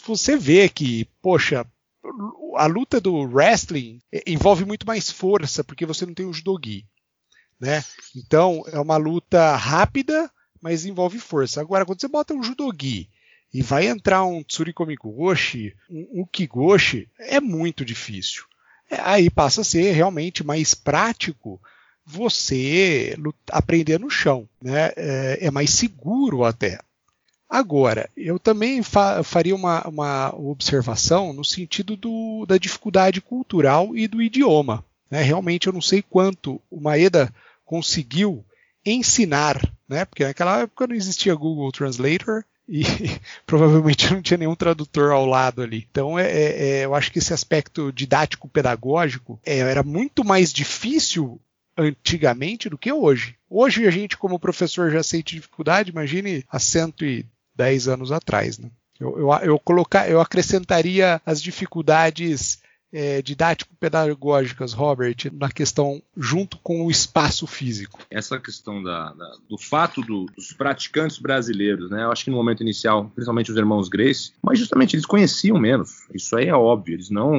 você 0.06 0.36
vê 0.36 0.68
que, 0.68 1.08
poxa, 1.20 1.66
a 2.54 2.66
luta 2.66 3.00
do 3.00 3.22
wrestling 3.22 4.00
envolve 4.24 4.64
muito 4.64 4.86
mais 4.86 5.10
força, 5.10 5.64
porque 5.64 5.84
você 5.84 6.06
não 6.06 6.14
tem 6.14 6.26
o 6.26 6.32
judogi. 6.32 6.84
Né? 7.58 7.82
Então, 8.14 8.62
é 8.70 8.78
uma 8.78 8.98
luta 8.98 9.56
rápida, 9.56 10.30
mas 10.62 10.86
envolve 10.86 11.18
força. 11.18 11.60
Agora, 11.60 11.84
quando 11.84 12.00
você 12.00 12.08
bota 12.08 12.32
um 12.32 12.42
judogi 12.42 13.08
e 13.52 13.60
vai 13.60 13.88
entrar 13.88 14.24
um 14.24 14.42
tsurikomi-goshi, 14.42 15.74
um 15.90 16.22
ukigoshi, 16.22 17.08
é 17.18 17.40
muito 17.40 17.84
difícil. 17.84 18.44
É, 18.88 19.00
aí 19.00 19.28
passa 19.28 19.62
a 19.62 19.64
ser 19.64 19.92
realmente 19.92 20.44
mais 20.44 20.72
prático 20.72 21.60
você 22.06 23.16
aprender 23.50 23.98
no 23.98 24.08
chão. 24.08 24.48
Né? 24.62 24.92
É, 24.96 25.38
é 25.42 25.50
mais 25.50 25.70
seguro 25.70 26.44
até. 26.44 26.78
Agora, 27.48 28.08
eu 28.16 28.38
também 28.38 28.82
fa 28.82 29.22
faria 29.22 29.54
uma, 29.54 29.86
uma, 29.86 30.34
observação 30.34 31.34
no 31.34 31.44
sentido 31.44 31.96
do, 31.96 32.46
da 32.46 32.56
dificuldade 32.56 33.20
cultural 33.20 33.94
e 33.94 34.08
do 34.08 34.22
idioma. 34.22 34.82
Né? 35.10 35.22
Realmente 35.22 35.66
eu 35.66 35.72
não 35.72 35.82
sei 35.82 36.00
quanto 36.00 36.58
o 36.70 36.80
Maeda 36.80 37.30
conseguiu 37.66 38.42
ensinar, 38.84 39.60
né? 39.92 40.04
porque 40.04 40.24
naquela 40.24 40.62
época 40.62 40.86
não 40.86 40.94
existia 40.94 41.34
Google 41.34 41.70
Translator 41.70 42.44
e 42.68 42.82
provavelmente 43.46 44.12
não 44.12 44.22
tinha 44.22 44.38
nenhum 44.38 44.54
tradutor 44.54 45.12
ao 45.12 45.26
lado 45.26 45.62
ali. 45.62 45.86
Então, 45.90 46.18
é, 46.18 46.30
é, 46.30 46.64
é 46.64 46.84
eu 46.84 46.94
acho 46.94 47.12
que 47.12 47.18
esse 47.18 47.34
aspecto 47.34 47.92
didático-pedagógico 47.92 49.38
é, 49.44 49.58
era 49.58 49.82
muito 49.82 50.24
mais 50.24 50.52
difícil 50.52 51.40
antigamente 51.76 52.68
do 52.68 52.78
que 52.78 52.92
hoje. 52.92 53.36
Hoje 53.48 53.86
a 53.86 53.90
gente, 53.90 54.16
como 54.16 54.38
professor, 54.38 54.90
já 54.90 55.02
sente 55.02 55.36
dificuldade, 55.36 55.90
imagine 55.90 56.44
há 56.48 56.58
cento 56.58 57.04
e 57.04 57.26
10 57.54 57.88
anos 57.88 58.12
atrás. 58.12 58.58
Né? 58.58 58.70
Eu, 58.98 59.18
eu, 59.18 59.32
eu, 59.42 59.58
colocar, 59.58 60.08
eu 60.08 60.20
acrescentaria 60.20 61.20
as 61.24 61.42
dificuldades 61.42 62.61
é, 62.92 63.22
didático-pedagógicas, 63.22 64.72
Robert, 64.72 65.16
na 65.32 65.50
questão 65.50 66.02
junto 66.16 66.58
com 66.58 66.84
o 66.84 66.90
espaço 66.90 67.46
físico. 67.46 68.00
Essa 68.10 68.38
questão 68.38 68.82
da, 68.82 69.12
da, 69.12 69.36
do 69.48 69.56
fato 69.56 70.02
do, 70.02 70.26
dos 70.26 70.52
praticantes 70.52 71.18
brasileiros, 71.18 71.90
né? 71.90 72.04
Eu 72.04 72.12
acho 72.12 72.24
que 72.24 72.30
no 72.30 72.36
momento 72.36 72.62
inicial, 72.62 73.10
principalmente 73.14 73.50
os 73.50 73.56
irmãos 73.56 73.88
Grace, 73.88 74.32
mas 74.42 74.58
justamente 74.58 74.94
eles 74.94 75.06
conheciam 75.06 75.58
menos. 75.58 76.06
Isso 76.12 76.36
aí 76.36 76.48
é 76.48 76.54
óbvio. 76.54 76.94
Eles 76.94 77.08
não, 77.08 77.34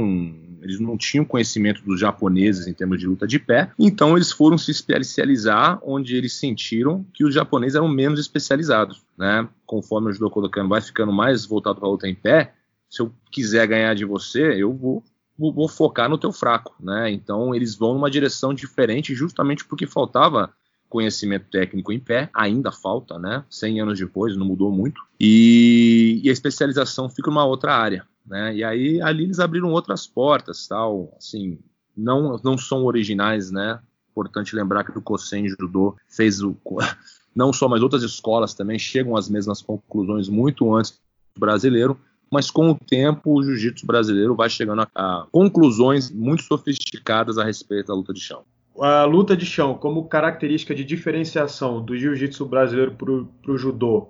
eles 0.61 0.79
não 0.79 0.97
tinham 0.97 1.23
conhecimento 1.23 1.83
dos 1.83 1.99
japoneses 1.99 2.65
em 2.65 2.73
termos 2.73 2.99
de 2.99 3.05
luta 3.05 3.27
de 3.27 3.37
pé. 3.37 3.71
Então 3.77 4.15
eles 4.15 4.31
foram 4.31 4.57
se 4.57 4.71
especializar 4.71 5.79
onde 5.83 6.15
eles 6.15 6.33
sentiram 6.33 7.06
que 7.13 7.23
os 7.23 7.33
japoneses 7.33 7.75
eram 7.75 7.87
menos 7.87 8.19
especializados, 8.19 9.04
né? 9.17 9.47
Conforme 9.65 10.10
o 10.10 10.13
judô 10.13 10.29
colocando 10.29 10.69
vai 10.69 10.81
ficando 10.81 11.13
mais 11.13 11.45
voltado 11.45 11.79
para 11.79 11.87
a 11.87 11.91
luta 11.91 12.08
em 12.08 12.15
pé, 12.15 12.54
se 12.89 13.01
eu 13.01 13.12
quiser 13.31 13.65
ganhar 13.67 13.95
de 13.95 14.06
você, 14.06 14.54
eu 14.54 14.71
vou 14.71 15.04
vou 15.38 15.67
focar 15.67 16.10
no 16.10 16.17
teu 16.17 16.31
fraco, 16.31 16.75
né? 16.79 17.12
Então 17.12 17.54
eles 17.54 17.75
vão 17.75 17.94
numa 17.94 18.10
direção 18.10 18.54
diferente 18.54 19.15
justamente 19.15 19.65
porque 19.65 19.88
faltava 19.88 20.54
conhecimento 20.94 21.48
técnico 21.50 21.92
em 21.92 22.00
pé, 22.00 22.29
ainda 22.31 22.71
falta, 22.71 23.17
né? 23.17 23.44
100 23.50 23.81
anos 23.81 24.00
depois, 24.00 24.38
não 24.38 24.46
mudou 24.46 24.71
muito. 24.71 25.02
E, 25.19 26.21
e, 26.23 26.29
a 26.29 26.31
especialização 26.31 27.10
fica 27.10 27.31
numa 27.31 27.44
outra 27.44 27.75
área, 27.75 28.06
né? 28.23 28.56
E 28.56 28.63
aí 28.63 29.02
ali 29.02 29.23
eles 29.23 29.40
abriram 29.40 29.71
outras 29.71 30.06
portas, 30.06 30.67
tal, 30.67 31.12
assim, 31.17 31.58
não 31.98 32.40
não 32.44 32.58
são 32.58 32.86
originais, 32.86 33.50
né? 33.50 33.79
Importante 34.12 34.56
lembrar 34.56 34.84
que 34.84 34.96
o 34.96 35.02
Kosen 35.02 35.48
Judô 35.50 35.96
fez 36.08 36.44
o 36.44 36.56
não 37.36 37.52
só, 37.52 37.67
mas 37.67 37.81
outras 37.81 38.04
escolas 38.04 38.54
também 38.54 38.77
chegam 38.77 39.17
às 39.17 39.27
mesmas 39.27 39.63
conclusões 39.63 40.29
muito 40.29 40.75
antes 40.75 40.92
do 41.34 41.40
brasileiro, 41.40 42.00
mas 42.34 42.50
com 42.50 42.71
o 42.71 42.75
tempo 42.75 43.38
o 43.38 43.44
jiu-jitsu 43.44 43.86
brasileiro 43.86 44.36
vai 44.36 44.50
chegando 44.50 44.81
a, 44.81 44.88
a, 44.96 45.27
conclusões 45.31 46.12
muito 46.12 46.42
sofisticadas 46.44 47.38
a 47.38 47.44
respeito 47.44 47.88
da 47.88 47.94
luta 47.94 48.12
de 48.12 48.19
chão. 48.19 48.42
A 48.79 49.04
luta 49.04 49.38
de 49.38 49.46
chão, 49.46 49.75
como 49.75 50.06
característica 50.06 50.73
de 50.73 50.84
diferenciação 50.84 51.79
do 51.79 51.96
jiu-jitsu 51.96 52.44
brasileiro 52.48 52.92
para 52.94 53.52
o 53.52 53.58
judô, 53.58 54.10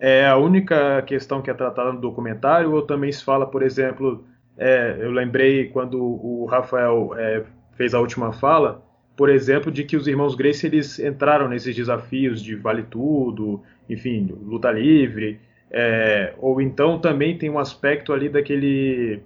é 0.00 0.26
a 0.26 0.36
única 0.38 1.02
questão 1.02 1.42
que 1.42 1.50
é 1.50 1.54
tratada 1.54 1.92
no 1.92 2.00
documentário 2.00 2.72
ou 2.72 2.80
também 2.80 3.12
se 3.12 3.22
fala, 3.22 3.46
por 3.46 3.62
exemplo, 3.62 4.24
é, 4.56 4.96
eu 4.98 5.10
lembrei 5.10 5.68
quando 5.68 6.02
o 6.02 6.46
Rafael 6.46 7.10
é, 7.16 7.44
fez 7.76 7.92
a 7.92 8.00
última 8.00 8.32
fala, 8.32 8.82
por 9.14 9.28
exemplo, 9.28 9.70
de 9.70 9.84
que 9.84 9.96
os 9.96 10.06
irmãos 10.06 10.34
Grace 10.34 10.66
eles 10.66 10.98
entraram 10.98 11.48
nesses 11.48 11.74
desafios 11.74 12.42
de 12.42 12.54
vale 12.54 12.82
tudo, 12.82 13.62
enfim, 13.88 14.34
luta 14.42 14.70
livre, 14.70 15.38
é, 15.70 16.34
ou 16.38 16.60
então 16.60 16.98
também 16.98 17.36
tem 17.36 17.50
um 17.50 17.58
aspecto 17.58 18.12
ali 18.12 18.28
daquele 18.28 19.22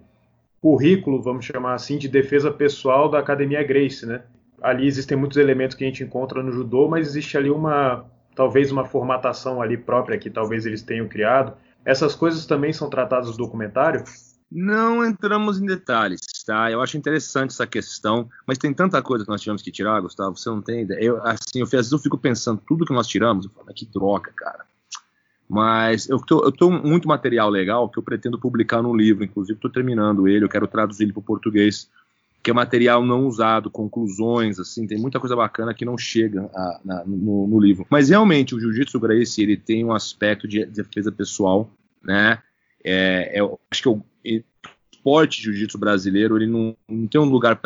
currículo, 0.61 1.22
vamos 1.22 1.45
chamar 1.45 1.74
assim, 1.74 1.99
de 1.99 2.09
defesa 2.09 2.51
pessoal 2.51 3.09
da 3.09 3.18
Academia 3.18 3.62
Grace, 3.62 4.05
né? 4.07 4.22
Ali 4.62 4.86
existem 4.86 5.16
muitos 5.16 5.38
elementos 5.38 5.76
que 5.76 5.84
a 5.84 5.86
gente 5.86 6.05
encontra 6.05 6.43
no 6.43 6.53
judô, 6.53 6.88
mas 6.88 7.09
existe 7.09 7.36
ali 7.36 7.51
uma 7.51 8.05
talvez 8.34 8.70
uma 8.70 8.84
formatação 8.84 9.61
ali 9.61 9.76
própria 9.76 10.18
que 10.18 10.30
talvez 10.30 10.66
eles 10.66 10.82
tenham 10.82 11.09
criado. 11.09 11.55
Essas 11.84 12.14
coisas 12.14 12.47
também 12.47 12.72
são 12.72 12.88
tratadas 12.88 13.30
no 13.30 13.36
documentário? 13.36 14.05
Não 14.51 15.05
entramos 15.05 15.61
em 15.61 15.66
detalhes, 15.66 16.20
tá? 16.45 16.70
Eu 16.70 16.80
acho 16.82 16.97
interessante 16.97 17.53
essa 17.53 17.66
questão, 17.66 18.28
mas 18.47 18.59
tem 18.59 18.74
tanta 18.74 19.01
coisa 19.01 19.24
que 19.24 19.30
nós 19.30 19.41
tivemos 19.41 19.62
que 19.62 19.70
tirar, 19.70 20.01
Gustavo, 20.01 20.36
você 20.36 20.49
não 20.51 20.61
tem 20.61 20.82
ideia. 20.82 21.01
Eu, 21.01 21.22
assim, 21.22 21.61
eu, 21.61 21.64
às 21.64 21.70
vezes 21.70 21.93
eu 21.93 21.99
fico 21.99 22.18
pensando, 22.18 22.61
tudo 22.66 22.84
que 22.84 22.93
nós 22.93 23.07
tiramos, 23.07 23.47
eu 23.47 23.53
falo, 23.53 23.68
que 23.74 23.86
troca, 23.86 24.32
cara. 24.34 24.64
Mas 25.51 26.09
eu 26.09 26.21
tenho 26.53 26.71
muito 26.71 27.09
material 27.09 27.51
legal 27.51 27.89
que 27.89 27.99
eu 27.99 28.05
pretendo 28.05 28.39
publicar 28.39 28.81
num 28.81 28.95
livro, 28.95 29.25
inclusive 29.25 29.57
estou 29.57 29.69
terminando 29.69 30.29
ele, 30.29 30.45
eu 30.45 30.49
quero 30.49 30.69
traduzir 30.69 31.03
ele 31.03 31.13
para 31.13 31.19
o 31.19 31.25
português, 31.25 31.91
que 32.41 32.53
é 32.53 32.55
material 32.55 33.05
não 33.05 33.27
usado, 33.27 33.69
conclusões, 33.69 34.61
assim, 34.61 34.87
tem 34.87 34.97
muita 34.97 35.19
coisa 35.19 35.35
bacana 35.35 35.75
que 35.75 35.85
não 35.85 35.99
chega 35.99 36.49
a, 36.55 36.81
na, 36.85 37.05
no, 37.05 37.49
no, 37.49 37.59
livro. 37.59 37.85
Mas 37.91 38.11
realmente 38.11 38.55
o 38.55 38.61
Jiu-Jitsu 38.61 39.01
Gracie, 39.01 39.43
ele 39.43 39.57
tem 39.57 39.85
um 39.85 39.93
aspecto 39.93 40.47
de 40.47 40.65
defesa 40.65 41.11
pessoal, 41.11 41.69
né? 42.01 42.39
É, 42.85 43.41
é, 43.41 43.57
acho 43.73 43.83
que 43.83 43.89
o 43.89 44.05
esporte 44.25 45.43
jiu-jitsu 45.43 45.77
brasileiro 45.79 46.37
ele 46.37 46.47
não, 46.47 46.77
não, 46.89 47.07
tem 47.09 47.21
um 47.21 47.25
lugar, 47.25 47.61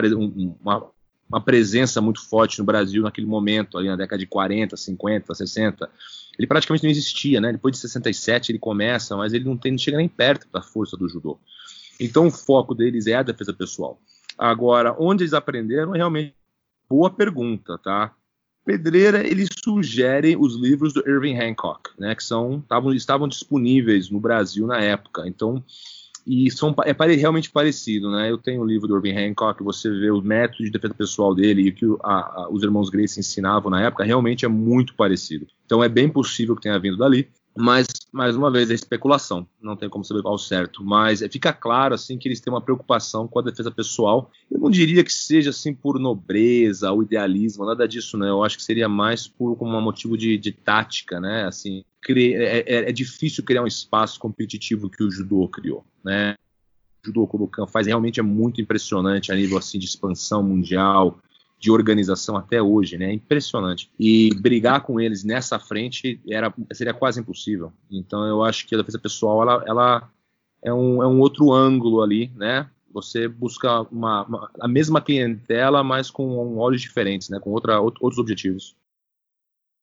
uma, 0.60 0.86
uma, 1.28 1.40
presença 1.40 2.00
muito 2.00 2.26
forte 2.26 2.58
no 2.58 2.64
Brasil 2.64 3.02
naquele 3.02 3.26
momento, 3.26 3.76
ali 3.76 3.88
na 3.88 3.96
década 3.96 4.18
de 4.18 4.26
40, 4.26 4.76
50, 4.76 5.34
60. 5.34 5.90
Ele 6.38 6.46
praticamente 6.46 6.84
não 6.84 6.90
existia, 6.90 7.40
né? 7.40 7.52
Depois 7.52 7.74
de 7.74 7.80
67 7.80 8.52
ele 8.52 8.58
começa, 8.58 9.16
mas 9.16 9.32
ele 9.32 9.44
não, 9.44 9.56
tem, 9.56 9.72
não 9.72 9.78
chega 9.78 9.96
nem 9.96 10.08
perto 10.08 10.48
da 10.52 10.60
força 10.60 10.96
do 10.96 11.08
judô. 11.08 11.38
Então 12.00 12.26
o 12.26 12.30
foco 12.30 12.74
deles 12.74 13.06
é 13.06 13.14
a 13.14 13.22
defesa 13.22 13.52
pessoal. 13.52 14.00
Agora, 14.36 14.96
onde 14.98 15.22
eles 15.22 15.32
aprenderam 15.32 15.94
é 15.94 15.98
realmente 15.98 16.34
boa 16.88 17.08
pergunta, 17.08 17.78
tá? 17.78 18.14
Pedreira, 18.64 19.26
eles 19.26 19.48
sugerem 19.62 20.36
os 20.36 20.56
livros 20.56 20.92
do 20.92 21.06
Irving 21.06 21.38
Hancock, 21.38 21.90
né, 21.98 22.14
que 22.14 22.24
são 22.24 22.62
tavam, 22.62 22.94
estavam 22.94 23.28
disponíveis 23.28 24.08
no 24.08 24.18
Brasil 24.18 24.66
na 24.66 24.80
época. 24.80 25.28
Então, 25.28 25.62
e 26.26 26.50
são, 26.50 26.74
é 26.84 26.94
pare, 26.94 27.14
realmente 27.16 27.50
parecido, 27.50 28.10
né? 28.10 28.30
Eu 28.30 28.38
tenho 28.38 28.62
o 28.62 28.64
livro 28.64 28.88
do 28.88 28.96
Irving 28.96 29.16
Hancock, 29.16 29.62
você 29.62 29.90
vê 29.90 30.10
o 30.10 30.22
método 30.22 30.64
de 30.64 30.70
defesa 30.70 30.94
pessoal 30.94 31.34
dele 31.34 31.62
e 31.62 31.68
o 31.68 31.74
que 31.74 31.86
a, 32.02 32.14
a, 32.14 32.48
os 32.50 32.62
irmãos 32.62 32.88
Grace 32.88 33.20
ensinavam 33.20 33.70
na 33.70 33.82
época, 33.82 34.04
realmente 34.04 34.44
é 34.44 34.48
muito 34.48 34.94
parecido. 34.94 35.46
Então 35.66 35.84
é 35.84 35.88
bem 35.88 36.08
possível 36.08 36.56
que 36.56 36.62
tenha 36.62 36.78
vindo 36.78 36.96
dali. 36.96 37.28
Mas, 37.56 37.86
mais 38.12 38.34
uma 38.34 38.50
vez, 38.50 38.68
é 38.68 38.74
especulação, 38.74 39.46
não 39.62 39.76
tem 39.76 39.88
como 39.88 40.04
saber 40.04 40.22
qual 40.22 40.36
certo. 40.36 40.82
Mas 40.82 41.22
é, 41.22 41.28
fica 41.28 41.52
claro 41.52 41.94
assim 41.94 42.18
que 42.18 42.26
eles 42.28 42.40
têm 42.40 42.52
uma 42.52 42.60
preocupação 42.60 43.28
com 43.28 43.38
a 43.38 43.42
defesa 43.42 43.70
pessoal. 43.70 44.30
Eu 44.50 44.58
não 44.58 44.70
diria 44.70 45.04
que 45.04 45.12
seja 45.12 45.50
assim 45.50 45.72
por 45.72 46.00
nobreza 46.00 46.90
ou 46.90 47.02
idealismo, 47.02 47.64
nada 47.64 47.86
disso, 47.86 48.18
né? 48.18 48.28
Eu 48.28 48.42
acho 48.42 48.56
que 48.56 48.64
seria 48.64 48.88
mais 48.88 49.28
por 49.28 49.56
como 49.56 49.76
um 49.76 49.80
motivo 49.80 50.18
de, 50.18 50.36
de 50.36 50.50
tática, 50.50 51.20
né? 51.20 51.44
Assim, 51.44 51.84
é, 52.08 52.58
é, 52.58 52.90
é, 52.90 52.92
difícil 52.92 53.44
criar 53.44 53.62
um 53.62 53.68
espaço 53.68 54.18
competitivo 54.18 54.90
que 54.90 55.04
o 55.04 55.10
judô 55.10 55.48
criou, 55.48 55.84
né? 56.04 56.34
O 57.02 57.06
judô 57.06 57.26
Kodokan 57.26 57.66
faz 57.68 57.86
realmente 57.86 58.18
é 58.18 58.22
muito 58.22 58.60
impressionante 58.60 59.30
a 59.30 59.34
nível 59.36 59.56
assim 59.56 59.78
de 59.78 59.86
expansão 59.86 60.42
mundial, 60.42 61.20
de 61.64 61.70
organização 61.70 62.36
até 62.36 62.60
hoje, 62.60 62.98
né? 62.98 63.06
É 63.06 63.12
impressionante. 63.14 63.90
E 63.98 64.28
brigar 64.38 64.82
com 64.82 65.00
eles 65.00 65.24
nessa 65.24 65.58
frente 65.58 66.20
era, 66.28 66.52
seria 66.74 66.92
quase 66.92 67.18
impossível. 67.18 67.72
Então 67.90 68.22
eu 68.26 68.44
acho 68.44 68.66
que 68.66 68.74
a 68.74 68.78
defesa 68.78 68.98
pessoal 68.98 69.40
ela, 69.40 69.64
ela 69.66 70.10
é, 70.62 70.70
um, 70.70 71.02
é 71.02 71.06
um 71.06 71.18
outro 71.20 71.50
ângulo 71.50 72.02
ali, 72.02 72.30
né? 72.36 72.68
Você 72.92 73.26
busca 73.26 73.80
uma, 73.90 74.24
uma, 74.24 74.50
a 74.60 74.68
mesma 74.68 75.00
clientela, 75.00 75.82
mas 75.82 76.10
com 76.10 76.58
olhos 76.58 76.82
diferentes, 76.82 77.30
né? 77.30 77.40
Com 77.40 77.52
outra, 77.52 77.80
outros 77.80 78.18
objetivos. 78.18 78.76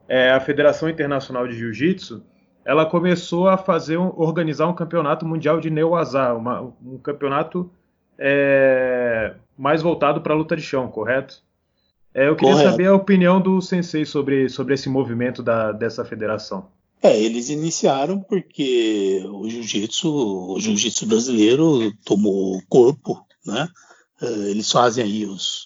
É, 0.08 0.30
a 0.30 0.40
Federação 0.40 0.88
Internacional 0.88 1.48
de 1.48 1.58
Jiu-Jitsu 1.58 2.24
ela 2.64 2.86
começou 2.86 3.50
a 3.50 3.58
fazer 3.58 3.98
um, 3.98 4.14
organizar 4.16 4.68
um 4.68 4.76
campeonato 4.76 5.26
mundial 5.26 5.60
de 5.60 5.72
Neuazá, 5.72 6.36
um 6.36 7.00
campeonato 7.00 7.72
é, 8.20 9.34
mais 9.58 9.82
voltado 9.82 10.22
para 10.22 10.36
a 10.36 10.38
luta 10.38 10.56
de 10.56 10.62
chão, 10.62 10.88
correto? 10.88 11.42
É, 12.14 12.28
eu 12.28 12.36
queria 12.36 12.54
Correto. 12.54 12.72
saber 12.72 12.88
a 12.88 12.96
opinião 12.96 13.42
do 13.42 13.62
Sensei 13.62 14.06
sobre, 14.06 14.50
sobre 14.50 14.74
esse 14.74 14.90
movimento 14.90 15.42
da, 15.42 15.72
dessa 15.72 16.04
federação. 16.04 16.70
É, 17.02 17.20
eles 17.20 17.50
iniciaram 17.50 18.20
porque 18.22 19.26
o 19.28 19.50
jiu-jitsu, 19.50 20.54
o 20.54 20.60
jiu-jitsu 20.60 21.08
brasileiro 21.08 21.92
tomou 22.06 22.62
corpo, 22.70 23.26
né? 23.46 23.68
É, 24.22 24.28
eles 24.50 24.72
fazem 24.72 25.04
aí 25.04 25.26
os, 25.26 25.66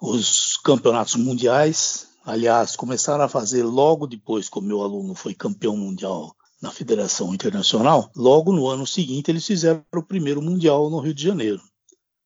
os 0.00 0.56
campeonatos 0.58 1.16
mundiais. 1.16 2.08
Aliás, 2.24 2.74
começaram 2.74 3.24
a 3.24 3.28
fazer 3.28 3.64
logo 3.64 4.06
depois 4.06 4.48
que 4.48 4.58
o 4.58 4.62
meu 4.62 4.82
aluno 4.82 5.14
foi 5.14 5.34
campeão 5.34 5.76
mundial 5.76 6.34
na 6.62 6.70
Federação 6.70 7.34
Internacional. 7.34 8.10
Logo 8.16 8.50
no 8.50 8.66
ano 8.66 8.86
seguinte, 8.86 9.30
eles 9.30 9.46
fizeram 9.46 9.84
o 9.94 10.02
primeiro 10.02 10.40
mundial 10.40 10.88
no 10.88 11.00
Rio 11.00 11.14
de 11.14 11.22
Janeiro, 11.22 11.60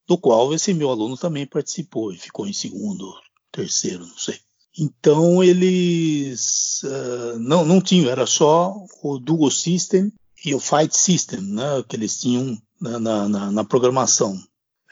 do 0.06 0.16
qual 0.16 0.54
esse 0.54 0.72
meu 0.72 0.88
aluno 0.90 1.16
também 1.16 1.46
participou 1.46 2.12
e 2.12 2.18
ficou 2.18 2.46
em 2.46 2.52
segundo, 2.52 3.12
terceiro, 3.52 4.06
não 4.06 4.18
sei. 4.18 4.38
Então 4.78 5.42
eles 5.42 6.82
uh, 6.84 7.38
não, 7.38 7.64
não 7.64 7.80
tinham, 7.80 8.10
era 8.10 8.26
só 8.26 8.74
o 9.02 9.18
Dual 9.18 9.50
System 9.50 10.12
e 10.44 10.54
o 10.54 10.60
Fight 10.60 10.96
System, 10.96 11.40
né, 11.42 11.84
que 11.88 11.96
eles 11.96 12.18
tinham 12.18 12.56
na, 12.80 12.98
na, 12.98 13.50
na 13.50 13.64
programação. 13.64 14.38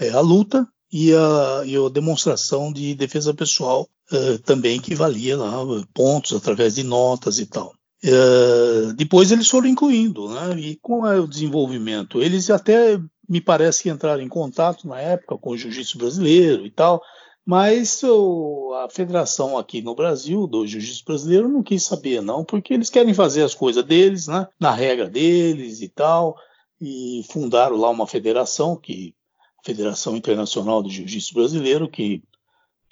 É 0.00 0.10
a 0.10 0.20
luta 0.20 0.66
e 0.92 1.14
a, 1.14 1.62
e 1.64 1.76
a 1.76 1.88
demonstração 1.88 2.72
de 2.72 2.94
defesa 2.94 3.32
pessoal 3.32 3.88
uh, 4.12 4.38
também 4.40 4.80
que 4.80 4.94
valia 4.94 5.36
lá 5.36 5.52
pontos 5.94 6.32
através 6.32 6.74
de 6.74 6.82
notas 6.82 7.38
e 7.38 7.46
tal. 7.46 7.74
Uh, 8.04 8.92
depois 8.94 9.32
eles 9.32 9.48
foram 9.48 9.68
incluindo, 9.68 10.28
né, 10.28 10.58
e 10.58 10.76
com 10.76 11.02
o 11.02 11.26
desenvolvimento, 11.26 12.20
eles 12.20 12.50
até 12.50 13.00
me 13.28 13.40
parece 13.40 13.82
que 13.82 13.90
entraram 13.90 14.22
em 14.22 14.28
contato 14.28 14.88
na 14.88 15.00
época 15.00 15.36
com 15.36 15.50
o 15.50 15.56
jiu-jitsu 15.56 15.98
brasileiro 15.98 16.64
e 16.64 16.70
tal, 16.70 17.02
mas 17.48 18.02
o, 18.02 18.74
a 18.74 18.90
federação 18.90 19.56
aqui 19.56 19.80
no 19.80 19.94
Brasil, 19.94 20.46
do 20.46 20.66
Jiu-Jitsu 20.66 21.02
brasileiro, 21.02 21.48
não 21.48 21.62
quis 21.62 21.82
saber, 21.82 22.20
não, 22.20 22.44
porque 22.44 22.74
eles 22.74 22.90
querem 22.90 23.14
fazer 23.14 23.42
as 23.42 23.54
coisas 23.54 23.82
deles, 23.82 24.26
né, 24.26 24.46
na 24.60 24.70
regra 24.70 25.08
deles 25.08 25.80
e 25.80 25.88
tal, 25.88 26.36
e 26.78 27.24
fundaram 27.30 27.78
lá 27.78 27.88
uma 27.88 28.06
federação, 28.06 28.76
que 28.76 29.14
a 29.60 29.64
Federação 29.64 30.14
Internacional 30.14 30.82
do 30.82 30.90
Jiu-Jitsu 30.90 31.32
Brasileiro, 31.32 31.88
que 31.88 32.22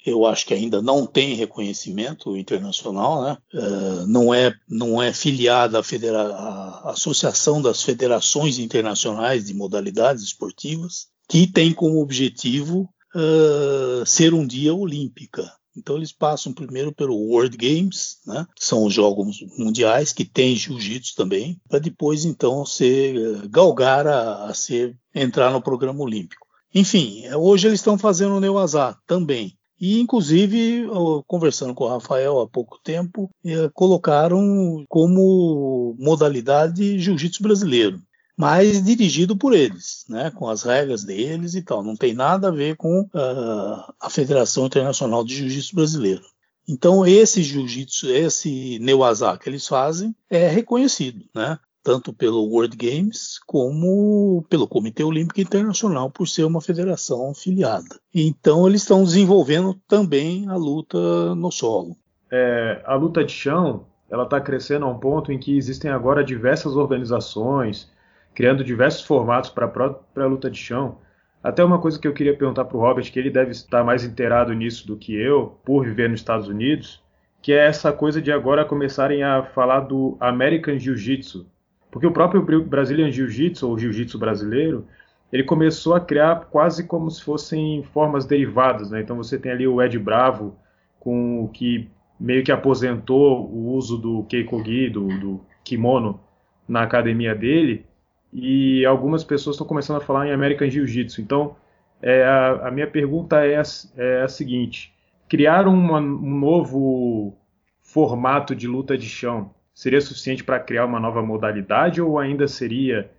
eu 0.03 0.25
acho 0.25 0.47
que 0.47 0.55
ainda 0.55 0.81
não 0.81 1.05
tem 1.05 1.35
reconhecimento 1.35 2.35
internacional, 2.35 3.21
né? 3.21 3.37
Uh, 3.53 4.07
não, 4.07 4.33
é, 4.33 4.51
não 4.67 4.99
é 4.99 5.13
filiada 5.13 5.77
à, 5.77 5.83
Federa 5.83 6.33
à 6.33 6.89
Associação 6.89 7.61
das 7.61 7.83
Federações 7.83 8.57
Internacionais 8.57 9.45
de 9.45 9.53
Modalidades 9.53 10.23
Esportivas, 10.23 11.09
que 11.29 11.45
tem 11.45 11.71
como 11.71 12.01
objetivo 12.01 12.89
uh, 13.15 14.05
ser 14.05 14.33
um 14.33 14.45
dia 14.45 14.73
olímpica. 14.73 15.51
Então 15.75 15.95
eles 15.95 16.11
passam 16.11 16.51
primeiro 16.51 16.91
pelo 16.91 17.15
World 17.15 17.55
Games, 17.55 18.17
né, 18.25 18.47
são 18.57 18.83
os 18.83 18.93
jogos 18.93 19.37
mundiais 19.57 20.11
que 20.11 20.25
tem 20.25 20.55
jiu-jitsu 20.55 21.15
também, 21.15 21.61
para 21.69 21.77
depois 21.77 22.25
então 22.25 22.65
ser 22.65 23.47
galgar 23.47 24.07
a, 24.07 24.45
a, 24.45 24.53
ser 24.55 24.97
entrar 25.13 25.51
no 25.51 25.61
programa 25.61 26.01
olímpico. 26.01 26.47
Enfim, 26.73 27.23
hoje 27.35 27.67
eles 27.67 27.79
estão 27.79 27.97
fazendo 27.97 28.35
o 28.35 28.39
Neuazá 28.39 28.97
também. 29.05 29.55
E, 29.79 29.99
inclusive, 29.99 30.87
conversando 31.27 31.75
com 31.75 31.83
o 31.83 31.87
Rafael 31.87 32.39
há 32.39 32.47
pouco 32.47 32.79
tempo, 32.83 33.29
colocaram 33.75 34.83
como 34.89 35.95
modalidade 35.99 36.97
jiu-jitsu 36.97 37.43
brasileiro 37.43 38.01
mas 38.37 38.83
dirigido 38.83 39.35
por 39.35 39.53
eles, 39.53 40.05
né, 40.07 40.29
com 40.29 40.47
as 40.47 40.61
regras 40.61 41.03
deles 41.03 41.55
e 41.55 41.61
tal. 41.63 41.83
Não 41.83 41.95
tem 41.95 42.13
nada 42.13 42.49
a 42.49 42.51
ver 42.51 42.75
com 42.75 43.01
uh, 43.01 43.93
a 43.99 44.09
Federação 44.09 44.67
Internacional 44.67 45.23
de 45.23 45.35
Jiu-Jitsu 45.35 45.75
Brasileiro. 45.75 46.21
Então 46.69 47.05
esse 47.07 47.41
jiu-jitsu, 47.41 48.09
esse 48.09 48.77
neuazá 48.79 49.37
que 49.37 49.49
eles 49.49 49.65
fazem 49.65 50.13
é 50.29 50.47
reconhecido, 50.49 51.25
né? 51.33 51.57
tanto 51.81 52.11
pelo 52.11 52.43
World 52.43 52.75
Games 52.75 53.39
como 53.47 54.45
pelo 54.49 54.67
Comitê 54.67 55.05
Olímpico 55.05 55.39
Internacional 55.39 56.11
por 56.11 56.27
ser 56.27 56.43
uma 56.43 56.59
federação 56.59 57.31
afiliada. 57.31 57.97
Então 58.13 58.67
eles 58.67 58.81
estão 58.81 59.05
desenvolvendo 59.05 59.73
também 59.87 60.49
a 60.49 60.55
luta 60.57 61.33
no 61.33 61.49
solo. 61.49 61.95
É, 62.29 62.83
a 62.85 62.93
luta 62.95 63.23
de 63.23 63.31
chão 63.31 63.85
ela 64.09 64.23
está 64.23 64.41
crescendo 64.41 64.85
a 64.85 64.89
um 64.89 64.99
ponto 64.99 65.31
em 65.31 65.39
que 65.39 65.57
existem 65.57 65.89
agora 65.89 66.25
diversas 66.25 66.75
organizações 66.75 67.89
criando 68.37 68.63
diversos 68.63 69.03
formatos 69.03 69.49
para 69.49 69.65
a 69.65 69.67
própria 69.67 70.27
luta 70.27 70.47
de 70.47 70.59
chão. 70.59 70.99
Até 71.41 71.63
uma 71.63 71.79
coisa 71.79 71.99
que 71.99 72.07
eu 72.07 72.13
queria 72.13 72.37
perguntar 72.37 72.65
para 72.65 72.77
o 72.77 72.79
Robert, 72.79 73.11
que 73.11 73.17
ele 73.17 73.31
deve 73.31 73.49
estar 73.49 73.83
mais 73.83 74.03
inteirado 74.03 74.53
nisso 74.53 74.85
do 74.85 74.95
que 74.95 75.11
eu, 75.15 75.57
por 75.65 75.83
viver 75.83 76.07
nos 76.07 76.19
Estados 76.19 76.47
Unidos, 76.47 77.03
que 77.41 77.51
é 77.51 77.65
essa 77.65 77.91
coisa 77.91 78.21
de 78.21 78.31
agora 78.31 78.63
começarem 78.63 79.23
a 79.23 79.41
falar 79.41 79.79
do 79.79 80.15
American 80.19 80.77
Jiu-Jitsu. 80.77 81.47
Porque 81.89 82.05
o 82.05 82.11
próprio 82.11 82.63
Brazilian 82.63 83.09
Jiu-Jitsu, 83.09 83.67
ou 83.67 83.79
Jiu-Jitsu 83.79 84.19
brasileiro, 84.19 84.85
ele 85.33 85.41
começou 85.41 85.95
a 85.95 85.99
criar 85.99 86.47
quase 86.51 86.85
como 86.85 87.09
se 87.09 87.23
fossem 87.23 87.81
formas 87.91 88.23
derivadas. 88.23 88.91
Né? 88.91 89.01
Então 89.01 89.17
você 89.17 89.39
tem 89.39 89.51
ali 89.51 89.67
o 89.67 89.81
Ed 89.81 89.97
Bravo, 89.97 90.55
com 90.99 91.43
o 91.43 91.47
que 91.47 91.89
meio 92.19 92.43
que 92.43 92.51
aposentou 92.51 93.49
o 93.49 93.73
uso 93.73 93.97
do 93.97 94.21
keikogi, 94.25 94.91
do, 94.91 95.07
do 95.07 95.41
kimono, 95.63 96.19
na 96.67 96.83
academia 96.83 97.33
dele, 97.33 97.86
e 98.31 98.85
algumas 98.85 99.23
pessoas 99.23 99.55
estão 99.55 99.67
começando 99.67 99.97
a 99.97 100.05
falar 100.05 100.27
em 100.27 100.31
American 100.31 100.69
Jiu-Jitsu. 100.69 101.21
Então, 101.21 101.55
é, 102.01 102.23
a, 102.23 102.67
a, 102.67 102.71
minha 102.71 102.87
pergunta 102.87 103.45
é 103.45 103.57
a, 103.57 103.63
é 103.95 104.23
a 104.23 104.27
seguinte: 104.27 104.93
criar 105.27 105.67
uma, 105.67 105.99
um 105.99 106.39
novo 106.39 107.35
formato 107.81 108.55
de 108.55 108.67
luta 108.67 108.97
de 108.97 109.07
chão 109.07 109.51
seria 109.73 110.01
suficiente 110.01 110.43
para 110.43 110.59
criar 110.59 110.85
uma 110.85 110.99
nova 110.99 111.21
modalidade 111.21 112.01
ou 112.01 112.19
ainda 112.19 112.47
seria 112.47 113.09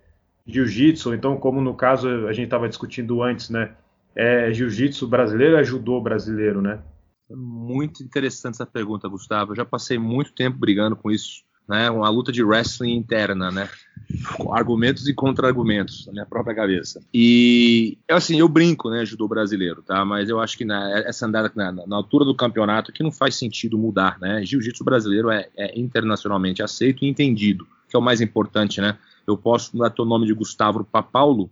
jiu-jitsu? 0.45 1.13
Então, 1.13 1.37
como 1.37 1.61
no 1.61 1.73
caso 1.73 2.27
a 2.27 2.33
gente 2.33 2.45
estava 2.45 2.69
discutindo 2.69 3.21
antes, 3.21 3.49
né? 3.49 3.71
É 4.15 4.51
jiu-jitsu 4.51 5.07
brasileiro 5.07 5.55
é 5.55 5.63
judô 5.63 6.01
brasileiro, 6.01 6.61
né? 6.61 6.79
Muito 7.29 8.03
interessante 8.03 8.55
essa 8.55 8.65
pergunta, 8.65 9.07
Gustavo. 9.07 9.51
Eu 9.51 9.55
já 9.55 9.65
passei 9.65 9.99
muito 9.99 10.33
tempo 10.33 10.57
brigando 10.57 10.95
com 10.95 11.11
isso, 11.11 11.43
né? 11.69 11.87
Uma 11.91 12.09
luta 12.09 12.31
de 12.31 12.43
wrestling 12.43 12.95
interna, 12.95 13.51
né? 13.51 13.69
Argumentos 14.51 15.07
e 15.07 15.13
contra-argumentos 15.13 16.07
na 16.07 16.13
minha 16.13 16.25
própria 16.25 16.55
cabeça. 16.55 16.99
E 17.13 17.95
assim, 18.09 18.39
eu 18.39 18.49
brinco, 18.49 18.89
né, 18.89 19.05
judô 19.05 19.27
brasileiro, 19.27 19.83
tá? 19.83 20.03
Mas 20.03 20.29
eu 20.29 20.39
acho 20.39 20.57
que 20.57 20.65
na, 20.65 20.89
essa 21.01 21.27
andada 21.27 21.51
na, 21.55 21.71
na, 21.71 21.95
altura 21.95 22.25
do 22.25 22.33
campeonato 22.33 22.91
que 22.91 23.03
não 23.03 23.11
faz 23.11 23.35
sentido 23.35 23.77
mudar, 23.77 24.17
né? 24.19 24.43
Jiu-jitsu 24.43 24.83
brasileiro 24.83 25.29
é, 25.29 25.47
é 25.55 25.79
internacionalmente 25.79 26.63
aceito 26.63 27.05
e 27.05 27.07
entendido, 27.07 27.67
que 27.87 27.95
é 27.95 27.99
o 27.99 28.01
mais 28.01 28.19
importante, 28.19 28.81
né? 28.81 28.97
Eu 29.27 29.37
posso 29.37 29.77
mudar 29.77 29.91
teu 29.91 30.05
nome 30.05 30.25
de 30.25 30.33
Gustavo 30.33 30.83
para 30.83 31.03
Paulo, 31.03 31.51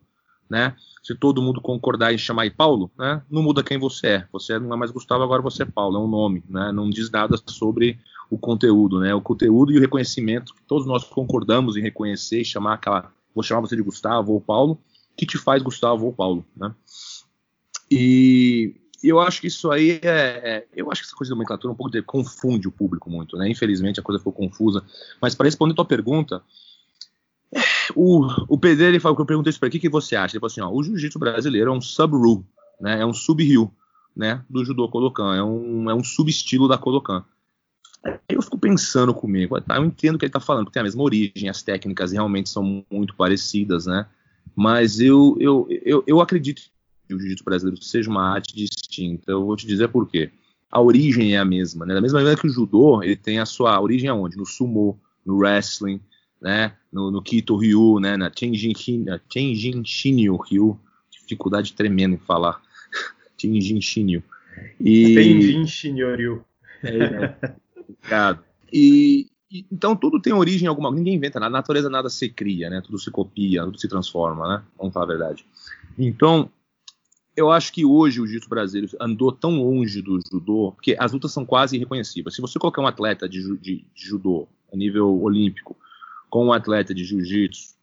né? 0.50 0.74
Se 1.04 1.14
todo 1.14 1.44
mundo 1.44 1.62
concordar 1.62 2.12
em 2.12 2.18
chamar 2.18 2.50
Paulo, 2.50 2.90
né? 2.98 3.22
Não 3.30 3.44
muda 3.44 3.64
quem 3.64 3.78
você 3.78 4.08
é. 4.08 4.28
Você 4.34 4.58
não 4.58 4.74
é 4.74 4.78
mais 4.78 4.90
Gustavo, 4.90 5.24
agora 5.24 5.44
você 5.44 5.62
é 5.62 5.66
Paulo, 5.66 5.96
é 5.96 6.00
um 6.00 6.08
nome, 6.08 6.44
né? 6.50 6.72
Não 6.72 6.90
diz 6.90 7.12
nada 7.12 7.38
sobre 7.46 8.00
o 8.30 8.38
conteúdo, 8.38 9.00
né? 9.00 9.14
O 9.14 9.22
conteúdo 9.22 9.72
e 9.72 9.78
o 9.78 9.82
reconhecimento 9.82 10.54
que 10.54 10.62
todos 10.64 10.86
nós 10.86 11.04
concordamos 11.04 11.78
em 11.78 11.82
reconhecer 11.82 12.42
e 12.42 12.46
chamar 12.46 12.74
aquela, 12.74 13.12
vou 13.34 13.44
chamar 13.44 13.62
você 13.62 13.76
de 13.76 13.82
Gustavo 13.82 14.34
ou 14.34 14.42
Paulo, 14.42 14.80
que 15.16 15.26
te 15.26 15.38
faz 15.38 15.62
Gustavo 15.64 16.06
ou 16.06 16.14
Paulo, 16.14 16.46
né? 16.56 16.74
E 17.90 18.76
eu 19.04 19.20
acho 19.20 19.42
que 19.42 19.48
isso 19.48 19.72
aí 19.72 20.00
é, 20.04 20.10
é, 20.44 20.68
eu 20.76 20.92
acho 20.92 21.02
que 21.02 21.08
essa 21.08 21.16
coisa 21.16 21.30
de 21.30 21.36
nomenclatura 21.36 21.72
um 21.72 21.76
pouco 21.76 21.92
de, 21.92 22.02
confunde 22.02 22.68
o 22.68 22.72
público 22.72 23.10
muito, 23.10 23.38
né? 23.38 23.50
Infelizmente 23.50 24.00
a 24.00 24.04
coisa 24.04 24.20
ficou 24.20 24.34
confusa. 24.34 24.84
Mas 25.22 25.36
para 25.36 25.46
responder 25.46 25.74
a 25.74 25.76
tua 25.76 25.86
pergunta, 25.86 26.42
o, 27.96 28.28
o 28.48 28.58
PD, 28.58 28.84
ele 28.84 29.00
falou 29.00 29.16
que 29.16 29.22
eu 29.22 29.26
perguntei 29.26 29.50
isso 29.50 29.60
para 29.60 29.68
o 29.68 29.72
que, 29.72 29.90
você 29.90 30.16
acha? 30.16 30.36
Ele 30.36 30.42
falou 30.42 30.52
assim, 30.52 30.62
ó, 30.62 30.70
o 30.70 30.84
jiu-jitsu 30.84 31.20
brasileiro 31.20 31.72
é 31.72 31.74
um 31.74 31.82
sub-rule, 31.82 32.46
né? 32.80 33.02
É 33.02 33.06
um 33.06 33.14
sub-ryu, 33.14 33.72
né? 34.16 34.44
Do 34.50 34.66
judô 34.66 34.90
Kodokan, 34.90 35.36
é 35.36 35.44
um, 35.44 35.90
é 35.90 35.96
um 35.96 36.04
sub-estilo 36.04 36.68
da 36.68 36.78
Kodokan. 36.78 37.24
Eu 38.30 38.42
fico 38.42 38.58
pensando 38.58 39.14
comigo, 39.14 39.60
tá, 39.62 39.78
eu 39.78 39.86
entendo 39.86 40.16
o 40.16 40.18
que 40.18 40.26
ele 40.26 40.30
está 40.30 40.40
falando, 40.40 40.66
porque 40.66 40.74
tem 40.74 40.82
a 40.82 40.84
mesma 40.84 41.04
origem, 41.04 41.50
as 41.50 41.62
técnicas 41.62 42.12
realmente 42.12 42.50
são 42.50 42.86
muito 42.90 43.16
parecidas, 43.16 43.86
né? 43.86 44.06
Mas 44.56 45.00
eu, 45.00 45.38
eu, 45.40 45.68
eu, 45.70 46.04
eu 46.08 46.22
acredito 46.22 46.62
que 47.08 47.14
o 47.14 47.20
jiu-jitsu 47.20 47.44
brasileiro 47.44 47.82
seja 47.82 48.10
uma 48.10 48.34
arte 48.34 48.56
distinta. 48.56 49.32
Eu 49.32 49.46
vou 49.46 49.56
te 49.56 49.66
dizer 49.66 49.88
por 49.88 50.08
quê. 50.10 50.30
A 50.70 50.82
origem 50.82 51.36
é 51.36 51.38
a 51.38 51.46
mesma, 51.46 51.86
né? 51.86 51.94
Da 51.94 52.02
mesma 52.02 52.20
maneira 52.20 52.40
que 52.40 52.48
o 52.48 52.50
judô, 52.50 53.02
ele 53.02 53.16
tem 53.16 53.40
a 53.40 53.46
sua 53.46 53.80
origem 53.80 54.10
aonde? 54.10 54.36
No 54.36 54.46
sumo, 54.46 55.00
no 55.26 55.38
wrestling, 55.38 56.02
né? 56.42 56.74
No, 56.92 57.10
no 57.10 57.22
Kito 57.22 57.56
Ryu, 57.56 58.00
né? 58.00 58.18
Na 58.18 58.30
Tenjin, 58.30 58.74
Shinyu 59.86 60.36
Ryu. 60.36 60.80
Dificuldade 61.10 61.74
tremenda 61.74 62.16
em 62.16 62.20
falar. 62.20 62.62
Tenjin 63.38 63.80
Shinyu. 63.80 64.22
E... 64.80 65.16
Tenjin 65.16 65.66
Shinyu. 65.66 66.44
É, 66.84 66.98
é, 66.98 67.56
complicado. 67.88 68.44
E, 68.72 69.28
e, 69.52 69.66
então 69.72 69.96
tudo 69.96 70.22
tem 70.22 70.34
origem 70.34 70.68
alguma. 70.68 70.92
Ninguém 70.92 71.16
inventa 71.16 71.40
nada. 71.40 71.52
Na 71.52 71.60
natureza 71.60 71.90
nada 71.90 72.10
se 72.10 72.30
cria, 72.30 72.70
né? 72.70 72.82
Tudo 72.82 73.00
se 73.00 73.10
copia, 73.10 73.64
tudo 73.64 73.80
se 73.80 73.88
transforma, 73.88 74.48
né? 74.48 74.64
Vamos 74.78 74.94
falar 74.94 75.06
a 75.06 75.10
verdade. 75.10 75.46
Então, 75.98 76.50
eu 77.36 77.52
acho 77.52 77.72
que 77.72 77.86
hoje 77.86 78.20
o 78.20 78.26
jiu-jitsu 78.26 78.50
brasileiro 78.50 78.98
andou 79.00 79.32
tão 79.32 79.62
longe 79.62 80.02
do 80.02 80.20
judô, 80.20 80.72
porque 80.72 80.96
as 81.00 81.12
lutas 81.12 81.32
são 81.32 81.46
quase 81.46 81.76
irreconhecíveis. 81.76 82.36
Se 82.36 82.42
você 82.42 82.58
colocar 82.60 82.82
um 82.82 82.88
atleta 82.88 83.30
de, 83.30 83.42
de, 83.58 83.86
de 83.94 84.06
judô 84.06 84.48
a 84.74 84.76
nível 84.76 85.22
olímpico 85.22 85.76
com 86.30 86.48
um 86.48 86.54
atleta 86.54 86.94
de 86.94 87.06
jiu-jitsu, 87.06 87.76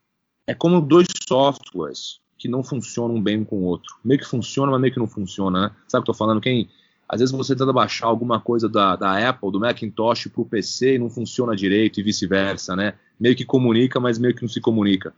é 0.46 0.54
como 0.54 0.80
dois 0.80 1.06
softwares 1.26 2.20
que 2.36 2.48
não 2.48 2.62
funcionam 2.62 3.22
bem 3.22 3.38
um 3.38 3.44
com 3.44 3.56
o 3.56 3.62
outro. 3.62 3.96
Meio 4.04 4.20
que 4.20 4.26
funciona, 4.26 4.72
mas 4.72 4.80
meio 4.80 4.92
que 4.92 4.98
não 4.98 5.06
funciona, 5.06 5.62
né? 5.62 5.76
Sabe 5.88 6.02
o 6.02 6.04
que 6.04 6.10
eu 6.10 6.14
tô 6.14 6.18
falando? 6.18 6.40
Quem, 6.40 6.68
às 7.08 7.20
vezes 7.20 7.34
você 7.34 7.54
tenta 7.54 7.72
baixar 7.72 8.06
alguma 8.06 8.40
coisa 8.40 8.68
da, 8.68 8.96
da 8.96 9.28
Apple, 9.28 9.52
do 9.52 9.60
Macintosh 9.60 10.28
para 10.28 10.42
o 10.42 10.44
PC 10.44 10.94
e 10.94 10.98
não 10.98 11.10
funciona 11.10 11.54
direito 11.54 12.00
e 12.00 12.02
vice-versa, 12.02 12.74
né? 12.74 12.94
Meio 13.18 13.36
que 13.36 13.44
comunica, 13.44 14.00
mas 14.00 14.18
meio 14.18 14.34
que 14.34 14.42
não 14.42 14.48
se 14.48 14.60
comunica. 14.60 15.14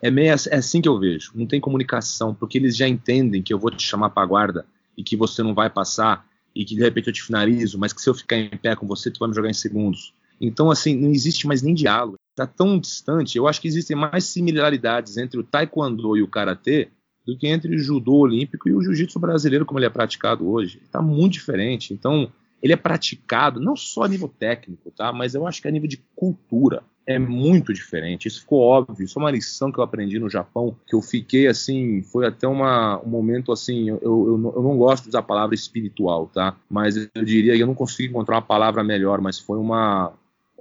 É 0.00 0.10
meio 0.10 0.30
é 0.30 0.56
assim 0.56 0.80
que 0.80 0.88
eu 0.88 0.98
vejo. 0.98 1.32
Não 1.34 1.46
tem 1.46 1.60
comunicação, 1.60 2.34
porque 2.34 2.58
eles 2.58 2.76
já 2.76 2.86
entendem 2.86 3.42
que 3.42 3.52
eu 3.52 3.58
vou 3.58 3.70
te 3.70 3.82
chamar 3.82 4.10
para 4.10 4.26
guarda 4.26 4.66
e 4.96 5.02
que 5.02 5.16
você 5.16 5.42
não 5.42 5.54
vai 5.54 5.68
passar 5.68 6.26
e 6.54 6.64
que 6.64 6.74
de 6.74 6.80
repente 6.80 7.08
eu 7.08 7.12
te 7.12 7.22
finalizo, 7.22 7.78
mas 7.78 7.92
que 7.92 8.00
se 8.00 8.08
eu 8.08 8.14
ficar 8.14 8.36
em 8.36 8.48
pé 8.48 8.74
com 8.74 8.86
você, 8.86 9.10
tu 9.10 9.18
vai 9.18 9.28
me 9.28 9.34
jogar 9.34 9.50
em 9.50 9.54
segundos. 9.54 10.14
Então, 10.40 10.70
assim, 10.70 10.94
não 10.94 11.10
existe 11.10 11.46
mais 11.46 11.62
nem 11.62 11.74
diálogo. 11.74 12.16
Está 12.30 12.46
tão 12.46 12.78
distante. 12.78 13.36
Eu 13.36 13.48
acho 13.48 13.60
que 13.60 13.68
existem 13.68 13.96
mais 13.96 14.24
similaridades 14.24 15.16
entre 15.16 15.40
o 15.40 15.42
taekwondo 15.42 16.16
e 16.16 16.22
o 16.22 16.28
karatê 16.28 16.88
do 17.26 17.36
que 17.36 17.48
entre 17.48 17.74
o 17.74 17.78
judô 17.78 18.18
olímpico 18.18 18.68
e 18.68 18.72
o 18.72 18.80
jiu-jitsu 18.80 19.18
brasileiro, 19.18 19.66
como 19.66 19.78
ele 19.78 19.86
é 19.86 19.90
praticado 19.90 20.48
hoje. 20.48 20.80
Está 20.84 21.02
muito 21.02 21.32
diferente. 21.32 21.92
Então, 21.92 22.30
ele 22.62 22.72
é 22.72 22.76
praticado 22.76 23.60
não 23.60 23.74
só 23.74 24.04
a 24.04 24.08
nível 24.08 24.28
técnico, 24.28 24.90
tá? 24.90 25.12
Mas 25.12 25.34
eu 25.34 25.46
acho 25.46 25.60
que 25.60 25.68
a 25.68 25.70
nível 25.70 25.88
de 25.88 26.00
cultura 26.14 26.82
é 27.06 27.18
muito 27.18 27.72
diferente. 27.72 28.26
Isso 28.26 28.40
ficou 28.40 28.60
óbvio. 28.60 29.04
Isso 29.04 29.18
é 29.18 29.22
uma 29.22 29.30
lição 29.30 29.70
que 29.70 29.78
eu 29.78 29.84
aprendi 29.84 30.18
no 30.18 30.28
Japão, 30.28 30.76
que 30.86 30.94
eu 30.94 31.02
fiquei 31.02 31.46
assim, 31.46 32.02
foi 32.02 32.26
até 32.26 32.46
uma, 32.48 33.00
um 33.04 33.08
momento 33.08 33.52
assim, 33.52 33.88
eu, 33.88 34.00
eu, 34.02 34.52
eu 34.56 34.62
não 34.62 34.76
gosto 34.76 35.04
de 35.04 35.10
usar 35.10 35.20
a 35.20 35.22
palavra 35.22 35.54
espiritual, 35.54 36.28
tá? 36.32 36.56
Mas 36.68 36.96
eu 36.96 37.24
diria 37.24 37.54
que 37.54 37.62
eu 37.62 37.66
não 37.66 37.74
consigo 37.74 38.10
encontrar 38.10 38.36
uma 38.36 38.42
palavra 38.42 38.82
melhor, 38.82 39.20
mas 39.20 39.38
foi 39.38 39.58
uma 39.58 40.12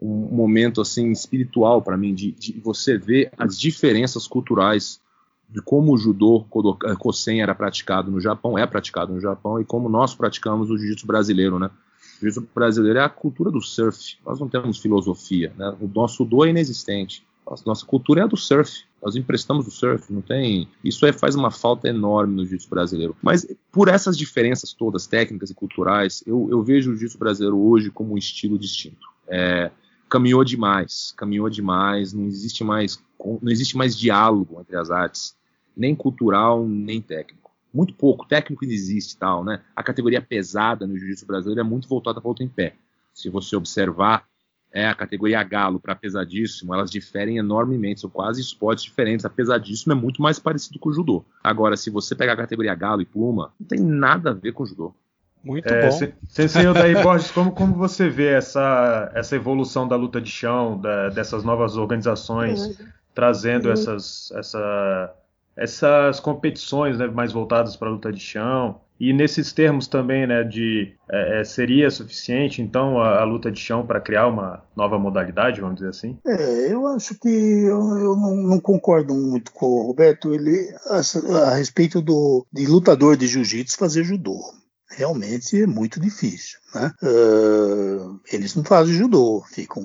um 0.01 0.27
momento 0.35 0.81
assim 0.81 1.09
espiritual 1.09 1.81
para 1.81 1.95
mim 1.95 2.13
de, 2.13 2.31
de, 2.31 2.59
você 2.59 2.97
ver 2.97 3.31
as 3.37 3.57
diferenças 3.57 4.27
culturais 4.27 4.99
de 5.49 5.61
como 5.61 5.93
o 5.93 5.97
judô 5.97 6.45
Kosen 6.99 7.41
era 7.41 7.53
praticado 7.55 8.11
no 8.11 8.19
Japão, 8.19 8.57
é 8.57 8.65
praticado 8.65 9.13
no 9.13 9.19
Japão 9.19 9.59
e 9.59 9.65
como 9.65 9.87
nós 9.87 10.15
praticamos 10.15 10.69
o 10.69 10.77
jiu-jitsu 10.77 11.05
brasileiro, 11.05 11.59
né? 11.59 11.69
O 12.17 12.21
jiu-jitsu 12.21 12.47
brasileiro 12.53 12.99
é 12.99 13.03
a 13.03 13.09
cultura 13.09 13.51
do 13.51 13.61
surf. 13.61 14.17
Nós 14.25 14.39
não 14.39 14.49
temos 14.49 14.79
filosofia, 14.79 15.53
né? 15.57 15.75
O 15.79 15.87
nosso 15.87 16.25
do 16.25 16.45
é 16.45 16.49
inexistente. 16.49 17.25
Nossa 17.65 17.85
cultura 17.85 18.21
é 18.21 18.23
a 18.23 18.27
do 18.27 18.35
surf. 18.35 18.83
Nós 19.01 19.15
emprestamos 19.15 19.67
o 19.67 19.71
surf, 19.71 20.11
não 20.11 20.21
tem. 20.21 20.67
Isso 20.83 21.05
é, 21.05 21.13
faz 21.13 21.35
uma 21.35 21.51
falta 21.51 21.87
enorme 21.87 22.35
no 22.35 22.41
jiu-jitsu 22.43 22.69
brasileiro. 22.69 23.15
Mas 23.21 23.45
por 23.71 23.87
essas 23.87 24.17
diferenças 24.17 24.73
todas, 24.73 25.05
técnicas 25.05 25.51
e 25.51 25.53
culturais, 25.53 26.23
eu, 26.25 26.47
eu 26.49 26.63
vejo 26.63 26.89
o 26.89 26.93
jiu-jitsu 26.93 27.19
brasileiro 27.19 27.57
hoje 27.57 27.91
como 27.91 28.15
um 28.15 28.17
estilo 28.17 28.57
distinto. 28.57 29.07
É, 29.27 29.69
caminhou 30.09 30.43
demais, 30.43 31.13
caminhou 31.15 31.49
demais, 31.49 32.13
não 32.13 32.25
existe 32.25 32.63
mais, 32.63 32.99
não 33.19 33.51
existe 33.51 33.77
mais 33.77 33.97
diálogo 33.97 34.59
entre 34.59 34.75
as 34.75 34.91
artes, 34.91 35.35
nem 35.75 35.95
cultural, 35.95 36.65
nem 36.67 37.01
técnico. 37.01 37.51
Muito 37.73 37.93
pouco, 37.93 38.25
técnico 38.25 38.63
ainda 38.63 38.73
existe 38.73 39.17
tal, 39.17 39.43
né? 39.43 39.61
A 39.75 39.83
categoria 39.83 40.21
pesada 40.21 40.87
no 40.87 40.97
jiu-jitsu 40.97 41.25
brasileiro 41.25 41.61
é 41.61 41.63
muito 41.63 41.87
voltada 41.87 42.21
para 42.21 42.29
o 42.29 42.35
em 42.39 42.47
pé. 42.47 42.75
Se 43.13 43.29
você 43.29 43.55
observar, 43.55 44.25
é 44.71 44.87
a 44.87 44.95
categoria 44.95 45.41
galo 45.43 45.79
para 45.79 45.95
pesadíssimo, 45.95 46.73
elas 46.73 46.91
diferem 46.91 47.37
enormemente, 47.37 48.01
são 48.01 48.09
quase 48.09 48.41
esportes 48.41 48.83
diferentes. 48.83 49.25
A 49.25 49.29
pesadíssimo 49.29 49.93
é 49.93 49.95
muito 49.95 50.21
mais 50.21 50.37
parecido 50.37 50.79
com 50.79 50.89
o 50.89 50.93
judô. 50.93 51.25
Agora, 51.41 51.77
se 51.77 51.89
você 51.89 52.13
pegar 52.13 52.33
a 52.33 52.37
categoria 52.37 52.75
galo 52.75 53.01
e 53.01 53.05
pluma, 53.05 53.53
não 53.59 53.67
tem 53.67 53.79
nada 53.79 54.31
a 54.31 54.33
ver 54.33 54.51
com 54.51 54.63
o 54.63 54.65
judô. 54.65 54.93
Muito 55.41 55.71
é, 55.71 55.89
bom. 55.89 56.13
Sensei 56.27 56.73
Daí 56.73 57.01
Borges, 57.03 57.29
como, 57.31 57.51
como 57.51 57.75
você 57.75 58.09
vê 58.09 58.33
essa, 58.33 59.11
essa 59.13 59.35
evolução 59.35 59.87
da 59.87 59.95
luta 59.95 60.19
de 60.19 60.29
chão, 60.29 60.77
da, 60.81 61.09
dessas 61.09 61.43
novas 61.43 61.77
organizações, 61.77 62.79
trazendo 63.15 63.71
essas, 63.71 64.31
essa, 64.35 65.15
essas 65.55 66.19
competições 66.19 66.97
né, 66.99 67.07
mais 67.07 67.31
voltadas 67.31 67.75
para 67.75 67.87
a 67.87 67.91
luta 67.91 68.11
de 68.11 68.19
chão? 68.19 68.81
E 68.97 69.11
nesses 69.11 69.51
termos 69.51 69.87
também, 69.87 70.25
né, 70.25 70.43
de 70.43 70.93
é, 71.09 71.41
é 71.41 71.43
seria 71.43 71.89
suficiente 71.89 72.61
então 72.61 72.99
a, 72.99 73.21
a 73.21 73.23
luta 73.25 73.51
de 73.51 73.59
chão 73.59 73.85
para 73.85 73.99
criar 73.99 74.27
uma 74.27 74.63
nova 74.75 74.97
modalidade, 74.97 75.59
vamos 75.59 75.75
dizer 75.75 75.89
assim? 75.89 76.17
É, 76.25 76.71
eu 76.71 76.87
acho 76.87 77.17
que 77.19 77.27
eu, 77.27 77.79
eu 77.97 78.15
não, 78.15 78.35
não, 78.35 78.59
concordo 78.59 79.13
muito 79.13 79.51
com 79.51 79.65
o 79.65 79.87
Roberto 79.87 80.33
ele 80.33 80.73
a, 80.87 81.01
a 81.49 81.55
respeito 81.55 82.01
do 82.01 82.45
de 82.53 82.65
lutador 82.67 83.17
de 83.17 83.27
jiu-jitsu 83.27 83.77
fazer 83.77 84.03
judô 84.03 84.39
realmente 84.95 85.61
é 85.61 85.67
muito 85.67 85.99
difícil. 85.99 86.57
Né? 86.73 86.91
Uh, 87.03 88.19
eles 88.31 88.55
não 88.55 88.63
fazem 88.63 88.93
judô, 88.93 89.43
ficam 89.51 89.83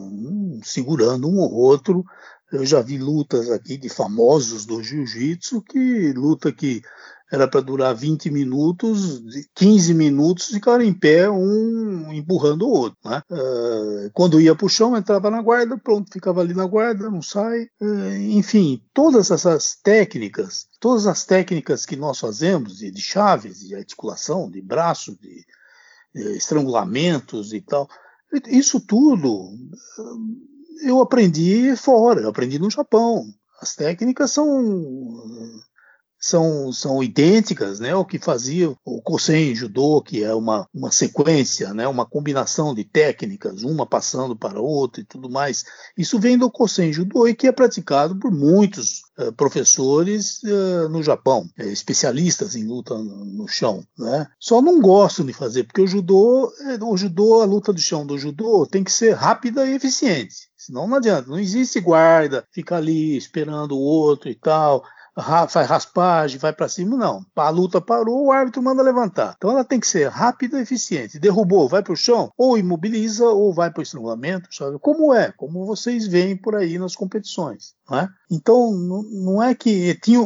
segurando 0.63 1.29
um 1.29 1.39
ou 1.39 1.53
outro. 1.53 2.05
Eu 2.53 2.67
já 2.67 2.81
vi 2.81 2.99
lutas 2.99 3.51
aqui 3.51 3.77
de 3.77 3.89
famosos 3.89 4.67
do 4.67 4.83
jiu-jitsu 4.83 5.63
que 5.63 6.13
luta 6.13 6.53
que 6.53 6.83
era 7.31 7.47
para 7.47 7.61
durar 7.61 7.95
20 7.95 8.29
minutos, 8.29 9.23
15 9.55 9.95
minutos 9.95 10.49
ficaram 10.49 10.83
em 10.83 10.93
pé, 10.93 11.31
um 11.31 12.13
empurrando 12.13 12.67
o 12.67 12.71
outro. 12.71 12.99
Né? 13.05 13.23
Uh, 13.31 14.11
quando 14.13 14.41
ia 14.41 14.55
para 14.55 14.67
o 14.67 14.69
chão, 14.69 14.97
entrava 14.97 15.31
na 15.31 15.41
guarda, 15.41 15.79
pronto, 15.79 16.13
ficava 16.13 16.41
ali 16.41 16.53
na 16.53 16.67
guarda, 16.67 17.09
não 17.09 17.23
sai. 17.23 17.69
Uh, 17.81 18.17
enfim, 18.31 18.83
todas 18.93 19.31
essas 19.31 19.77
técnicas, 19.81 20.67
todas 20.81 21.07
as 21.07 21.25
técnicas 21.25 21.87
que 21.87 21.95
nós 21.95 22.19
fazemos, 22.19 22.79
de, 22.79 23.01
chaves, 23.01 23.61
de 23.61 23.77
articulação, 23.77 24.51
de 24.51 24.61
braço, 24.61 25.17
de, 25.21 25.47
de 26.13 26.37
estrangulamentos 26.37 27.53
e 27.53 27.61
tal, 27.61 27.89
isso 28.49 28.81
tudo 28.81 29.53
eu 30.83 31.01
aprendi 31.01 31.77
fora, 31.77 32.21
eu 32.21 32.29
aprendi 32.29 32.59
no 32.59 32.71
Japão. 32.71 33.25
As 33.61 33.75
técnicas 33.75 34.31
são 34.31 34.63
são, 36.21 36.71
são 36.71 37.03
idênticas, 37.03 37.81
né, 37.81 37.95
o 37.95 38.05
que 38.05 38.19
fazia 38.19 38.71
o 38.85 39.01
Kosen 39.01 39.55
Judô, 39.55 40.03
que 40.03 40.23
é 40.23 40.35
uma, 40.35 40.69
uma 40.73 40.93
sequência, 40.93 41.73
né, 41.73 41.89
uma 41.89 42.05
combinação 42.05 42.75
de 42.75 42.85
técnicas, 42.85 43.63
uma 43.63 43.87
passando 43.87 44.37
para 44.37 44.61
outra 44.61 45.01
e 45.01 45.05
tudo 45.05 45.31
mais. 45.31 45.65
Isso 45.97 46.19
vem 46.19 46.37
do 46.37 46.51
Kosen 46.51 46.93
Judô 46.93 47.27
e 47.27 47.35
que 47.35 47.47
é 47.47 47.53
praticado 47.53 48.15
por 48.17 48.31
muitos 48.31 49.01
uh, 49.19 49.33
professores 49.33 50.43
uh, 50.43 50.91
no 50.91 51.03
Japão, 51.03 51.49
uh, 51.59 51.63
especialistas 51.63 52.55
em 52.55 52.67
luta 52.67 52.99
no, 52.99 53.25
no, 53.25 53.49
chão. 53.49 53.83
Né. 53.99 54.27
Só 54.39 54.61
não 54.61 54.79
gosto 54.79 55.25
de 55.25 55.33
fazer, 55.33 55.65
porque 55.65 55.81
o 55.81 55.87
judô, 55.87 56.53
o 56.83 56.97
judô, 56.99 57.41
a 57.41 57.47
luta 57.47 57.73
do 57.73 57.81
chão 57.81 58.05
do 58.05 58.19
judô 58.19 58.67
tem 58.67 58.85
que 58.85 58.93
ser 58.93 59.15
rápida 59.15 59.67
e 59.67 59.75
eficiente. 59.75 60.51
Senão 60.57 60.87
não 60.87 60.99
adianta, 60.99 61.31
não 61.31 61.39
existe 61.39 61.81
guarda, 61.81 62.45
fica 62.53 62.77
ali 62.77 63.17
esperando 63.17 63.73
o 63.73 63.81
outro 63.81 64.29
e 64.29 64.35
tal 64.35 64.85
faz 65.49 65.69
raspagem, 65.69 66.39
vai 66.39 66.53
para 66.53 66.69
cima, 66.69 66.97
não. 66.97 67.25
A 67.37 67.51
luta 67.51 67.81
parou, 67.81 68.27
o 68.27 68.33
árbitro 68.33 68.63
manda 68.63 68.83
levantar. 68.83 69.35
Então 69.37 69.51
ela 69.51 69.65
tem 69.65 69.81
que 69.81 69.87
ser 69.87 70.09
rápida 70.09 70.59
e 70.59 70.63
eficiente. 70.63 71.19
Derrubou, 71.19 71.69
vai 71.69 71.83
para 71.83 71.93
o 71.93 71.97
chão, 71.97 72.31
ou 72.37 72.57
imobiliza, 72.57 73.27
ou 73.27 73.53
vai 73.53 73.71
para 73.71 73.81
o 73.81 73.83
estrangulamento, 73.83 74.55
sabe? 74.55 74.79
Como 74.79 75.13
é, 75.13 75.33
como 75.37 75.67
vocês 75.67 76.07
veem 76.07 76.37
por 76.37 76.55
aí 76.55 76.79
nas 76.79 76.95
competições. 76.95 77.75
Não 77.89 77.99
é? 77.99 78.09
Então, 78.31 78.73
não 78.73 79.43
é 79.43 79.55
que 79.55 79.95
tinha. 80.01 80.21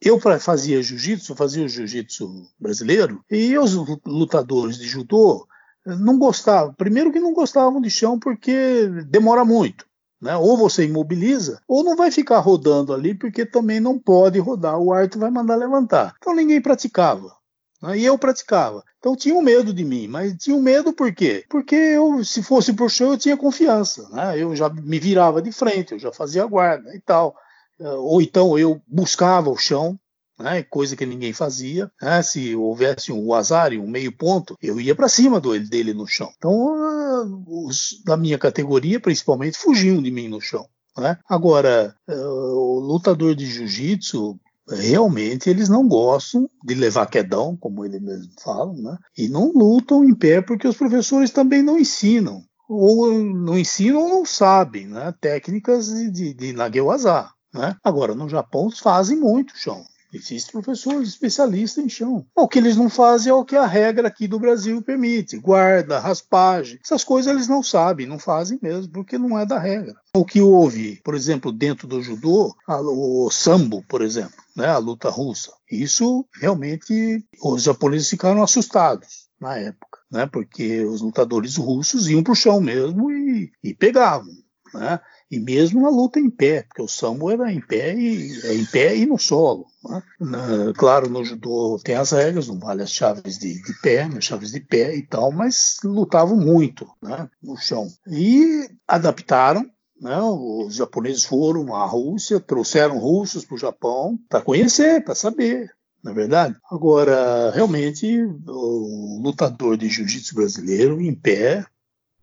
Eu 0.00 0.20
fazia 0.38 0.82
jiu-jitsu, 0.82 1.34
fazia 1.34 1.64
o 1.64 1.68
jiu-jitsu 1.68 2.30
brasileiro, 2.60 3.24
e 3.30 3.56
os 3.56 3.74
lutadores 4.04 4.76
de 4.76 4.86
judô 4.86 5.46
não 5.86 6.18
gostavam. 6.18 6.74
Primeiro 6.74 7.12
que 7.12 7.20
não 7.20 7.32
gostavam 7.32 7.80
de 7.80 7.90
chão 7.90 8.18
porque 8.18 8.88
demora 9.08 9.44
muito. 9.44 9.86
Né? 10.20 10.36
Ou 10.36 10.56
você 10.56 10.84
imobiliza, 10.84 11.60
ou 11.68 11.84
não 11.84 11.96
vai 11.96 12.10
ficar 12.10 12.38
rodando 12.38 12.92
ali, 12.92 13.14
porque 13.14 13.44
também 13.44 13.80
não 13.80 13.98
pode 13.98 14.38
rodar, 14.38 14.78
o 14.78 14.92
árbitro 14.92 15.20
vai 15.20 15.30
mandar 15.30 15.56
levantar. 15.56 16.14
Então 16.18 16.34
ninguém 16.34 16.60
praticava. 16.60 17.36
Né? 17.82 17.98
E 17.98 18.04
eu 18.04 18.16
praticava. 18.18 18.82
Então 18.98 19.14
tinham 19.14 19.42
medo 19.42 19.74
de 19.74 19.84
mim, 19.84 20.08
mas 20.08 20.34
tinham 20.38 20.60
medo 20.62 20.92
por 20.92 21.12
quê? 21.12 21.44
Porque 21.48 21.74
eu, 21.74 22.24
se 22.24 22.42
fosse 22.42 22.72
pro 22.72 22.88
show, 22.88 23.12
eu 23.12 23.18
tinha 23.18 23.36
confiança. 23.36 24.08
Né? 24.10 24.38
Eu 24.38 24.56
já 24.56 24.68
me 24.68 24.98
virava 24.98 25.42
de 25.42 25.52
frente, 25.52 25.92
eu 25.92 25.98
já 25.98 26.12
fazia 26.12 26.46
guarda 26.46 26.94
e 26.94 27.00
tal. 27.00 27.36
Ou 27.78 28.22
então 28.22 28.58
eu 28.58 28.80
buscava 28.86 29.50
o 29.50 29.58
chão, 29.58 29.98
né, 30.38 30.62
coisa 30.62 30.96
que 30.96 31.06
ninguém 31.06 31.32
fazia. 31.32 31.90
Né, 32.00 32.22
se 32.22 32.54
houvesse 32.54 33.12
um 33.12 33.32
azar 33.32 33.72
e 33.72 33.78
um 33.78 33.86
meio 33.86 34.12
ponto, 34.12 34.56
eu 34.62 34.80
ia 34.80 34.94
para 34.94 35.08
cima 35.08 35.40
do, 35.40 35.58
dele 35.58 35.94
no 35.94 36.06
chão. 36.06 36.30
Então, 36.36 36.52
uh, 36.52 37.66
os 37.66 38.02
da 38.04 38.16
minha 38.16 38.38
categoria, 38.38 39.00
principalmente, 39.00 39.58
fugiam 39.58 40.02
de 40.02 40.10
mim 40.10 40.28
no 40.28 40.40
chão. 40.40 40.66
Né? 40.96 41.18
Agora, 41.28 41.94
uh, 42.08 42.14
o 42.14 42.80
lutador 42.80 43.34
de 43.34 43.46
jiu-jitsu, 43.46 44.38
realmente 44.68 45.50
eles 45.50 45.68
não 45.68 45.86
gostam 45.86 46.48
de 46.64 46.74
levar 46.74 47.06
quedão, 47.06 47.56
como 47.56 47.84
eles 47.84 48.00
mesmos 48.00 48.34
falam, 48.42 48.74
né? 48.74 48.96
e 49.16 49.28
não 49.28 49.52
lutam 49.52 50.04
em 50.04 50.14
pé 50.14 50.40
porque 50.40 50.66
os 50.66 50.76
professores 50.76 51.30
também 51.30 51.62
não 51.62 51.78
ensinam. 51.78 52.42
Ou 52.66 53.12
não 53.12 53.58
ensinam 53.58 54.02
ou 54.02 54.08
não 54.08 54.24
sabem 54.24 54.86
né? 54.86 55.12
técnicas 55.20 55.88
de, 55.88 56.10
de, 56.10 56.34
de. 56.34 56.52
Né? 56.54 57.76
Agora, 57.84 58.14
no 58.14 58.28
Japão, 58.28 58.70
fazem 58.70 59.18
muito 59.18 59.56
chão. 59.56 59.84
Existem 60.14 60.52
professores 60.52 61.08
especialistas 61.08 61.84
em 61.84 61.88
chão. 61.88 62.24
O 62.36 62.46
que 62.46 62.58
eles 62.58 62.76
não 62.76 62.88
fazem 62.88 63.30
é 63.30 63.34
o 63.34 63.44
que 63.44 63.56
a 63.56 63.66
regra 63.66 64.08
aqui 64.08 64.28
do 64.28 64.38
Brasil 64.38 64.80
permite: 64.80 65.38
guarda, 65.38 65.98
raspagem. 65.98 66.78
Essas 66.82 67.02
coisas 67.02 67.32
eles 67.32 67.48
não 67.48 67.62
sabem, 67.62 68.06
não 68.06 68.18
fazem 68.18 68.58
mesmo, 68.62 68.92
porque 68.92 69.18
não 69.18 69.38
é 69.38 69.44
da 69.44 69.58
regra. 69.58 69.94
O 70.14 70.24
que 70.24 70.40
houve, 70.40 71.00
por 71.02 71.14
exemplo, 71.14 71.50
dentro 71.50 71.88
do 71.88 72.00
judô, 72.00 72.54
o 72.68 73.28
sambo, 73.30 73.82
por 73.88 74.00
exemplo, 74.00 74.44
né, 74.56 74.68
a 74.68 74.78
luta 74.78 75.10
russa, 75.10 75.52
isso 75.68 76.24
realmente 76.40 77.24
os 77.42 77.64
japoneses 77.64 78.08
ficaram 78.08 78.42
assustados 78.42 79.28
na 79.40 79.56
época, 79.58 79.98
né, 80.10 80.26
porque 80.26 80.84
os 80.84 81.00
lutadores 81.00 81.56
russos 81.56 82.08
iam 82.08 82.22
para 82.22 82.32
o 82.32 82.36
chão 82.36 82.60
mesmo 82.60 83.10
e, 83.10 83.50
e 83.62 83.74
pegavam. 83.74 84.32
Né? 84.72 85.00
E 85.34 85.40
mesmo 85.40 85.82
na 85.82 85.88
luta 85.88 86.18
em 86.18 86.30
pé, 86.30 86.62
porque 86.62 86.82
o 86.82 86.88
sambo 86.88 87.30
era 87.30 87.52
em 87.52 87.60
pé 87.60 87.94
e 87.94 88.40
é 88.44 88.54
em 88.54 88.64
pé 88.64 88.96
e 88.96 89.06
no 89.06 89.18
solo. 89.18 89.66
Né? 89.84 90.02
Na, 90.20 90.72
claro, 90.74 91.08
no 91.08 91.24
judô 91.24 91.78
tem 91.82 91.94
as 91.94 92.12
regras, 92.12 92.48
não 92.48 92.58
vale 92.58 92.82
as 92.82 92.90
chaves 92.90 93.38
de, 93.38 93.62
de 93.62 93.80
pé, 93.80 94.02
as 94.02 94.24
chaves 94.24 94.52
de 94.52 94.60
pé 94.60 94.94
e 94.96 95.02
tal, 95.02 95.32
mas 95.32 95.78
lutavam 95.84 96.36
muito 96.36 96.88
né, 97.02 97.28
no 97.42 97.56
chão. 97.56 97.88
E 98.06 98.68
adaptaram 98.86 99.68
né? 100.00 100.20
Os 100.20 100.74
japoneses 100.74 101.24
foram 101.24 101.74
à 101.74 101.86
Rússia, 101.86 102.38
trouxeram 102.40 102.98
russos 102.98 103.44
para 103.44 103.54
o 103.54 103.58
Japão 103.58 104.18
para 104.28 104.42
conhecer, 104.42 105.02
para 105.02 105.14
saber, 105.14 105.70
na 106.02 106.10
é 106.10 106.14
verdade. 106.14 106.56
Agora, 106.70 107.50
realmente, 107.50 108.06
o 108.46 109.20
lutador 109.22 109.78
de 109.78 109.88
jiu-jitsu 109.88 110.34
brasileiro 110.34 111.00
em 111.00 111.14
pé, 111.14 111.64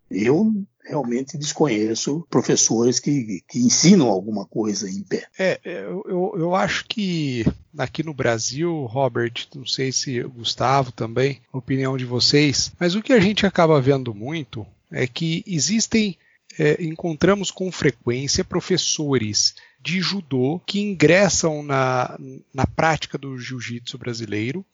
eu 0.08 0.52
realmente 0.84 1.38
desconheço 1.38 2.26
professores 2.28 2.98
que, 2.98 3.42
que 3.48 3.58
ensinam 3.58 4.08
alguma 4.08 4.44
coisa 4.44 4.88
em 4.90 5.02
pé. 5.02 5.26
É, 5.38 5.60
é 5.64 5.82
eu, 5.84 6.34
eu 6.36 6.54
acho 6.54 6.84
que 6.86 7.44
aqui 7.76 8.02
no 8.02 8.12
Brasil, 8.12 8.84
Robert, 8.86 9.32
não 9.54 9.66
sei 9.66 9.92
se 9.92 10.22
Gustavo 10.22 10.92
também, 10.92 11.40
opinião 11.52 11.96
de 11.96 12.04
vocês, 12.04 12.72
mas 12.78 12.94
o 12.94 13.02
que 13.02 13.12
a 13.12 13.20
gente 13.20 13.46
acaba 13.46 13.80
vendo 13.80 14.14
muito 14.14 14.66
é 14.90 15.06
que 15.06 15.42
existem, 15.46 16.18
é, 16.58 16.82
encontramos 16.82 17.50
com 17.50 17.72
frequência 17.72 18.44
professores 18.44 19.54
de 19.80 20.00
judô 20.00 20.60
que 20.64 20.80
ingressam 20.80 21.62
na, 21.62 22.16
na 22.52 22.66
prática 22.66 23.18
do 23.18 23.38
jiu-jitsu 23.38 23.98
brasileiro 23.98 24.64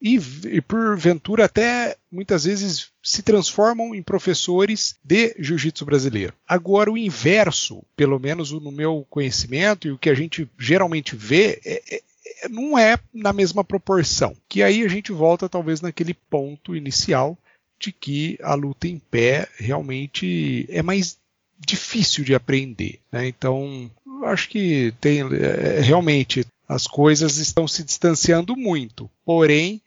e, 0.00 0.20
e 0.48 0.60
porventura 0.60 1.46
até 1.46 1.96
muitas 2.10 2.44
vezes 2.44 2.90
se 3.02 3.22
transformam 3.22 3.94
em 3.94 4.02
professores 4.02 4.96
de 5.02 5.34
jiu-jitsu 5.38 5.84
brasileiro. 5.84 6.34
Agora, 6.46 6.90
o 6.90 6.98
inverso, 6.98 7.82
pelo 7.96 8.18
menos 8.18 8.52
no 8.52 8.70
meu 8.70 9.06
conhecimento 9.08 9.88
e 9.88 9.92
o 9.92 9.98
que 9.98 10.10
a 10.10 10.14
gente 10.14 10.48
geralmente 10.58 11.16
vê, 11.16 11.60
é, 11.64 11.82
é, 11.90 12.02
é, 12.42 12.48
não 12.48 12.78
é 12.78 12.98
na 13.12 13.32
mesma 13.32 13.64
proporção. 13.64 14.36
Que 14.48 14.62
aí 14.62 14.82
a 14.82 14.88
gente 14.88 15.10
volta 15.12 15.48
talvez 15.48 15.80
naquele 15.80 16.14
ponto 16.14 16.76
inicial 16.76 17.38
de 17.78 17.90
que 17.92 18.38
a 18.42 18.54
luta 18.54 18.86
em 18.86 18.98
pé 18.98 19.48
realmente 19.58 20.66
é 20.68 20.82
mais 20.82 21.18
difícil 21.58 22.24
de 22.24 22.34
aprender. 22.34 23.00
Né? 23.10 23.26
Então, 23.28 23.90
acho 24.24 24.48
que 24.48 24.92
tem 25.00 25.20
é, 25.20 25.80
realmente 25.80 26.44
as 26.68 26.86
coisas 26.86 27.36
estão 27.36 27.68
se 27.68 27.82
distanciando 27.82 28.56
muito. 28.56 29.10
Porém, 29.24 29.80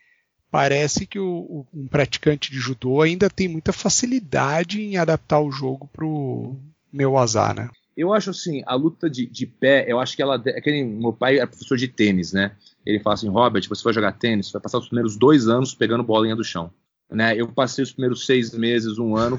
parece 0.51 1.05
que 1.05 1.19
o, 1.19 1.27
o, 1.27 1.67
um 1.73 1.87
praticante 1.87 2.51
de 2.51 2.57
judô 2.57 3.01
ainda 3.01 3.29
tem 3.29 3.47
muita 3.47 3.73
facilidade 3.73 4.81
em 4.81 4.97
adaptar 4.97 5.39
o 5.39 5.51
jogo 5.51 5.89
pro 5.91 6.55
meu 6.91 7.17
azar, 7.17 7.55
né? 7.55 7.69
Eu 7.95 8.13
acho 8.13 8.29
assim, 8.29 8.61
a 8.67 8.75
luta 8.75 9.09
de, 9.09 9.25
de 9.25 9.47
pé, 9.47 9.85
eu 9.87 9.99
acho 9.99 10.15
que 10.15 10.21
ela. 10.21 10.35
Aquele, 10.35 10.83
meu 10.83 11.11
pai 11.11 11.39
é 11.39 11.45
professor 11.47 11.77
de 11.77 11.87
tênis, 11.87 12.31
né? 12.31 12.55
Ele 12.85 12.99
fala 12.99 13.15
assim, 13.15 13.27
Robert, 13.27 13.67
você 13.67 13.83
vai 13.83 13.93
jogar 13.93 14.11
tênis, 14.11 14.51
vai 14.51 14.61
passar 14.61 14.77
os 14.77 14.85
primeiros 14.87 15.17
dois 15.17 15.47
anos 15.47 15.73
pegando 15.73 16.03
bolinha 16.03 16.35
do 16.35 16.43
chão. 16.43 16.71
Né? 17.09 17.35
Eu 17.35 17.47
passei 17.47 17.83
os 17.83 17.91
primeiros 17.91 18.25
seis 18.25 18.51
meses, 18.51 18.99
um 18.99 19.15
ano, 19.15 19.37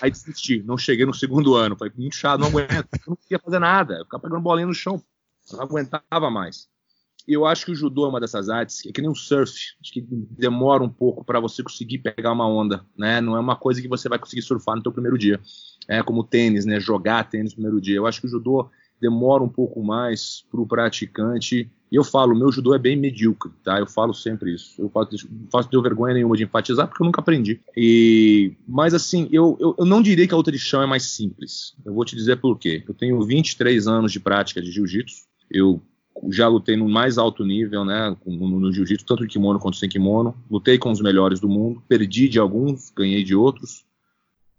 aí 0.00 0.10
desisti. 0.10 0.62
Não 0.62 0.78
cheguei 0.78 1.04
no 1.04 1.12
segundo 1.12 1.54
ano. 1.54 1.76
Falei, 1.76 1.92
muito 1.96 2.16
chato, 2.16 2.40
não 2.40 2.48
aguento. 2.48 2.88
Não 3.06 3.16
queria 3.16 3.38
fazer 3.38 3.58
nada. 3.58 3.94
Eu 3.94 4.04
ficava 4.04 4.22
pegando 4.22 4.40
bolinha 4.40 4.66
no 4.66 4.74
chão. 4.74 5.02
Eu 5.50 5.58
não 5.58 5.64
aguentava 5.64 6.30
mais. 6.30 6.68
Eu 7.26 7.46
acho 7.46 7.64
que 7.64 7.72
o 7.72 7.74
judô 7.74 8.04
é 8.04 8.08
uma 8.08 8.20
dessas 8.20 8.48
artes 8.48 8.82
que 8.82 8.90
é 8.90 8.92
que 8.92 9.00
nem 9.00 9.10
o 9.10 9.14
surf, 9.14 9.52
que 9.82 10.04
demora 10.06 10.82
um 10.82 10.88
pouco 10.88 11.24
para 11.24 11.40
você 11.40 11.62
conseguir 11.62 11.98
pegar 11.98 12.32
uma 12.32 12.46
onda, 12.46 12.84
né? 12.96 13.20
Não 13.20 13.36
é 13.36 13.40
uma 13.40 13.56
coisa 13.56 13.80
que 13.80 13.88
você 13.88 14.08
vai 14.08 14.18
conseguir 14.18 14.42
surfar 14.42 14.76
no 14.76 14.82
teu 14.82 14.92
primeiro 14.92 15.16
dia. 15.16 15.40
É 15.88 16.02
como 16.02 16.24
tênis, 16.24 16.66
né? 16.66 16.78
Jogar 16.78 17.28
tênis 17.28 17.52
no 17.52 17.56
primeiro 17.56 17.80
dia. 17.80 17.96
Eu 17.96 18.06
acho 18.06 18.20
que 18.20 18.26
o 18.26 18.30
judô 18.30 18.68
demora 19.00 19.42
um 19.42 19.48
pouco 19.48 19.82
mais 19.82 20.44
para 20.50 20.60
o 20.60 20.66
praticante. 20.66 21.70
E 21.90 21.96
eu 21.96 22.02
falo, 22.02 22.34
meu 22.34 22.50
judô 22.50 22.74
é 22.74 22.78
bem 22.78 22.96
medíocre, 22.96 23.52
tá? 23.62 23.78
Eu 23.78 23.86
falo 23.86 24.12
sempre 24.12 24.54
isso. 24.54 24.80
Eu 24.80 24.88
faço, 24.88 25.28
faço 25.50 25.70
de 25.70 25.80
vergonha 25.80 26.14
nenhuma 26.14 26.36
de 26.36 26.44
enfatizar 26.44 26.88
porque 26.88 27.02
eu 27.02 27.06
nunca 27.06 27.20
aprendi. 27.20 27.60
E, 27.76 28.56
mas 28.66 28.94
assim, 28.94 29.28
eu, 29.30 29.56
eu, 29.60 29.76
eu, 29.78 29.84
não 29.84 30.02
diria 30.02 30.26
que 30.26 30.34
a 30.34 30.36
luta 30.36 30.50
de 30.50 30.58
chão 30.58 30.82
é 30.82 30.86
mais 30.86 31.04
simples. 31.04 31.74
Eu 31.84 31.94
vou 31.94 32.04
te 32.04 32.16
dizer 32.16 32.36
por 32.40 32.58
quê. 32.58 32.82
Eu 32.88 32.94
tenho 32.94 33.22
23 33.22 33.86
anos 33.86 34.10
de 34.10 34.18
prática 34.18 34.60
de 34.60 34.72
jiu-jitsu. 34.72 35.24
Eu 35.50 35.80
já 36.30 36.48
lutei 36.48 36.76
no 36.76 36.88
mais 36.88 37.18
alto 37.18 37.44
nível, 37.44 37.84
né, 37.84 38.16
no, 38.24 38.60
no 38.60 38.72
jiu-jitsu, 38.72 39.04
tanto 39.04 39.22
de 39.22 39.28
kimono 39.28 39.58
quanto 39.58 39.76
sem 39.76 39.88
kimono. 39.88 40.34
Lutei 40.50 40.78
com 40.78 40.90
os 40.90 41.00
melhores 41.00 41.40
do 41.40 41.48
mundo, 41.48 41.82
perdi 41.88 42.28
de 42.28 42.38
alguns, 42.38 42.90
ganhei 42.90 43.24
de 43.24 43.34
outros. 43.34 43.84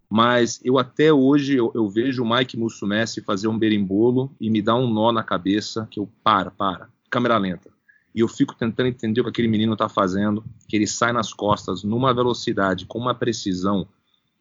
Mas 0.10 0.60
eu 0.64 0.78
até 0.78 1.12
hoje 1.12 1.56
eu, 1.56 1.72
eu 1.74 1.88
vejo 1.90 2.24
o 2.24 2.30
Mike 2.30 2.58
Mussumessi 2.58 3.22
fazer 3.22 3.48
um 3.48 3.58
berimbolo 3.58 4.32
e 4.40 4.50
me 4.50 4.62
dá 4.62 4.76
um 4.76 4.88
nó 4.88 5.12
na 5.12 5.24
cabeça 5.24 5.88
que 5.90 6.00
eu 6.00 6.10
para, 6.24 6.52
para, 6.52 6.90
câmera 7.10 7.38
lenta. 7.38 7.70
E 8.14 8.20
eu 8.20 8.28
fico 8.28 8.56
tentando 8.56 8.88
entender 8.88 9.22
o 9.22 9.24
que 9.26 9.30
aquele 9.30 9.48
menino 9.48 9.74
está 9.74 9.90
fazendo, 9.90 10.44
que 10.70 10.76
ele 10.76 10.88
sai 10.88 11.12
nas 11.12 11.34
costas 11.34 11.84
numa 11.84 12.14
velocidade, 12.14 12.86
com 12.86 13.00
uma 13.00 13.16
precisão 13.16 13.88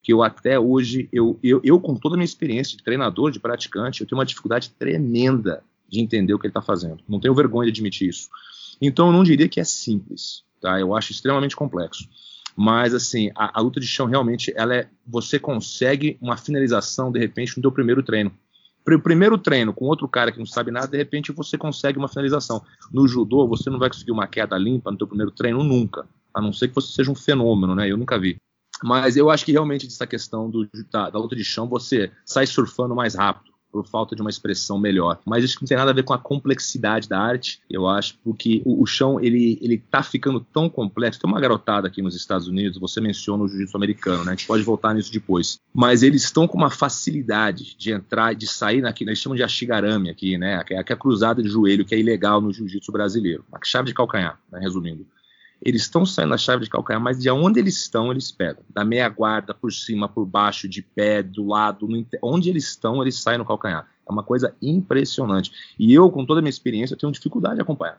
que 0.03 0.13
eu 0.13 0.23
até 0.23 0.61
hoje, 0.61 1.09
eu, 1.11 1.39
eu, 1.43 1.61
eu 1.65 1.81
com 1.81 1.97
toda 1.97 2.15
a 2.15 2.19
minha 2.19 2.27
experiência 2.27 2.77
de 2.77 2.85
treinador, 2.85 3.31
de 3.31 3.41
praticante, 3.41 4.03
eu 4.03 4.07
tenho 4.07 4.19
uma 4.19 4.27
dificuldade 4.27 4.71
tremenda 4.79 5.65
de 5.89 6.01
entender 6.01 6.35
o 6.35 6.39
que 6.39 6.47
ele 6.47 6.51
está 6.51 6.63
fazendo. 6.63 7.03
Não 7.09 7.21
tenho 7.21 7.35
vergonha 7.35 7.71
de 7.71 7.79
admitir 7.79 8.09
isso. 8.09 8.29
Então 8.81 9.07
eu 9.07 9.13
não 9.13 9.23
diria 9.23 9.49
que 9.49 9.61
é 9.61 9.65
simples, 9.65 10.43
tá? 10.61 10.79
Eu 10.79 10.95
acho 10.95 11.13
extremamente 11.13 11.57
complexo. 11.57 12.09
Mas 12.57 12.95
assim, 12.95 13.31
a, 13.35 13.59
a 13.59 13.63
luta 13.63 13.81
de 13.81 13.87
chão 13.87 14.07
realmente, 14.07 14.53
ela 14.57 14.75
é, 14.75 14.89
você 15.07 15.39
consegue 15.39 16.19
uma 16.21 16.37
finalização 16.37 17.11
de 17.11 17.19
repente 17.19 17.57
no 17.57 17.63
teu 17.63 17.73
primeiro 17.73 18.03
treino. 18.03 18.33
O 18.87 19.01
primeiro 19.01 19.39
treino 19.39 19.73
com 19.73 19.87
outro 19.87 20.07
cara 20.07 20.31
que 20.31 20.39
não 20.39 20.47
sabe 20.47 20.71
nada, 20.71 20.87
de 20.87 20.97
repente 20.97 21.33
você 21.33 21.57
consegue 21.57 21.99
uma 21.99 22.09
finalização. 22.09 22.63
No 22.93 23.09
judô, 23.09 23.49
você 23.49 23.71
não 23.71 23.79
vai 23.79 23.89
conseguir 23.89 24.13
uma 24.13 24.27
queda 24.27 24.59
limpa 24.59 24.91
no 24.91 24.99
teu 24.99 25.07
primeiro 25.07 25.31
treino 25.31 25.65
nunca, 25.65 26.07
a 26.35 26.41
não 26.41 26.53
ser 26.53 26.69
que 26.69 26.75
você 26.75 26.93
seja 26.93 27.11
um 27.11 27.15
fenômeno, 27.15 27.75
né? 27.75 27.91
Eu 27.91 27.97
nunca 27.97 28.19
vi. 28.19 28.37
Mas 28.83 29.17
eu 29.17 29.31
acho 29.31 29.45
que 29.45 29.53
realmente 29.53 29.87
essa 29.87 30.07
questão 30.07 30.51
do, 30.51 30.69
da, 30.91 31.09
da 31.09 31.19
luta 31.19 31.35
de 31.35 31.45
chão, 31.45 31.67
você 31.67 32.13
sai 32.27 32.47
surfando 32.47 32.95
mais 32.95 33.15
rápido 33.15 33.54
por 33.75 33.85
falta 33.89 34.15
de 34.15 34.21
uma 34.21 34.31
expressão 34.31 34.79
melhor. 34.79 35.19
Mas 35.27 35.43
isso 35.43 35.59
não 35.61 35.67
tem 35.67 35.77
nada 35.77 35.91
a 35.91 35.95
ver 35.95 36.05
com 36.05 36.13
a 36.13 36.19
complexidade 36.19 37.09
da 37.09 37.19
arte, 37.19 37.61
eu 37.69 37.89
acho, 37.89 38.17
porque 38.23 38.63
o, 38.65 38.81
o 38.81 38.87
chão 38.87 39.19
ele 39.21 39.59
ele 39.61 39.79
tá 39.79 40.01
ficando 40.01 40.39
tão 40.39 40.71
complexo. 40.71 41.21
Tem 41.21 41.29
uma 41.29 41.41
garotada 41.41 41.89
aqui 41.89 42.01
nos 42.01 42.15
Estados 42.15 42.47
Unidos, 42.47 42.79
você 42.79 43.01
menciona 43.01 43.43
o 43.43 43.49
jiu-jitsu 43.49 43.77
americano, 43.77 44.25
né? 44.25 44.33
A 44.33 44.35
gente 44.37 44.47
pode 44.47 44.63
voltar 44.63 44.95
nisso 44.95 45.13
depois. 45.13 45.59
Mas 45.75 46.05
eles 46.05 46.23
estão 46.23 46.47
com 46.47 46.57
uma 46.57 46.71
facilidade 46.71 47.75
de 47.77 47.91
entrar, 47.91 48.33
de 48.33 48.47
sair 48.47 48.81
naquilo, 48.81 49.11
eles 49.11 49.19
chamam 49.19 49.35
de 49.35 49.43
ashigarami 49.43 50.09
aqui, 50.09 50.39
né? 50.39 50.63
Que 50.63 50.75
é 50.75 50.79
a 50.79 50.97
cruzada 50.97 51.43
de 51.43 51.49
joelho 51.49 51.85
que 51.85 51.97
é 51.97 51.99
ilegal 51.99 52.41
no 52.41 52.53
jiu-jitsu 52.53 52.93
brasileiro, 52.93 53.45
a 53.53 53.59
chave 53.65 53.89
de 53.89 53.95
calcanhar, 53.95 54.39
né? 54.53 54.61
resumindo 54.61 55.05
eles 55.65 55.83
estão 55.83 56.05
saindo 56.05 56.31
da 56.31 56.37
chave 56.37 56.65
de 56.65 56.71
calcanhar, 56.71 57.01
mas 57.01 57.19
de 57.19 57.31
onde 57.31 57.59
eles 57.59 57.79
estão, 57.79 58.11
eles 58.11 58.31
pegam. 58.31 58.63
Da 58.69 58.85
meia 58.85 59.09
guarda, 59.09 59.55
por 59.55 59.73
cima, 59.73 60.07
por 60.07 60.27
baixo, 60.27 60.69
de 60.69 60.83
pé, 60.83 61.23
do 61.23 61.47
lado, 61.47 61.89
onde 62.23 62.51
eles 62.51 62.69
estão, 62.69 63.01
eles 63.01 63.17
saem 63.17 63.39
no 63.39 63.47
calcanhar. 63.47 63.89
É 64.07 64.13
uma 64.13 64.23
coisa 64.23 64.55
impressionante. 64.61 65.51
E 65.79 65.93
eu, 65.95 66.11
com 66.11 66.27
toda 66.27 66.41
a 66.41 66.43
minha 66.43 66.51
experiência, 66.51 66.97
tenho 66.97 67.11
dificuldade 67.11 67.57
de 67.57 67.63
acompanhar. 67.63 67.99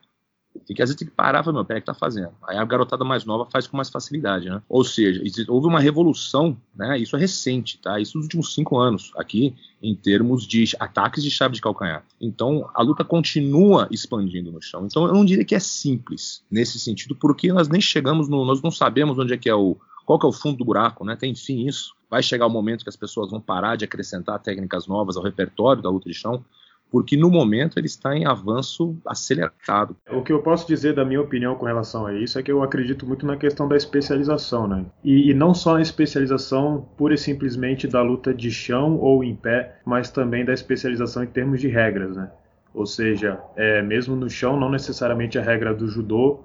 Tem 0.65 0.75
que, 0.75 0.81
às 0.81 0.89
vezes 0.89 0.97
tem 0.97 1.07
que 1.07 1.13
parar 1.13 1.41
e 1.41 1.43
falar, 1.43 1.55
meu, 1.55 1.65
peraí, 1.65 1.81
que 1.81 1.85
tá 1.85 1.93
fazendo? 1.93 2.31
Aí 2.47 2.57
a 2.57 2.65
garotada 2.65 3.03
mais 3.03 3.25
nova 3.25 3.45
faz 3.45 3.67
com 3.67 3.77
mais 3.77 3.89
facilidade, 3.89 4.49
né? 4.49 4.61
Ou 4.69 4.83
seja, 4.83 5.21
houve 5.47 5.67
uma 5.67 5.79
revolução, 5.79 6.57
né? 6.75 6.97
Isso 6.97 7.15
é 7.15 7.19
recente, 7.19 7.77
tá? 7.79 7.99
Isso 7.99 8.17
nos 8.17 8.25
últimos 8.25 8.53
cinco 8.53 8.77
anos, 8.77 9.11
aqui, 9.15 9.55
em 9.81 9.95
termos 9.95 10.47
de 10.47 10.65
ataques 10.79 11.23
de 11.23 11.29
chave 11.29 11.55
de 11.55 11.61
calcanhar. 11.61 12.03
Então, 12.19 12.69
a 12.73 12.81
luta 12.81 13.03
continua 13.03 13.87
expandindo 13.91 14.51
no 14.51 14.61
chão. 14.61 14.85
Então, 14.85 15.05
eu 15.05 15.13
não 15.13 15.25
diria 15.25 15.45
que 15.45 15.55
é 15.55 15.59
simples 15.59 16.43
nesse 16.49 16.79
sentido, 16.79 17.15
porque 17.15 17.51
nós 17.51 17.67
nem 17.67 17.81
chegamos 17.81 18.27
no. 18.27 18.45
Nós 18.45 18.61
não 18.61 18.71
sabemos 18.71 19.17
onde 19.17 19.33
é 19.33 19.37
que 19.37 19.49
é 19.49 19.55
o. 19.55 19.77
Qual 20.05 20.19
que 20.19 20.25
é 20.25 20.29
o 20.29 20.33
fundo 20.33 20.57
do 20.57 20.65
buraco, 20.65 21.03
né? 21.03 21.15
Tem 21.15 21.33
fim 21.33 21.65
isso. 21.65 21.95
Vai 22.09 22.21
chegar 22.21 22.45
o 22.45 22.49
momento 22.49 22.83
que 22.83 22.89
as 22.89 22.95
pessoas 22.95 23.31
vão 23.31 23.41
parar 23.41 23.75
de 23.75 23.85
acrescentar 23.85 24.39
técnicas 24.39 24.85
novas 24.87 25.17
ao 25.17 25.23
repertório 25.23 25.81
da 25.81 25.89
luta 25.89 26.07
de 26.07 26.15
chão 26.15 26.45
porque 26.91 27.17
no 27.17 27.29
momento 27.29 27.77
ele 27.77 27.87
está 27.87 28.15
em 28.15 28.25
avanço 28.25 28.97
acelerado. 29.05 29.95
O 30.09 30.21
que 30.21 30.31
eu 30.31 30.41
posso 30.41 30.67
dizer 30.67 30.93
da 30.93 31.03
minha 31.03 31.21
opinião 31.21 31.55
com 31.55 31.65
relação 31.65 32.05
a 32.05 32.13
isso 32.13 32.39
é 32.39 32.43
que 32.43 32.51
eu 32.51 32.63
acredito 32.63 33.05
muito 33.05 33.25
na 33.25 33.35
questão 33.35 33.67
da 33.67 33.75
especialização, 33.75 34.67
né? 34.67 34.85
E, 35.03 35.29
e 35.29 35.33
não 35.33 35.53
só 35.53 35.73
na 35.73 35.81
especialização 35.81 36.87
pura 36.97 37.13
e 37.13 37.17
simplesmente 37.17 37.87
da 37.87 38.01
luta 38.01 38.33
de 38.33 38.49
chão 38.51 38.97
ou 38.97 39.23
em 39.23 39.35
pé, 39.35 39.77
mas 39.85 40.09
também 40.09 40.45
da 40.45 40.53
especialização 40.53 41.23
em 41.23 41.27
termos 41.27 41.59
de 41.59 41.67
regras, 41.67 42.15
né? 42.15 42.31
Ou 42.73 42.85
seja, 42.85 43.39
é, 43.55 43.81
mesmo 43.81 44.15
no 44.15 44.29
chão, 44.29 44.59
não 44.59 44.69
necessariamente 44.69 45.39
a 45.39 45.41
regra 45.41 45.73
do 45.73 45.87
judô 45.87 46.41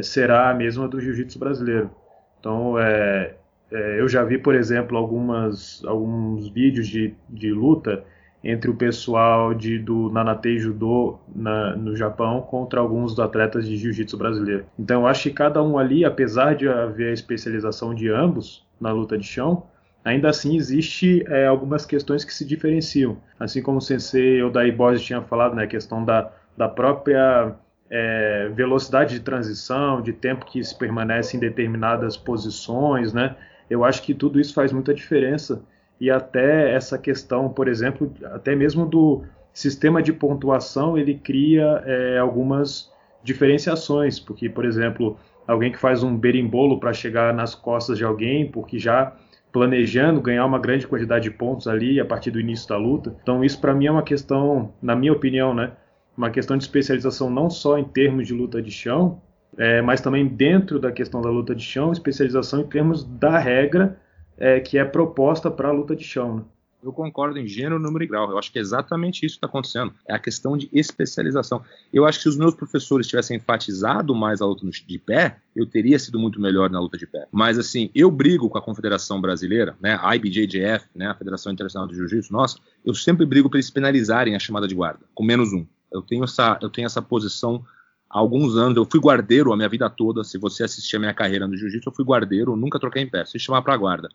será 0.00 0.50
a 0.50 0.54
mesma 0.54 0.86
do 0.88 1.00
jiu-jitsu 1.00 1.38
brasileiro. 1.38 1.90
Então, 2.38 2.78
é, 2.78 3.34
é, 3.70 4.00
eu 4.00 4.08
já 4.08 4.22
vi, 4.22 4.38
por 4.38 4.54
exemplo, 4.54 4.96
algumas, 4.96 5.82
alguns 5.84 6.48
vídeos 6.48 6.86
de, 6.88 7.14
de 7.28 7.50
luta 7.50 8.04
entre 8.44 8.70
o 8.70 8.74
pessoal 8.74 9.54
de, 9.54 9.78
do 9.78 10.10
Nanatei 10.10 10.58
Judô 10.58 11.18
na, 11.34 11.76
no 11.76 11.94
Japão 11.94 12.40
contra 12.40 12.80
alguns 12.80 13.18
atletas 13.18 13.66
de 13.66 13.76
jiu-jitsu 13.76 14.16
brasileiro. 14.16 14.66
Então 14.78 15.02
eu 15.02 15.06
acho 15.06 15.24
que 15.24 15.30
cada 15.30 15.62
um 15.62 15.78
ali, 15.78 16.04
apesar 16.04 16.54
de 16.56 16.68
haver 16.68 17.10
a 17.10 17.14
especialização 17.14 17.94
de 17.94 18.08
ambos 18.08 18.66
na 18.80 18.90
luta 18.90 19.16
de 19.16 19.24
chão, 19.24 19.64
ainda 20.04 20.28
assim 20.28 20.56
existe 20.56 21.24
é, 21.28 21.46
algumas 21.46 21.86
questões 21.86 22.24
que 22.24 22.34
se 22.34 22.44
diferenciam. 22.44 23.16
Assim 23.38 23.62
como 23.62 23.78
o 23.78 23.82
sensei 23.82 24.42
Odai 24.42 24.72
Boys 24.72 25.00
tinha 25.00 25.22
falado, 25.22 25.54
né, 25.54 25.64
a 25.64 25.68
questão 25.68 26.04
da, 26.04 26.32
da 26.56 26.68
própria 26.68 27.54
é, 27.88 28.50
velocidade 28.54 29.14
de 29.14 29.20
transição, 29.20 30.02
de 30.02 30.12
tempo 30.12 30.46
que 30.46 30.64
se 30.64 30.76
permanece 30.76 31.36
em 31.36 31.40
determinadas 31.40 32.16
posições, 32.16 33.12
né? 33.12 33.36
Eu 33.70 33.84
acho 33.84 34.02
que 34.02 34.12
tudo 34.12 34.40
isso 34.40 34.52
faz 34.52 34.72
muita 34.72 34.92
diferença 34.92 35.62
e 36.02 36.10
até 36.10 36.74
essa 36.74 36.98
questão, 36.98 37.48
por 37.48 37.68
exemplo, 37.68 38.12
até 38.24 38.56
mesmo 38.56 38.84
do 38.84 39.22
sistema 39.54 40.02
de 40.02 40.12
pontuação, 40.12 40.98
ele 40.98 41.14
cria 41.14 41.80
é, 41.86 42.18
algumas 42.18 42.90
diferenciações, 43.22 44.18
porque, 44.18 44.48
por 44.48 44.64
exemplo, 44.64 45.16
alguém 45.46 45.70
que 45.70 45.78
faz 45.78 46.02
um 46.02 46.16
berimbolo 46.16 46.80
para 46.80 46.92
chegar 46.92 47.32
nas 47.32 47.54
costas 47.54 47.96
de 47.98 48.04
alguém, 48.04 48.50
porque 48.50 48.80
já 48.80 49.12
planejando 49.52 50.20
ganhar 50.20 50.44
uma 50.44 50.58
grande 50.58 50.88
quantidade 50.88 51.22
de 51.22 51.30
pontos 51.30 51.68
ali 51.68 52.00
a 52.00 52.04
partir 52.04 52.32
do 52.32 52.40
início 52.40 52.68
da 52.68 52.76
luta. 52.76 53.14
Então 53.22 53.44
isso 53.44 53.60
para 53.60 53.72
mim 53.72 53.86
é 53.86 53.92
uma 53.92 54.02
questão, 54.02 54.72
na 54.82 54.96
minha 54.96 55.12
opinião, 55.12 55.54
né, 55.54 55.70
uma 56.16 56.30
questão 56.30 56.56
de 56.56 56.64
especialização 56.64 57.30
não 57.30 57.48
só 57.48 57.78
em 57.78 57.84
termos 57.84 58.26
de 58.26 58.34
luta 58.34 58.60
de 58.60 58.72
chão, 58.72 59.22
é, 59.56 59.80
mas 59.80 60.00
também 60.00 60.26
dentro 60.26 60.80
da 60.80 60.90
questão 60.90 61.22
da 61.22 61.30
luta 61.30 61.54
de 61.54 61.62
chão, 61.62 61.92
especialização 61.92 62.62
em 62.62 62.66
termos 62.66 63.04
da 63.04 63.38
regra 63.38 63.96
é, 64.36 64.60
que 64.60 64.78
é 64.78 64.84
proposta 64.84 65.50
para 65.50 65.68
a 65.68 65.72
luta 65.72 65.94
de 65.94 66.04
chão. 66.04 66.36
Né? 66.36 66.42
Eu 66.82 66.92
concordo 66.92 67.38
em 67.38 67.46
gênero, 67.46 67.78
número 67.78 68.02
e 68.02 68.08
grau. 68.08 68.28
Eu 68.28 68.38
acho 68.38 68.50
que 68.50 68.58
é 68.58 68.60
exatamente 68.60 69.24
isso 69.24 69.36
que 69.36 69.38
está 69.38 69.46
acontecendo. 69.46 69.94
É 70.06 70.14
a 70.14 70.18
questão 70.18 70.56
de 70.56 70.68
especialização. 70.72 71.62
Eu 71.92 72.04
acho 72.04 72.18
que 72.18 72.24
se 72.24 72.28
os 72.28 72.36
meus 72.36 72.54
professores 72.54 73.06
tivessem 73.06 73.36
enfatizado 73.36 74.12
mais 74.14 74.42
a 74.42 74.46
luta 74.46 74.66
de 74.68 74.98
pé, 74.98 75.38
eu 75.54 75.64
teria 75.64 75.96
sido 75.98 76.18
muito 76.18 76.40
melhor 76.40 76.68
na 76.70 76.80
luta 76.80 76.98
de 76.98 77.06
pé. 77.06 77.28
Mas 77.30 77.56
assim, 77.56 77.88
eu 77.94 78.10
brigo 78.10 78.50
com 78.50 78.58
a 78.58 78.62
Confederação 78.62 79.20
Brasileira, 79.20 79.76
né, 79.80 79.96
a 80.02 80.16
IBJJF, 80.16 80.86
né, 80.94 81.06
a 81.06 81.14
Federação 81.14 81.52
Internacional 81.52 81.86
de 81.86 81.94
Jiu-Jitsu, 81.94 82.32
nossa, 82.32 82.58
eu 82.84 82.94
sempre 82.94 83.24
brigo 83.24 83.48
para 83.48 83.58
eles 83.58 83.70
penalizarem 83.70 84.34
a 84.34 84.40
chamada 84.40 84.66
de 84.66 84.74
guarda, 84.74 85.00
com 85.14 85.22
menos 85.22 85.52
um. 85.52 85.64
Eu 85.92 86.02
tenho 86.02 86.24
essa, 86.24 86.58
eu 86.60 86.68
tenho 86.68 86.86
essa 86.86 87.00
posição 87.00 87.64
há 88.12 88.18
alguns 88.18 88.56
anos. 88.56 88.76
Eu 88.76 88.84
fui 88.84 89.00
guardeiro 89.00 89.52
a 89.52 89.56
minha 89.56 89.68
vida 89.68 89.88
toda. 89.88 90.22
Se 90.22 90.36
você 90.36 90.62
assistir 90.62 90.96
a 90.96 91.00
minha 91.00 91.14
carreira 91.14 91.48
no 91.48 91.56
jiu-jitsu, 91.56 91.88
eu 91.88 91.94
fui 91.94 92.04
guardeiro, 92.04 92.54
nunca 92.54 92.78
troquei 92.78 93.02
em 93.02 93.08
pé, 93.08 93.24
se 93.24 93.38
chamar 93.38 93.62
para 93.62 93.76
guarda. 93.76 94.08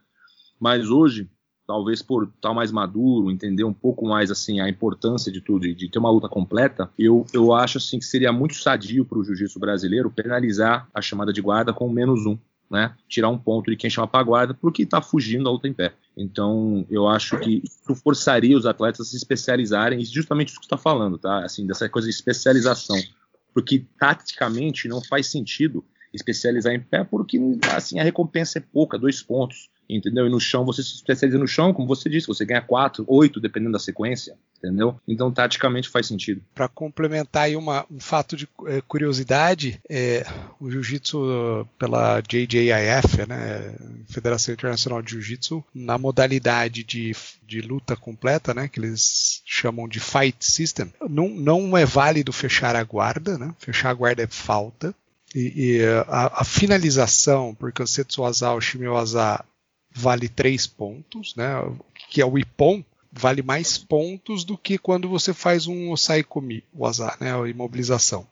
Mas 0.60 0.90
hoje, 0.90 1.28
talvez 1.66 2.02
por 2.02 2.32
estar 2.36 2.54
mais 2.54 2.72
maduro, 2.72 3.32
entender 3.32 3.64
um 3.64 3.74
pouco 3.74 4.08
mais 4.08 4.30
assim 4.30 4.60
a 4.60 4.70
importância 4.70 5.32
de 5.32 5.42
tudo, 5.42 5.74
de 5.74 5.90
ter 5.90 6.00
uma 6.00 6.12
luta 6.12 6.30
completa, 6.30 6.90
eu, 6.98 7.26
eu 7.34 7.54
acho 7.54 7.80
assim 7.80 7.98
que 7.98 8.06
seria 8.06 8.32
muito 8.32 8.56
sadio 8.56 9.04
para 9.04 9.18
o 9.18 9.24
jiu-jitsu 9.24 9.60
brasileiro 9.60 10.12
penalizar 10.12 10.88
a 10.94 11.02
chamada 11.02 11.34
de 11.34 11.42
guarda 11.42 11.74
com 11.74 11.90
menos 11.90 12.26
um. 12.26 12.38
Né, 12.70 12.94
tirar 13.08 13.30
um 13.30 13.38
ponto 13.38 13.72
de 13.72 13.78
quem 13.78 13.90
chama 13.90 14.10
para 14.10 14.22
guarda 14.22 14.54
porque 14.54 14.84
está 14.84 15.02
fugindo 15.02 15.46
da 15.46 15.50
luta 15.50 15.70
em 15.70 15.74
pé. 15.74 15.94
Então, 16.18 16.86
eu 16.90 17.08
acho 17.08 17.40
que 17.40 17.64
isso 17.64 17.96
forçaria 17.96 18.58
os 18.58 18.66
atletas 18.66 19.00
a 19.00 19.10
se 19.10 19.16
especializarem, 19.16 20.04
justamente 20.04 20.50
isso 20.50 20.60
que 20.60 20.66
está 20.66 20.76
falando, 20.76 21.18
tá? 21.18 21.46
Assim, 21.46 21.66
dessa 21.66 21.88
coisa 21.88 22.10
de 22.10 22.14
especialização, 22.14 22.98
porque 23.58 23.84
taticamente 23.98 24.88
não 24.88 25.02
faz 25.02 25.32
sentido 25.32 25.84
especializar 26.14 26.76
em 26.76 26.80
pé, 26.80 27.04
porque 27.04 27.40
assim 27.76 27.98
a 27.98 28.04
recompensa 28.04 28.60
é 28.60 28.62
pouca, 28.62 29.00
dois 29.00 29.24
pontos 29.24 29.72
entendeu? 29.90 30.28
E 30.28 30.30
no 30.30 30.40
chão 30.40 30.66
você 30.66 30.84
se 30.84 30.96
especializa 30.96 31.38
no 31.38 31.48
chão, 31.48 31.74
como 31.74 31.88
você 31.88 32.10
disse, 32.10 32.28
você 32.28 32.46
ganha 32.46 32.62
quatro, 32.62 33.06
oito, 33.08 33.40
dependendo 33.40 33.74
da 33.74 33.80
sequência, 33.80 34.36
entendeu? 34.58 35.00
Então, 35.08 35.32
taticamente 35.32 35.90
faz 35.90 36.08
sentido. 36.08 36.42
Para 36.54 36.68
complementar 36.68 37.44
aí 37.44 37.56
uma, 37.56 37.86
um 37.90 38.00
fato 38.00 38.36
de 38.36 38.48
é, 38.66 38.82
curiosidade, 38.82 39.80
é, 39.90 40.26
o 40.60 40.70
Jiu-Jitsu 40.70 41.68
pela 41.78 42.22
JJIF, 42.22 43.28
né, 43.28 43.76
Federação 44.08 44.54
Internacional 44.54 45.02
de 45.02 45.12
Jiu-Jitsu, 45.12 45.64
na 45.74 45.98
modalidade 45.98 46.84
de, 46.84 47.16
de 47.46 47.62
luta 47.62 47.96
completa, 47.96 48.54
né, 48.54 48.68
que 48.68 48.80
eles 48.80 49.42
chamam 49.46 49.88
de 49.88 50.00
Fight 50.00 50.38
System, 50.46 50.94
não, 51.10 51.30
não 51.30 51.78
é 51.78 51.86
válido 51.86 52.34
fechar 52.34 52.76
a 52.76 52.84
guarda, 52.84 53.38
né? 53.38 53.54
Fechar 53.60 53.90
a 53.90 53.94
guarda 53.94 54.24
é 54.24 54.28
falta. 54.28 54.94
E, 55.36 55.54
e 55.56 55.86
a, 56.08 56.42
a, 56.42 56.44
finalização 56.44 57.54
por 57.54 57.72
Kansetsu 57.72 58.22
Waza 58.22 58.52
ou 58.52 58.62
Shimiwaza 58.62 59.44
vale 59.98 60.30
3 60.30 60.68
pontos, 60.68 61.36
né? 61.36 61.54
que 62.10 62.22
é 62.22 62.26
o 62.26 62.38
Ipon, 62.38 62.84
vale 63.12 63.42
mais 63.42 63.78
pontos 63.78 64.44
do 64.44 64.58
que 64.58 64.78
quando 64.78 65.10
você 65.10 65.34
faz 65.34 65.66
um 65.66 65.92
Osaikomi, 65.92 66.64
o 66.74 66.86
azar, 66.86 67.18
né? 67.20 67.34
a 67.34 67.48
imobilização. 67.50 68.28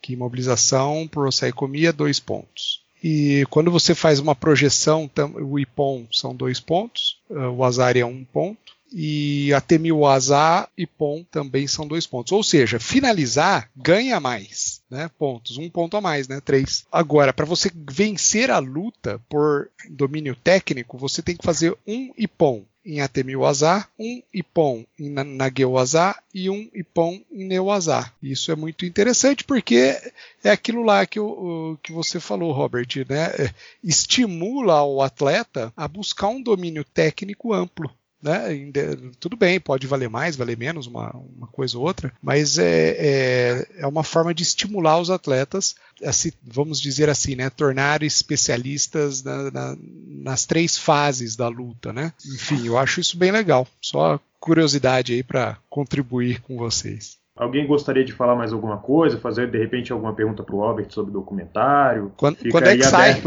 Que 0.00 0.14
imobilização 0.14 1.06
por 1.06 1.26
Osaikomi 1.26 1.86
é 1.86 1.92
2 1.92 2.18
pontos. 2.20 2.82
E 3.04 3.44
quando 3.50 3.70
você 3.70 3.94
faz 3.94 4.20
uma 4.20 4.34
projeção, 4.34 5.10
o 5.40 5.58
Ipon 5.58 6.06
são 6.10 6.34
2 6.34 6.60
pontos, 6.60 7.18
eh, 7.30 7.34
o 7.34 7.64
azar 7.64 7.96
é 7.96 8.04
1 8.04 8.08
um 8.08 8.24
ponto, 8.24 8.72
e 8.92 9.52
a 9.54 9.60
Temiwaza 9.60 10.68
e 10.76 10.86
Pon 10.86 11.24
também 11.30 11.66
são 11.66 11.86
dois 11.88 12.06
pontos. 12.06 12.32
Ou 12.32 12.42
seja, 12.42 12.78
finalizar 12.78 13.70
ganha 13.74 14.20
mais, 14.20 14.81
né? 14.92 15.10
Pontos, 15.18 15.56
um 15.56 15.70
ponto 15.70 15.96
a 15.96 16.00
mais, 16.02 16.28
né? 16.28 16.38
Três. 16.40 16.84
Agora, 16.92 17.32
para 17.32 17.46
você 17.46 17.70
vencer 17.74 18.50
a 18.50 18.58
luta 18.58 19.18
por 19.26 19.70
domínio 19.88 20.36
técnico, 20.36 20.98
você 20.98 21.22
tem 21.22 21.34
que 21.34 21.44
fazer 21.44 21.74
um 21.86 22.12
Ipon 22.16 22.62
em 22.84 23.00
Atemiwaza, 23.00 23.86
um 23.98 24.22
Ipon 24.34 24.84
em 24.98 25.08
Nagewaza 25.08 26.14
e 26.34 26.50
um 26.50 26.68
Ipon 26.74 27.22
em 27.30 27.46
Neuwaza. 27.46 28.12
Isso 28.22 28.52
é 28.52 28.56
muito 28.56 28.84
interessante 28.84 29.44
porque 29.44 29.96
é 30.44 30.50
aquilo 30.50 30.82
lá 30.82 31.06
que, 31.06 31.18
o, 31.18 31.78
que 31.82 31.92
você 31.92 32.20
falou, 32.20 32.52
Robert, 32.52 32.88
né? 33.08 33.26
É, 33.38 33.54
estimula 33.82 34.82
o 34.82 35.00
atleta 35.00 35.72
a 35.74 35.88
buscar 35.88 36.28
um 36.28 36.42
domínio 36.42 36.84
técnico 36.84 37.54
amplo 37.54 37.90
né? 38.22 38.70
Tudo 39.18 39.36
bem, 39.36 39.58
pode 39.58 39.86
valer 39.86 40.08
mais, 40.08 40.36
valer 40.36 40.56
menos, 40.56 40.86
uma, 40.86 41.10
uma 41.36 41.46
coisa 41.48 41.76
ou 41.76 41.84
outra, 41.84 42.12
mas 42.22 42.58
é, 42.58 42.96
é, 42.98 43.66
é 43.78 43.86
uma 43.86 44.04
forma 44.04 44.32
de 44.32 44.42
estimular 44.42 45.00
os 45.00 45.10
atletas 45.10 45.74
a 46.04 46.12
se, 46.12 46.32
vamos 46.42 46.80
dizer 46.80 47.10
assim, 47.10 47.34
né, 47.34 47.50
tornar 47.50 48.02
especialistas 48.02 49.22
na, 49.22 49.50
na, 49.50 49.76
nas 50.08 50.46
três 50.46 50.78
fases 50.78 51.36
da 51.36 51.48
luta, 51.48 51.92
né? 51.92 52.12
Enfim, 52.24 52.66
eu 52.66 52.78
acho 52.78 53.00
isso 53.00 53.16
bem 53.16 53.30
legal. 53.30 53.66
Só 53.80 54.20
curiosidade 54.40 55.12
aí 55.12 55.22
para 55.22 55.56
contribuir 55.68 56.40
com 56.40 56.56
vocês. 56.56 57.18
Alguém 57.34 57.66
gostaria 57.66 58.04
de 58.04 58.12
falar 58.12 58.36
mais 58.36 58.52
alguma 58.52 58.76
coisa, 58.76 59.18
fazer 59.18 59.50
de 59.50 59.58
repente 59.58 59.90
alguma 59.90 60.12
pergunta 60.12 60.42
para 60.42 60.54
o 60.54 60.58
Robert 60.58 60.90
sobre 60.90 61.10
o 61.10 61.14
documentário? 61.14 62.12
Quando, 62.16 62.36
quando 62.50 62.66
é 62.66 62.76
que 62.76 62.84
sai? 62.84 63.20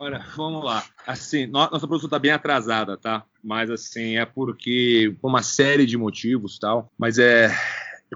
Olha, 0.00 0.24
vamos 0.34 0.64
lá. 0.64 0.82
Assim, 1.06 1.46
nossa 1.46 1.86
produção 1.86 2.06
está 2.06 2.18
bem 2.18 2.30
atrasada, 2.30 2.96
tá? 2.96 3.22
Mas 3.44 3.70
assim, 3.70 4.16
é 4.16 4.24
porque 4.24 5.14
por 5.20 5.28
uma 5.28 5.42
série 5.42 5.84
de 5.84 5.94
motivos 5.98 6.58
tal. 6.58 6.90
Mas 6.96 7.18
é, 7.18 7.54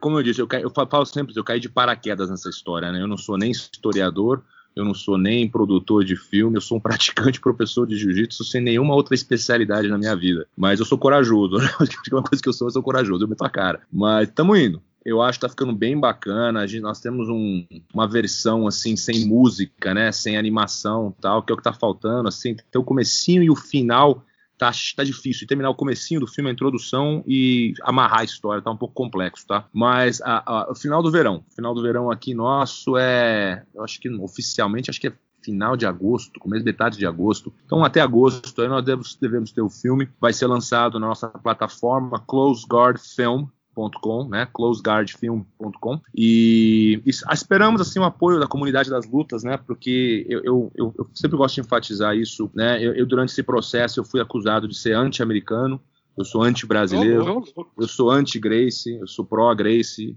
como 0.00 0.18
eu 0.18 0.22
disse, 0.22 0.40
eu, 0.40 0.48
eu 0.50 0.70
falo 0.70 1.04
sempre, 1.04 1.36
eu 1.36 1.44
caí 1.44 1.60
de 1.60 1.68
paraquedas 1.68 2.30
nessa 2.30 2.48
história, 2.48 2.90
né? 2.90 3.02
Eu 3.02 3.06
não 3.06 3.18
sou 3.18 3.36
nem 3.36 3.50
historiador, 3.50 4.42
eu 4.74 4.82
não 4.82 4.94
sou 4.94 5.18
nem 5.18 5.46
produtor 5.46 6.06
de 6.06 6.16
filme, 6.16 6.56
eu 6.56 6.62
sou 6.62 6.78
um 6.78 6.80
praticante 6.80 7.38
professor 7.42 7.86
de 7.86 7.98
jiu-jitsu 7.98 8.44
sem 8.44 8.62
nenhuma 8.62 8.94
outra 8.94 9.14
especialidade 9.14 9.86
na 9.88 9.98
minha 9.98 10.16
vida. 10.16 10.48
Mas 10.56 10.80
eu 10.80 10.86
sou 10.86 10.96
corajoso, 10.96 11.58
né? 11.60 11.68
Uma 12.10 12.22
coisa 12.22 12.42
que 12.42 12.48
eu 12.48 12.54
sou, 12.54 12.66
eu 12.66 12.72
sou 12.72 12.82
corajoso, 12.82 13.24
eu 13.24 13.28
meto 13.28 13.44
a 13.44 13.50
cara. 13.50 13.82
Mas 13.92 14.26
estamos 14.30 14.58
indo 14.58 14.82
eu 15.04 15.20
acho 15.20 15.38
que 15.38 15.46
tá 15.46 15.50
ficando 15.50 15.72
bem 15.72 15.98
bacana. 15.98 16.60
A 16.60 16.66
gente, 16.66 16.80
nós 16.80 17.00
temos 17.00 17.28
um, 17.28 17.66
uma 17.92 18.08
versão 18.08 18.66
assim 18.66 18.96
sem 18.96 19.26
música, 19.26 19.92
né, 19.92 20.10
sem 20.10 20.36
animação, 20.36 21.14
tal, 21.20 21.42
que 21.42 21.52
é 21.52 21.54
o 21.54 21.56
que 21.56 21.62
tá 21.62 21.72
faltando, 21.72 22.28
assim, 22.28 22.54
ter 22.54 22.78
o 22.78 22.84
comecinho 22.84 23.42
e 23.42 23.50
o 23.50 23.56
final 23.56 24.24
tá, 24.56 24.70
tá 24.96 25.04
difícil. 25.04 25.44
E 25.44 25.46
terminar 25.46 25.70
o 25.70 25.74
comecinho 25.74 26.20
do 26.20 26.26
filme, 26.26 26.48
a 26.48 26.52
introdução 26.52 27.22
e 27.26 27.74
amarrar 27.82 28.20
a 28.20 28.24
história, 28.24 28.62
tá 28.62 28.70
um 28.70 28.76
pouco 28.76 28.94
complexo, 28.94 29.46
tá? 29.46 29.68
Mas 29.72 30.22
a, 30.22 30.42
a, 30.46 30.70
o 30.70 30.74
final 30.74 31.02
do 31.02 31.10
verão, 31.10 31.44
o 31.50 31.54
final 31.54 31.74
do 31.74 31.82
verão 31.82 32.10
aqui 32.10 32.34
nosso 32.34 32.96
é, 32.96 33.64
eu 33.74 33.84
acho 33.84 34.00
que 34.00 34.08
oficialmente 34.08 34.90
acho 34.90 35.00
que 35.00 35.08
é 35.08 35.12
final 35.42 35.76
de 35.76 35.84
agosto, 35.84 36.40
começo 36.40 36.64
metade 36.64 36.96
de 36.96 37.06
agosto. 37.06 37.52
Então 37.66 37.84
até 37.84 38.00
agosto 38.00 38.62
aí 38.62 38.68
nós 38.68 38.82
devemos, 38.82 39.14
devemos 39.20 39.52
ter 39.52 39.60
o 39.60 39.68
filme. 39.68 40.08
Vai 40.18 40.32
ser 40.32 40.46
lançado 40.46 40.98
na 40.98 41.08
nossa 41.08 41.28
plataforma 41.28 42.18
Close 42.26 42.64
Guard 42.66 42.98
Film 42.98 43.44
com, 43.74 44.28
né, 44.28 44.46
closeguardfilm.com 44.52 46.00
e, 46.14 47.02
e, 47.04 47.10
esperamos 47.32 47.80
assim 47.80 47.98
o 47.98 48.04
apoio 48.04 48.38
da 48.38 48.46
comunidade 48.46 48.88
das 48.88 49.06
lutas, 49.06 49.42
né, 49.42 49.56
porque 49.56 50.26
eu, 50.28 50.42
eu, 50.44 50.72
eu, 50.74 50.94
eu 50.98 51.10
sempre 51.14 51.36
gosto 51.36 51.56
de 51.56 51.60
enfatizar 51.62 52.16
isso, 52.16 52.50
né, 52.54 52.82
eu, 52.82 52.94
eu, 52.94 53.06
durante 53.06 53.30
esse 53.30 53.42
processo 53.42 54.00
eu 54.00 54.04
fui 54.04 54.20
acusado 54.20 54.68
de 54.68 54.76
ser 54.76 54.94
anti-americano, 54.94 55.80
eu 56.16 56.24
sou 56.24 56.42
anti-brasileiro, 56.42 57.42
eu 57.76 57.88
sou 57.88 58.10
anti-Grace, 58.10 58.94
eu 58.94 59.06
sou 59.06 59.24
pró-Grace, 59.24 60.16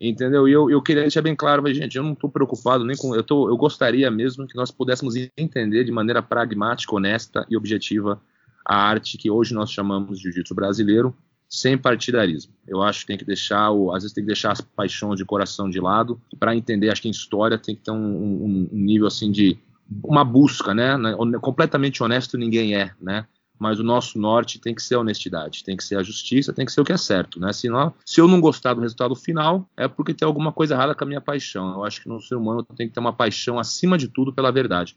entendeu? 0.00 0.48
E 0.48 0.52
eu, 0.52 0.70
eu 0.70 0.80
queria 0.80 1.02
deixar 1.02 1.22
bem 1.22 1.34
claro, 1.34 1.62
mas 1.62 1.76
gente, 1.76 1.96
eu 1.96 2.02
não 2.02 2.12
estou 2.12 2.30
preocupado 2.30 2.84
nem 2.84 2.96
com, 2.96 3.14
eu, 3.14 3.22
tô, 3.22 3.48
eu 3.48 3.56
gostaria 3.56 4.10
mesmo 4.10 4.46
que 4.46 4.56
nós 4.56 4.70
pudéssemos 4.70 5.14
entender 5.36 5.84
de 5.84 5.92
maneira 5.92 6.22
pragmática, 6.22 6.94
honesta 6.94 7.44
e 7.50 7.56
objetiva 7.56 8.20
a 8.64 8.76
arte 8.76 9.18
que 9.18 9.30
hoje 9.30 9.54
nós 9.54 9.70
chamamos 9.70 10.18
de 10.18 10.24
jiu-jitsu 10.24 10.54
brasileiro, 10.54 11.14
sem 11.52 11.76
partidarismo. 11.76 12.54
Eu 12.66 12.82
acho 12.82 13.00
que 13.00 13.08
tem 13.08 13.18
que 13.18 13.26
deixar, 13.26 13.68
às 13.68 14.02
vezes 14.02 14.12
tem 14.12 14.24
que 14.24 14.28
deixar 14.28 14.52
as 14.52 14.62
paixões 14.62 15.18
de 15.18 15.24
coração 15.24 15.68
de 15.68 15.78
lado. 15.78 16.18
Para 16.40 16.56
entender, 16.56 16.88
acho 16.88 17.02
que 17.02 17.08
em 17.08 17.10
história 17.10 17.58
tem 17.58 17.76
que 17.76 17.82
ter 17.82 17.90
um, 17.90 17.96
um, 17.96 18.68
um 18.72 18.78
nível 18.78 19.06
assim 19.06 19.30
de 19.30 19.58
uma 20.02 20.24
busca, 20.24 20.72
né? 20.72 20.96
Completamente 21.42 22.02
honesto 22.02 22.38
ninguém 22.38 22.74
é, 22.74 22.92
né? 22.98 23.26
Mas 23.58 23.78
o 23.78 23.84
nosso 23.84 24.18
norte 24.18 24.58
tem 24.58 24.74
que 24.74 24.82
ser 24.82 24.94
a 24.94 25.00
honestidade, 25.00 25.62
tem 25.62 25.76
que 25.76 25.84
ser 25.84 25.96
a 25.96 26.02
justiça, 26.02 26.54
tem 26.54 26.64
que 26.64 26.72
ser 26.72 26.80
o 26.80 26.84
que 26.84 26.92
é 26.92 26.96
certo, 26.96 27.38
né? 27.38 27.52
Se, 27.52 27.68
não, 27.68 27.92
se 28.04 28.18
eu 28.18 28.26
não 28.26 28.40
gostar 28.40 28.72
do 28.72 28.80
resultado 28.80 29.14
final, 29.14 29.68
é 29.76 29.86
porque 29.86 30.14
tem 30.14 30.26
alguma 30.26 30.52
coisa 30.52 30.74
errada 30.74 30.94
com 30.94 31.04
a 31.04 31.06
minha 31.06 31.20
paixão. 31.20 31.74
Eu 31.74 31.84
acho 31.84 32.00
que 32.00 32.08
no 32.08 32.18
ser 32.18 32.36
humano 32.36 32.62
tem 32.74 32.88
que 32.88 32.94
ter 32.94 33.00
uma 33.00 33.12
paixão 33.12 33.58
acima 33.58 33.98
de 33.98 34.08
tudo 34.08 34.32
pela 34.32 34.50
verdade. 34.50 34.96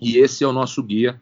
E 0.00 0.16
esse 0.16 0.42
é 0.42 0.46
o 0.46 0.52
nosso 0.52 0.82
guia 0.82 1.20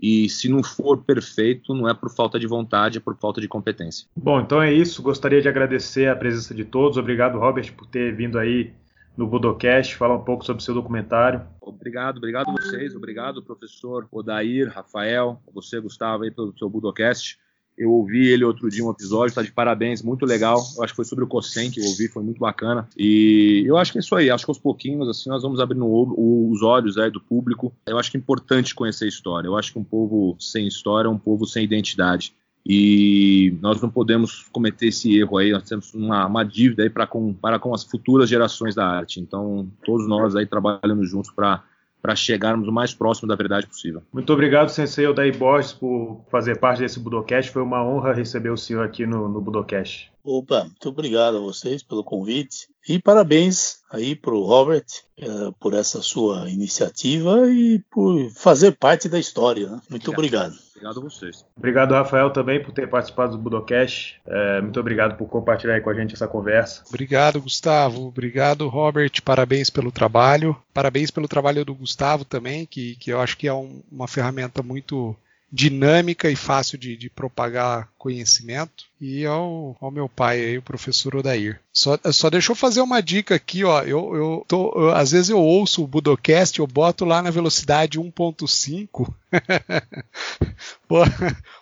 e 0.00 0.28
se 0.28 0.48
não 0.48 0.62
for 0.62 0.98
perfeito, 1.02 1.74
não 1.74 1.88
é 1.88 1.94
por 1.94 2.10
falta 2.10 2.38
de 2.38 2.46
vontade, 2.46 2.98
é 2.98 3.00
por 3.00 3.16
falta 3.16 3.40
de 3.40 3.48
competência. 3.48 4.06
Bom, 4.14 4.40
então 4.40 4.60
é 4.60 4.72
isso. 4.72 5.02
Gostaria 5.02 5.40
de 5.40 5.48
agradecer 5.48 6.08
a 6.08 6.16
presença 6.16 6.54
de 6.54 6.64
todos. 6.64 6.98
Obrigado, 6.98 7.38
Robert, 7.38 7.72
por 7.74 7.86
ter 7.86 8.14
vindo 8.14 8.38
aí 8.38 8.72
no 9.16 9.26
Budocast 9.26 9.96
falar 9.96 10.16
um 10.16 10.24
pouco 10.24 10.44
sobre 10.44 10.60
o 10.60 10.64
seu 10.64 10.74
documentário. 10.74 11.42
Obrigado, 11.60 12.18
obrigado 12.18 12.50
a 12.50 12.52
vocês, 12.52 12.94
obrigado 12.94 13.42
professor 13.42 14.06
Odair, 14.12 14.70
Rafael, 14.70 15.40
você 15.52 15.80
Gustavo 15.80 16.24
aí 16.24 16.30
pelo 16.30 16.56
seu 16.58 16.68
Budocast. 16.68 17.38
Eu 17.76 17.90
ouvi 17.90 18.26
ele 18.28 18.44
outro 18.44 18.70
dia 18.70 18.84
um 18.84 18.90
episódio, 18.90 19.34
tá 19.34 19.42
de 19.42 19.52
parabéns, 19.52 20.02
muito 20.02 20.24
legal. 20.24 20.58
Eu 20.76 20.82
acho 20.82 20.92
que 20.92 20.96
foi 20.96 21.04
sobre 21.04 21.24
o 21.24 21.26
COSEM 21.26 21.70
que 21.70 21.80
eu 21.80 21.84
ouvi, 21.84 22.08
foi 22.08 22.22
muito 22.22 22.38
bacana. 22.38 22.88
E 22.96 23.64
eu 23.66 23.76
acho 23.76 23.92
que 23.92 23.98
é 23.98 24.00
isso 24.00 24.14
aí, 24.14 24.30
acho 24.30 24.44
que 24.44 24.50
aos 24.50 24.58
pouquinhos, 24.58 25.08
assim, 25.08 25.28
nós 25.28 25.42
vamos 25.42 25.60
abrindo 25.60 25.86
os 25.86 26.62
olhos 26.62 26.96
aí 26.96 27.10
do 27.10 27.20
público. 27.20 27.72
Eu 27.86 27.98
acho 27.98 28.10
que 28.10 28.16
é 28.16 28.20
importante 28.20 28.74
conhecer 28.74 29.04
a 29.04 29.08
história. 29.08 29.46
Eu 29.46 29.56
acho 29.56 29.72
que 29.72 29.78
um 29.78 29.84
povo 29.84 30.36
sem 30.40 30.66
história 30.66 31.08
é 31.08 31.10
um 31.10 31.18
povo 31.18 31.46
sem 31.46 31.64
identidade. 31.64 32.34
E 32.68 33.56
nós 33.60 33.80
não 33.80 33.88
podemos 33.88 34.42
cometer 34.50 34.88
esse 34.88 35.16
erro 35.16 35.38
aí, 35.38 35.52
nós 35.52 35.62
temos 35.62 35.94
uma, 35.94 36.26
uma 36.26 36.42
dívida 36.42 36.82
aí 36.82 36.90
com, 37.06 37.32
para 37.32 37.60
com 37.60 37.72
as 37.72 37.84
futuras 37.84 38.28
gerações 38.28 38.74
da 38.74 38.84
arte. 38.84 39.20
Então, 39.20 39.70
todos 39.84 40.08
nós 40.08 40.34
aí 40.34 40.46
trabalhando 40.46 41.04
juntos 41.04 41.30
para 41.30 41.62
para 42.06 42.14
chegarmos 42.14 42.68
o 42.68 42.72
mais 42.72 42.94
próximo 42.94 43.26
da 43.26 43.34
verdade 43.34 43.66
possível. 43.66 44.00
Muito 44.12 44.32
obrigado, 44.32 44.68
Sensei 44.68 45.08
Odair 45.08 45.36
Borges, 45.36 45.72
por 45.72 46.24
fazer 46.30 46.56
parte 46.60 46.78
desse 46.78 47.00
Budocast. 47.00 47.50
Foi 47.50 47.62
uma 47.62 47.84
honra 47.84 48.12
receber 48.12 48.50
o 48.50 48.56
senhor 48.56 48.86
aqui 48.86 49.04
no, 49.04 49.28
no 49.28 49.40
Budocast. 49.40 50.08
Opa, 50.22 50.62
muito 50.62 50.88
obrigado 50.88 51.38
a 51.38 51.40
vocês 51.40 51.82
pelo 51.82 52.04
convite 52.04 52.68
e 52.88 53.00
parabéns 53.00 53.78
aí 53.90 54.14
para 54.14 54.34
o 54.34 54.44
Robert 54.44 54.86
uh, 55.20 55.52
por 55.58 55.74
essa 55.74 56.00
sua 56.00 56.48
iniciativa 56.48 57.50
e 57.50 57.80
por 57.90 58.30
fazer 58.30 58.76
parte 58.76 59.08
da 59.08 59.18
história. 59.18 59.68
Né? 59.68 59.80
Muito 59.90 60.12
obrigado. 60.12 60.52
obrigado. 60.52 60.65
Obrigado 60.76 61.00
a 61.00 61.02
vocês. 61.02 61.44
Obrigado, 61.56 61.92
Rafael, 61.92 62.30
também 62.30 62.62
por 62.62 62.72
ter 62.72 62.88
participado 62.88 63.32
do 63.32 63.38
Budocast. 63.38 64.20
É, 64.26 64.60
muito 64.60 64.78
obrigado 64.78 65.16
por 65.16 65.26
compartilhar 65.26 65.80
com 65.80 65.90
a 65.90 65.94
gente 65.94 66.14
essa 66.14 66.28
conversa. 66.28 66.82
Obrigado, 66.88 67.40
Gustavo. 67.40 68.06
Obrigado, 68.06 68.68
Robert. 68.68 69.10
Parabéns 69.24 69.70
pelo 69.70 69.90
trabalho. 69.90 70.56
Parabéns 70.74 71.10
pelo 71.10 71.26
trabalho 71.26 71.64
do 71.64 71.74
Gustavo 71.74 72.24
também, 72.24 72.66
que, 72.66 72.96
que 72.96 73.10
eu 73.10 73.20
acho 73.20 73.36
que 73.38 73.48
é 73.48 73.54
um, 73.54 73.82
uma 73.90 74.06
ferramenta 74.06 74.62
muito 74.62 75.16
dinâmica 75.50 76.28
e 76.30 76.36
fácil 76.36 76.76
de, 76.76 76.96
de 76.96 77.08
propagar 77.08 77.88
conhecimento. 77.96 78.84
E 79.00 79.24
ao, 79.24 79.76
ao, 79.80 79.90
meu 79.90 80.08
pai 80.08 80.40
aí, 80.40 80.58
o 80.58 80.62
professor 80.62 81.14
Odair. 81.14 81.60
Só, 81.72 81.98
só 82.12 82.30
deixa 82.30 82.50
eu 82.50 82.56
fazer 82.56 82.80
uma 82.80 83.02
dica 83.02 83.34
aqui, 83.34 83.62
ó. 83.62 83.82
Eu, 83.82 84.14
eu, 84.16 84.44
tô, 84.48 84.72
eu, 84.74 84.94
às 84.94 85.12
vezes 85.12 85.28
eu 85.30 85.38
ouço 85.38 85.84
o 85.84 85.86
Budocast, 85.86 86.58
eu 86.58 86.66
boto 86.66 87.04
lá 87.04 87.22
na 87.22 87.30
velocidade 87.30 88.00
1.5. 88.00 89.12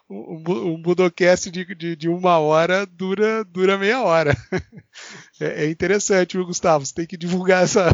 um, 0.09 0.81
Budocast 0.81 1.51
de, 1.51 1.75
de, 1.75 1.97
de, 1.97 2.09
uma 2.09 2.39
hora 2.39 2.87
dura, 2.87 3.45
dura 3.45 3.79
meia 3.79 4.03
hora. 4.03 4.37
É, 5.41 5.65
é 5.65 5.69
interessante, 5.69 6.37
viu, 6.37 6.47
Gustavo? 6.47 6.87
Você 6.87 6.95
tem 6.95 7.07
que 7.07 7.17
divulgar 7.17 7.65
essa, 7.65 7.93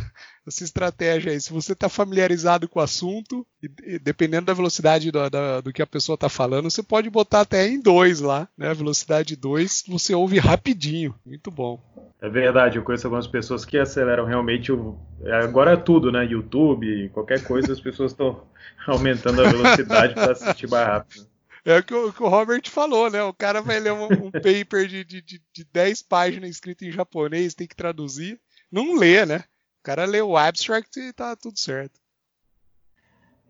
essa 0.50 0.64
estratégia 0.64 1.32
aí. 1.32 1.40
Se 1.40 1.52
você 1.52 1.72
está 1.72 1.88
familiarizado 1.88 2.68
com 2.68 2.80
o 2.80 2.82
assunto, 2.82 3.46
e, 3.62 3.70
e, 3.94 3.98
dependendo 3.98 4.46
da 4.46 4.52
velocidade 4.52 5.10
do, 5.10 5.30
da, 5.30 5.60
do 5.60 5.72
que 5.72 5.80
a 5.80 5.86
pessoa 5.86 6.14
está 6.14 6.28
falando, 6.28 6.70
você 6.70 6.82
pode 6.82 7.08
botar 7.08 7.40
até 7.40 7.66
em 7.66 7.80
2 7.80 8.20
lá, 8.20 8.48
né? 8.58 8.74
Velocidade 8.74 9.36
2, 9.36 9.84
você 9.88 10.14
ouve 10.14 10.38
rapidinho. 10.38 11.14
Muito 11.24 11.50
bom. 11.50 11.80
É 12.20 12.28
verdade, 12.28 12.76
eu 12.76 12.82
conheço 12.82 13.06
algumas 13.06 13.26
pessoas 13.26 13.64
que 13.64 13.78
aceleram 13.78 14.26
realmente. 14.26 14.70
O, 14.70 14.98
agora 15.42 15.72
é 15.72 15.76
tudo, 15.76 16.12
né? 16.12 16.24
YouTube, 16.24 17.08
qualquer 17.10 17.42
coisa, 17.44 17.72
as 17.72 17.80
pessoas 17.80 18.12
estão 18.12 18.42
aumentando 18.86 19.40
a 19.42 19.48
velocidade 19.48 20.14
para 20.14 20.32
assistir 20.32 20.68
mais 20.68 20.86
rápido. 20.86 21.30
É 21.64 21.78
o 21.78 21.82
que, 21.82 21.94
o 21.94 22.12
que, 22.12 22.22
o 22.22 22.28
Robert 22.28 22.62
falou, 22.68 23.10
né? 23.10 23.22
O 23.22 23.34
cara 23.34 23.60
vai 23.60 23.78
ler 23.78 23.92
um, 23.92 24.04
um 24.04 24.30
paper 24.30 24.86
de, 24.86 25.04
de, 25.04 25.22
de 25.22 25.64
10 25.72 26.02
páginas 26.02 26.50
escrito 26.50 26.84
em 26.84 26.90
japonês, 26.90 27.54
tem 27.54 27.66
que 27.66 27.76
traduzir. 27.76 28.40
Não 28.72 28.96
lê, 28.96 29.26
né? 29.26 29.44
O 29.80 29.82
cara 29.82 30.04
lê 30.04 30.20
o 30.20 30.36
abstract 30.36 31.00
e 31.00 31.12
tá 31.12 31.34
tudo 31.34 31.58
certo. 31.58 31.98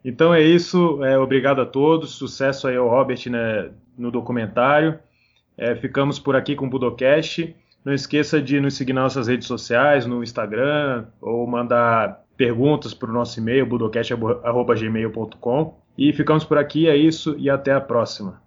Então 0.05 0.33
é 0.33 0.41
isso. 0.41 1.05
É, 1.05 1.19
obrigado 1.19 1.61
a 1.61 1.67
todos. 1.67 2.13
Sucesso 2.13 2.69
aí 2.69 2.77
ao 2.77 2.89
Robert 2.89 3.29
né, 3.29 3.71
no 3.99 4.11
documentário. 4.11 4.99
É, 5.57 5.75
ficamos 5.75 6.19
por 6.19 6.37
aqui 6.37 6.55
com 6.55 6.67
o 6.67 6.71
Budocast. 6.71 7.55
Não 7.85 7.93
esqueça 7.93 8.41
de 8.41 8.61
nos 8.61 8.75
seguir 8.75 8.93
nas 8.93 9.05
nossas 9.05 9.27
redes 9.27 9.47
sociais, 9.47 10.07
no 10.07 10.23
Instagram, 10.23 11.07
ou 11.21 11.47
mandar 11.47 12.25
perguntas 12.37 12.95
para 12.95 13.11
o 13.11 13.13
nosso 13.13 13.41
e-mail, 13.41 13.67
budocast.gmail.com. 13.67 15.81
E 15.99 16.13
ficamos 16.13 16.45
por 16.45 16.59
aqui, 16.59 16.89
é 16.89 16.97
isso, 16.97 17.35
e 17.39 17.51
até 17.51 17.73
a 17.73 17.81
próxima. 17.81 18.41